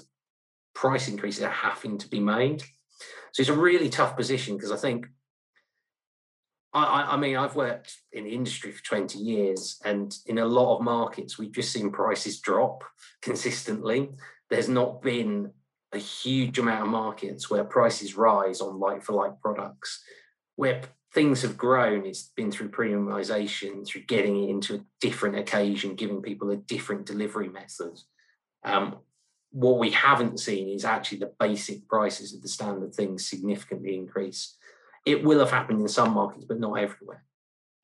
price 0.74 1.08
increases 1.08 1.42
are 1.42 1.48
having 1.48 1.96
to 1.96 2.08
be 2.08 2.20
made. 2.20 2.60
So 3.32 3.40
it's 3.40 3.48
a 3.48 3.54
really 3.54 3.88
tough 3.88 4.14
position 4.14 4.56
because 4.56 4.72
I 4.72 4.76
think 4.76 5.06
I, 6.84 7.14
I, 7.14 7.16
mean, 7.16 7.36
I've 7.36 7.56
worked 7.56 7.96
in 8.12 8.24
the 8.24 8.30
industry 8.30 8.72
for 8.72 8.82
20 8.84 9.18
years, 9.18 9.80
and 9.84 10.16
in 10.26 10.38
a 10.38 10.46
lot 10.46 10.76
of 10.76 10.82
markets, 10.82 11.38
we've 11.38 11.52
just 11.52 11.72
seen 11.72 11.90
prices 11.90 12.40
drop 12.40 12.84
consistently. 13.22 14.10
There's 14.50 14.68
not 14.68 15.02
been 15.02 15.52
a 15.92 15.98
huge 15.98 16.58
amount 16.58 16.82
of 16.82 16.88
markets 16.88 17.48
where 17.48 17.64
prices 17.64 18.16
rise 18.16 18.60
on 18.60 18.78
like 18.78 19.02
for 19.02 19.12
like 19.12 19.40
products. 19.40 20.02
Where 20.56 20.82
things 21.14 21.42
have 21.42 21.56
grown, 21.56 22.04
it's 22.04 22.30
been 22.36 22.50
through 22.50 22.70
premiumization, 22.70 23.86
through 23.86 24.02
getting 24.02 24.44
it 24.44 24.50
into 24.50 24.74
a 24.74 24.84
different 25.00 25.38
occasion, 25.38 25.94
giving 25.94 26.22
people 26.22 26.50
a 26.50 26.56
different 26.56 27.06
delivery 27.06 27.48
method. 27.48 27.98
Um, 28.64 28.96
what 29.50 29.78
we 29.78 29.90
haven't 29.90 30.40
seen 30.40 30.68
is 30.68 30.84
actually 30.84 31.18
the 31.18 31.32
basic 31.38 31.88
prices 31.88 32.34
of 32.34 32.42
the 32.42 32.48
standard 32.48 32.94
things 32.94 33.28
significantly 33.28 33.94
increase. 33.94 34.57
It 35.08 35.24
will 35.24 35.38
have 35.38 35.50
happened 35.50 35.80
in 35.80 35.88
some 35.88 36.12
markets, 36.14 36.44
but 36.44 36.60
not 36.60 36.74
everywhere. 36.74 37.24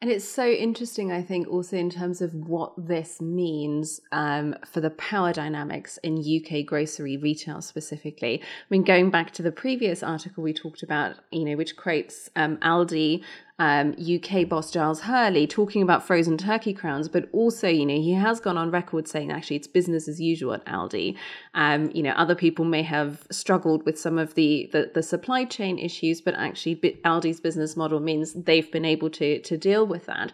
And 0.05 0.12
it's 0.12 0.29
so 0.29 0.47
interesting, 0.47 1.12
I 1.12 1.22
think, 1.22 1.49
also 1.49 1.79
in 1.79 1.89
terms 1.89 2.20
of 2.20 2.35
what 2.35 2.75
this 2.77 3.22
means 3.22 4.03
um, 4.12 4.55
for 4.70 4.83
the 4.83 4.91
power 4.91 5.33
dynamics 5.33 5.99
in 6.03 6.18
UK 6.18 6.66
grocery 6.66 7.16
retail 7.16 7.62
specifically. 7.62 8.43
I 8.43 8.64
mean, 8.68 8.83
going 8.83 9.09
back 9.09 9.31
to 9.31 9.43
the 9.43 9.51
previous 9.51 10.03
article 10.03 10.43
we 10.43 10.53
talked 10.53 10.83
about, 10.83 11.16
you 11.33 11.47
know, 11.47 11.57
which 11.57 11.77
quotes 11.77 12.29
um, 12.37 12.59
Aldi 12.59 13.25
um, 13.59 13.94
UK 14.00 14.48
boss 14.48 14.70
Giles 14.72 15.02
Hurley 15.02 15.46
talking 15.46 15.82
about 15.82 16.05
frozen 16.05 16.36
turkey 16.36 16.72
crowns, 16.72 17.09
but 17.09 17.28
also, 17.32 17.68
you 17.68 17.86
know, 17.86 17.94
he 17.94 18.12
has 18.12 18.40
gone 18.40 18.59
on 18.59 18.70
record 18.70 19.07
saying 19.07 19.30
actually 19.30 19.57
it's 19.57 19.68
business 19.68 20.09
as 20.09 20.20
usual 20.20 20.55
at 20.55 20.64
Aldi. 20.66 21.16
Um, 21.55 21.90
you 21.94 22.02
know, 22.02 22.11
other 22.12 22.34
people 22.34 22.64
may 22.64 22.82
have 22.82 23.24
struggled 23.30 23.86
with 23.86 23.98
some 23.98 24.18
of 24.18 24.34
the, 24.34 24.68
the, 24.72 24.90
the 24.92 25.02
supply 25.02 25.44
chain 25.44 25.78
issues, 25.78 26.20
but 26.20 26.34
actually 26.34 26.76
Aldi's 27.05 27.40
business 27.40 27.76
model 27.76 28.00
means 28.00 28.32
they've 28.32 28.70
been 28.72 28.84
able 28.84 29.11
to 29.11 29.40
to 29.40 29.57
deal 29.57 29.86
with 29.86 30.07
that. 30.07 30.32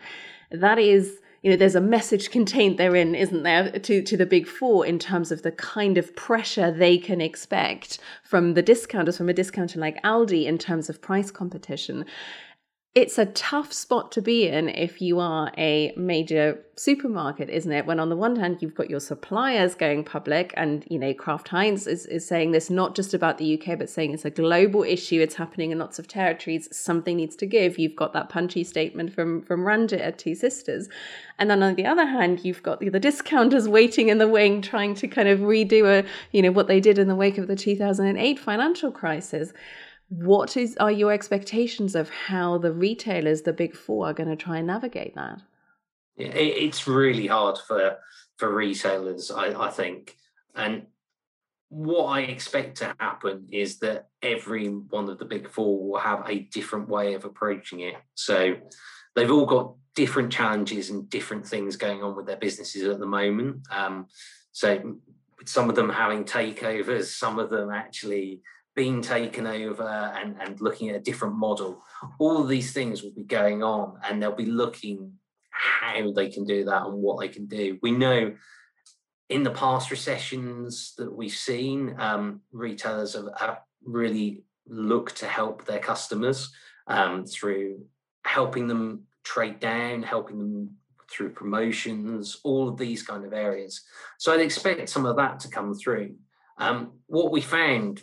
That 0.50 0.78
is 0.78 1.18
you 1.42 1.50
know 1.50 1.56
there's 1.56 1.74
a 1.74 1.80
message 1.80 2.30
contained 2.30 2.78
therein 2.78 3.14
isn't 3.14 3.42
there 3.42 3.70
to 3.70 4.02
to 4.02 4.16
the 4.16 4.26
big 4.26 4.46
four 4.46 4.84
in 4.84 4.98
terms 4.98 5.32
of 5.32 5.42
the 5.42 5.52
kind 5.52 5.96
of 5.96 6.14
pressure 6.14 6.70
they 6.70 6.98
can 6.98 7.20
expect 7.20 7.98
from 8.22 8.54
the 8.54 8.62
discounters 8.62 9.16
from 9.16 9.28
a 9.28 9.32
discounter 9.32 9.78
like 9.78 10.02
aldi 10.02 10.44
in 10.44 10.58
terms 10.58 10.90
of 10.90 11.00
price 11.00 11.30
competition 11.30 12.04
it's 12.92 13.18
a 13.18 13.26
tough 13.26 13.72
spot 13.72 14.10
to 14.10 14.20
be 14.20 14.48
in 14.48 14.68
if 14.68 15.00
you 15.00 15.20
are 15.20 15.52
a 15.56 15.92
major 15.96 16.58
supermarket, 16.74 17.48
isn't 17.48 17.70
it? 17.70 17.86
When 17.86 18.00
on 18.00 18.08
the 18.08 18.16
one 18.16 18.34
hand 18.34 18.58
you've 18.60 18.74
got 18.74 18.90
your 18.90 18.98
suppliers 18.98 19.76
going 19.76 20.02
public, 20.02 20.52
and 20.56 20.84
you 20.90 20.98
know 20.98 21.14
Kraft 21.14 21.46
Heinz 21.48 21.86
is, 21.86 22.04
is 22.06 22.26
saying 22.26 22.50
this 22.50 22.68
not 22.68 22.96
just 22.96 23.14
about 23.14 23.38
the 23.38 23.54
UK, 23.54 23.78
but 23.78 23.88
saying 23.88 24.12
it's 24.12 24.24
a 24.24 24.30
global 24.30 24.82
issue. 24.82 25.20
It's 25.20 25.36
happening 25.36 25.70
in 25.70 25.78
lots 25.78 26.00
of 26.00 26.08
territories. 26.08 26.68
Something 26.76 27.18
needs 27.18 27.36
to 27.36 27.46
give. 27.46 27.78
You've 27.78 27.94
got 27.94 28.12
that 28.14 28.28
punchy 28.28 28.64
statement 28.64 29.14
from 29.14 29.42
from 29.42 29.64
Ranjit 29.64 30.00
at 30.00 30.18
Two 30.18 30.34
Sisters, 30.34 30.88
and 31.38 31.48
then 31.48 31.62
on 31.62 31.76
the 31.76 31.86
other 31.86 32.06
hand, 32.06 32.44
you've 32.44 32.64
got 32.64 32.80
the, 32.80 32.88
the 32.88 32.98
discounters 32.98 33.68
waiting 33.68 34.08
in 34.08 34.18
the 34.18 34.26
wing, 34.26 34.62
trying 34.62 34.96
to 34.96 35.06
kind 35.06 35.28
of 35.28 35.38
redo 35.40 35.86
a 35.86 36.04
you 36.32 36.42
know 36.42 36.50
what 36.50 36.66
they 36.66 36.80
did 36.80 36.98
in 36.98 37.06
the 37.06 37.14
wake 37.14 37.38
of 37.38 37.46
the 37.46 37.54
2008 37.54 38.36
financial 38.36 38.90
crisis 38.90 39.52
what 40.10 40.56
is 40.56 40.76
are 40.78 40.90
your 40.90 41.12
expectations 41.12 41.94
of 41.94 42.10
how 42.10 42.58
the 42.58 42.72
retailers 42.72 43.42
the 43.42 43.52
big 43.52 43.76
four 43.76 44.06
are 44.06 44.12
going 44.12 44.28
to 44.28 44.36
try 44.36 44.58
and 44.58 44.66
navigate 44.66 45.14
that? 45.14 45.40
It's 46.16 46.86
really 46.86 47.28
hard 47.28 47.58
for 47.58 47.96
for 48.36 48.52
retailers 48.52 49.30
I, 49.30 49.68
I 49.68 49.70
think. 49.70 50.16
And 50.54 50.86
what 51.68 52.06
i 52.06 52.22
expect 52.22 52.78
to 52.78 52.92
happen 52.98 53.46
is 53.52 53.78
that 53.78 54.08
every 54.22 54.66
one 54.66 55.08
of 55.08 55.20
the 55.20 55.24
big 55.24 55.48
four 55.48 55.88
will 55.88 56.00
have 56.00 56.28
a 56.28 56.40
different 56.40 56.88
way 56.88 57.14
of 57.14 57.24
approaching 57.24 57.80
it. 57.80 57.94
So 58.16 58.56
they've 59.14 59.30
all 59.30 59.46
got 59.46 59.74
different 59.94 60.32
challenges 60.32 60.90
and 60.90 61.08
different 61.08 61.46
things 61.46 61.76
going 61.76 62.02
on 62.02 62.16
with 62.16 62.26
their 62.26 62.36
businesses 62.36 62.82
at 62.88 62.98
the 62.98 63.06
moment. 63.06 63.68
Um, 63.70 64.08
so 64.50 64.96
some 65.44 65.70
of 65.70 65.76
them 65.76 65.88
having 65.88 66.24
takeovers 66.24 67.04
some 67.04 67.38
of 67.38 67.50
them 67.50 67.70
actually 67.70 68.42
being 68.80 69.02
taken 69.02 69.46
over 69.46 69.86
and, 70.16 70.36
and 70.40 70.58
looking 70.62 70.88
at 70.88 70.96
a 70.96 71.00
different 71.00 71.34
model. 71.34 71.84
All 72.18 72.44
these 72.44 72.72
things 72.72 73.02
will 73.02 73.10
be 73.10 73.24
going 73.24 73.62
on 73.62 73.98
and 74.02 74.22
they'll 74.22 74.34
be 74.34 74.46
looking 74.46 75.12
how 75.50 76.10
they 76.12 76.30
can 76.30 76.46
do 76.46 76.64
that 76.64 76.86
and 76.86 76.94
what 76.94 77.20
they 77.20 77.28
can 77.28 77.44
do. 77.44 77.78
We 77.82 77.90
know 77.90 78.34
in 79.28 79.42
the 79.42 79.50
past 79.50 79.90
recessions 79.90 80.94
that 80.96 81.14
we've 81.14 81.30
seen, 81.30 81.94
um, 81.98 82.40
retailers 82.52 83.12
have, 83.12 83.28
have, 83.38 83.58
really 83.84 84.44
looked 84.66 85.16
to 85.16 85.26
help 85.26 85.66
their 85.66 85.78
customers 85.78 86.50
um, 86.86 87.26
through 87.26 87.84
helping 88.24 88.66
them 88.66 89.02
trade 89.24 89.60
down, 89.60 90.02
helping 90.02 90.38
them 90.38 90.76
through 91.10 91.30
promotions, 91.30 92.40
all 92.44 92.66
of 92.66 92.78
these 92.78 93.02
kind 93.02 93.26
of 93.26 93.34
areas. 93.34 93.82
So 94.16 94.32
I'd 94.32 94.40
expect 94.40 94.88
some 94.88 95.04
of 95.04 95.16
that 95.16 95.40
to 95.40 95.48
come 95.48 95.74
through. 95.74 96.14
Um, 96.56 96.92
what 97.06 97.30
we 97.30 97.42
found 97.42 98.02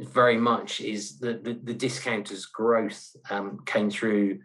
very 0.00 0.36
much 0.36 0.80
is 0.80 1.18
that 1.20 1.44
the, 1.44 1.54
the 1.62 1.74
discounters' 1.74 2.46
growth 2.46 3.14
um, 3.30 3.58
came 3.66 3.90
through 3.90 4.40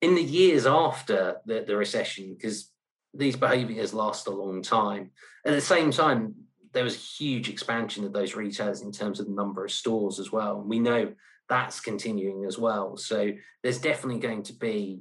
in 0.00 0.14
the 0.14 0.22
years 0.22 0.66
after 0.66 1.36
the, 1.46 1.64
the 1.66 1.76
recession 1.76 2.34
because 2.34 2.70
these 3.14 3.36
behaviours 3.36 3.94
last 3.94 4.26
a 4.26 4.30
long 4.30 4.62
time. 4.62 5.10
At 5.44 5.54
the 5.54 5.60
same 5.60 5.90
time, 5.90 6.34
there 6.72 6.84
was 6.84 6.94
a 6.94 6.98
huge 6.98 7.48
expansion 7.48 8.04
of 8.04 8.12
those 8.12 8.34
retailers 8.34 8.82
in 8.82 8.92
terms 8.92 9.18
of 9.18 9.26
the 9.26 9.32
number 9.32 9.64
of 9.64 9.72
stores 9.72 10.18
as 10.18 10.30
well. 10.30 10.60
And 10.60 10.68
we 10.68 10.78
know 10.78 11.12
that's 11.48 11.80
continuing 11.80 12.44
as 12.44 12.58
well. 12.58 12.96
So 12.96 13.32
there's 13.62 13.80
definitely 13.80 14.20
going 14.20 14.42
to 14.44 14.52
be 14.52 15.00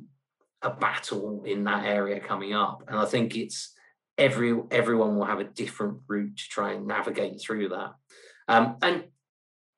a 0.62 0.70
battle 0.70 1.44
in 1.46 1.66
that 1.66 1.86
area 1.86 2.20
coming 2.20 2.54
up. 2.54 2.84
And 2.88 2.98
I 2.98 3.06
think 3.06 3.36
it's 3.36 3.74
every 4.18 4.60
everyone 4.72 5.18
will 5.18 5.26
have 5.26 5.40
a 5.40 5.44
different 5.44 6.00
route 6.08 6.38
to 6.38 6.44
try 6.50 6.74
and 6.74 6.88
navigate 6.88 7.40
through 7.42 7.70
that. 7.70 7.94
Um, 8.48 8.78
and 8.82 9.04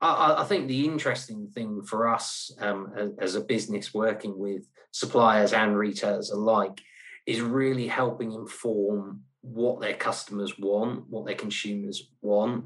I, 0.02 0.36
I, 0.40 0.44
think 0.46 0.68
the 0.68 0.86
interesting 0.86 1.48
thing 1.48 1.82
for 1.84 2.08
us 2.08 2.52
um, 2.60 2.94
as, 3.20 3.36
a 3.36 3.42
business 3.42 3.94
working 3.94 4.38
with 4.38 4.64
suppliers 4.92 5.54
and 5.54 5.78
retailers 5.78 6.30
alike 6.30 6.80
is 7.26 7.42
really 7.42 7.88
helping 7.88 8.32
inform 8.32 9.22
what 9.42 9.82
their 9.82 9.94
customers 9.94 10.58
want, 10.58 11.06
what 11.10 11.26
their 11.26 11.36
consumers 11.36 12.12
want, 12.22 12.66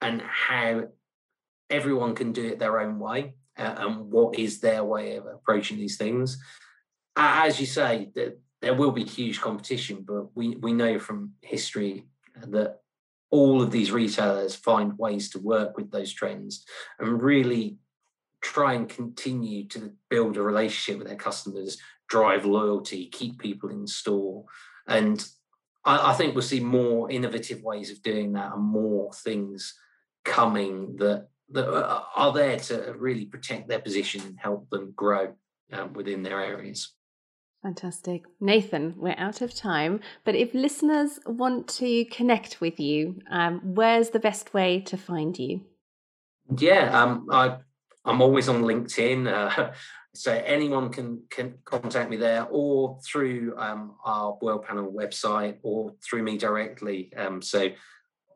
and 0.00 0.22
how 0.22 0.88
everyone 1.70 2.14
can 2.14 2.32
do 2.32 2.48
it 2.48 2.58
their 2.58 2.80
own 2.80 2.98
way 2.98 3.34
uh, 3.56 3.74
and 3.78 4.10
what 4.10 4.38
is 4.38 4.60
their 4.60 4.84
way 4.84 5.16
of 5.16 5.26
approaching 5.26 5.78
these 5.78 5.96
things. 5.96 6.38
As 7.16 7.60
you 7.60 7.66
say, 7.66 8.10
that 8.14 8.38
there 8.60 8.74
will 8.74 8.92
be 8.92 9.04
huge 9.04 9.40
competition, 9.40 10.04
but 10.06 10.36
we, 10.36 10.56
we 10.56 10.72
know 10.72 10.98
from 10.98 11.32
history 11.40 12.06
that 12.46 12.81
all 13.32 13.62
of 13.62 13.70
these 13.70 13.90
retailers 13.90 14.54
find 14.54 14.96
ways 14.98 15.30
to 15.30 15.38
work 15.40 15.76
with 15.76 15.90
those 15.90 16.12
trends 16.12 16.64
and 16.98 17.20
really 17.20 17.78
try 18.42 18.74
and 18.74 18.88
continue 18.88 19.66
to 19.68 19.92
build 20.10 20.36
a 20.36 20.42
relationship 20.42 20.98
with 20.98 21.08
their 21.08 21.16
customers, 21.16 21.78
drive 22.08 22.44
loyalty, 22.44 23.06
keep 23.06 23.38
people 23.38 23.70
in 23.70 23.86
store. 23.86 24.44
And 24.86 25.26
I, 25.84 26.10
I, 26.10 26.14
think 26.14 26.34
we'll 26.34 26.42
see 26.42 26.60
more 26.60 27.10
innovative 27.10 27.62
ways 27.62 27.90
of 27.90 28.02
doing 28.02 28.32
that 28.34 28.52
and 28.52 28.62
more 28.62 29.12
things 29.14 29.74
coming 30.24 30.96
that, 30.96 31.28
that 31.52 31.68
are 32.14 32.32
there 32.32 32.58
to 32.58 32.94
really 32.98 33.24
protect 33.24 33.66
their 33.66 33.80
position 33.80 34.20
and 34.22 34.38
help 34.38 34.68
them 34.68 34.92
grow 34.94 35.32
um, 35.72 35.94
within 35.94 36.22
their 36.22 36.40
areas. 36.40 36.92
Fantastic. 37.62 38.24
Nathan, 38.40 38.94
we're 38.96 39.14
out 39.16 39.40
of 39.40 39.54
time, 39.54 40.00
but 40.24 40.34
if 40.34 40.52
listeners 40.52 41.20
want 41.26 41.68
to 41.68 42.04
connect 42.06 42.60
with 42.60 42.80
you, 42.80 43.20
um, 43.30 43.60
where's 43.62 44.10
the 44.10 44.18
best 44.18 44.52
way 44.52 44.80
to 44.80 44.96
find 44.96 45.38
you? 45.38 45.60
Yeah, 46.58 46.90
um, 47.00 47.28
I, 47.30 47.58
I'm 48.04 48.20
always 48.20 48.48
on 48.48 48.62
LinkedIn. 48.62 49.30
Uh, 49.58 49.72
so 50.14 50.30
anyone 50.44 50.90
can, 50.90 51.22
can 51.30 51.54
contact 51.64 52.10
me 52.10 52.18
there 52.18 52.46
or 52.50 52.98
through 53.02 53.54
um, 53.56 53.94
our 54.04 54.36
Worldpanel 54.42 54.92
website 54.92 55.56
or 55.62 55.94
through 56.04 56.22
me 56.22 56.36
directly. 56.36 57.10
Um, 57.16 57.40
so 57.40 57.70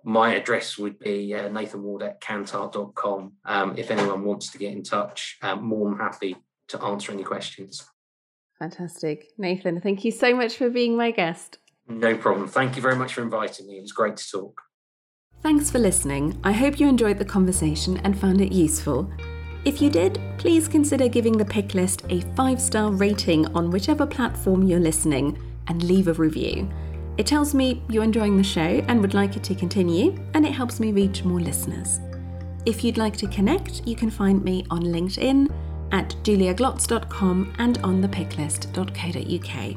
my 0.03 0.37
address 0.37 0.79
would 0.79 0.99
be 0.99 1.35
uh, 1.35 1.51
nathanward 1.51 2.03
at 2.03 2.23
kantar.com. 2.23 3.33
Um, 3.45 3.75
if 3.77 3.91
anyone 3.91 4.25
wants 4.25 4.53
to 4.53 4.59
get 4.59 4.73
in 4.73 4.85
touch, 4.85 5.37
I'm 5.43 5.67
more 5.67 5.91
than 5.91 5.99
happy 5.99 6.37
to 6.69 6.83
answer 6.83 7.13
any 7.13 7.25
questions. 7.25 7.85
Fantastic. 8.59 9.29
Nathan, 9.37 9.81
thank 9.81 10.05
you 10.05 10.11
so 10.11 10.35
much 10.35 10.57
for 10.57 10.71
being 10.71 10.97
my 10.97 11.11
guest. 11.11 11.59
No 11.89 12.17
problem. 12.17 12.49
Thank 12.49 12.77
you 12.77 12.83
very 12.83 12.97
much 12.97 13.15
for 13.15 13.23
inviting 13.23 13.67
me. 13.67 13.79
It 13.79 13.83
was 13.83 13.93
great 13.93 14.17
to 14.17 14.31
talk. 14.31 14.61
Thanks 15.43 15.71
for 15.71 15.79
listening. 15.79 16.39
I 16.43 16.53
hope 16.53 16.81
you 16.81 16.89
enjoyed 16.89 17.19
the 17.19 17.25
conversation 17.25 17.99
and 17.99 18.19
found 18.19 18.41
it 18.41 18.53
useful. 18.53 19.11
If 19.65 19.83
you 19.83 19.91
did, 19.91 20.21
please 20.39 20.69
consider 20.69 21.09
giving 21.09 21.37
the 21.37 21.45
pick 21.45 21.75
list 21.75 22.05
a 22.09 22.21
five 22.35 22.61
star 22.61 22.91
rating 22.91 23.47
on 23.55 23.71
whichever 23.71 24.07
platform 24.07 24.63
you're 24.63 24.81
listening 24.81 25.39
and 25.69 25.83
leave 25.83 26.09
a 26.09 26.15
review. 26.15 26.69
It 27.19 27.27
tells 27.27 27.55
me 27.55 27.83
you're 27.89 28.05
enjoying 28.05 28.37
the 28.37 28.45
show 28.45 28.85
and 28.89 29.01
would 29.01 29.15
like 29.15 29.37
it 29.37 29.45
to 29.45 29.55
continue, 29.55 30.17
and 30.35 30.47
it 30.47 30.53
helps 30.53 30.81
me 30.81 30.93
reach 30.93 31.25
more 31.25 31.41
listeners. 31.41 31.99
If 32.65 32.85
you'd 32.85 32.99
like 32.99 33.17
to 33.19 33.29
connect, 33.29 33.87
you 33.87 33.97
can 33.97 34.11
find 34.11 34.43
me 34.43 34.67
on 34.71 34.83
LinkedIn 34.83 35.51
at 35.93 36.11
juliaglotz.com 36.23 37.55
and 37.59 37.79
on 37.79 38.03
thepicklist.co.uk. 38.03 39.77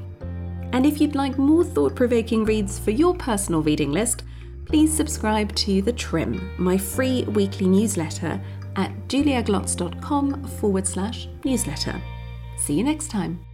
And 0.72 0.86
if 0.86 1.02
you'd 1.02 1.16
like 1.16 1.38
more 1.38 1.64
thought 1.64 1.96
provoking 1.96 2.46
reads 2.46 2.78
for 2.78 2.92
your 2.92 3.16
personal 3.16 3.62
reading 3.62 3.92
list, 3.92 4.24
please 4.66 4.96
subscribe 4.96 5.54
to 5.56 5.82
The 5.82 5.94
Trim, 5.94 6.52
my 6.58 6.78
free 6.78 7.24
weekly 7.24 7.68
newsletter 7.68 8.40
at 8.76 8.92
juliaglotz.com 9.08 10.48
forward 10.48 10.88
slash 10.88 11.28
newsletter. 11.44 12.00
See 12.58 12.76
you 12.76 12.84
next 12.84 13.10
time. 13.10 13.49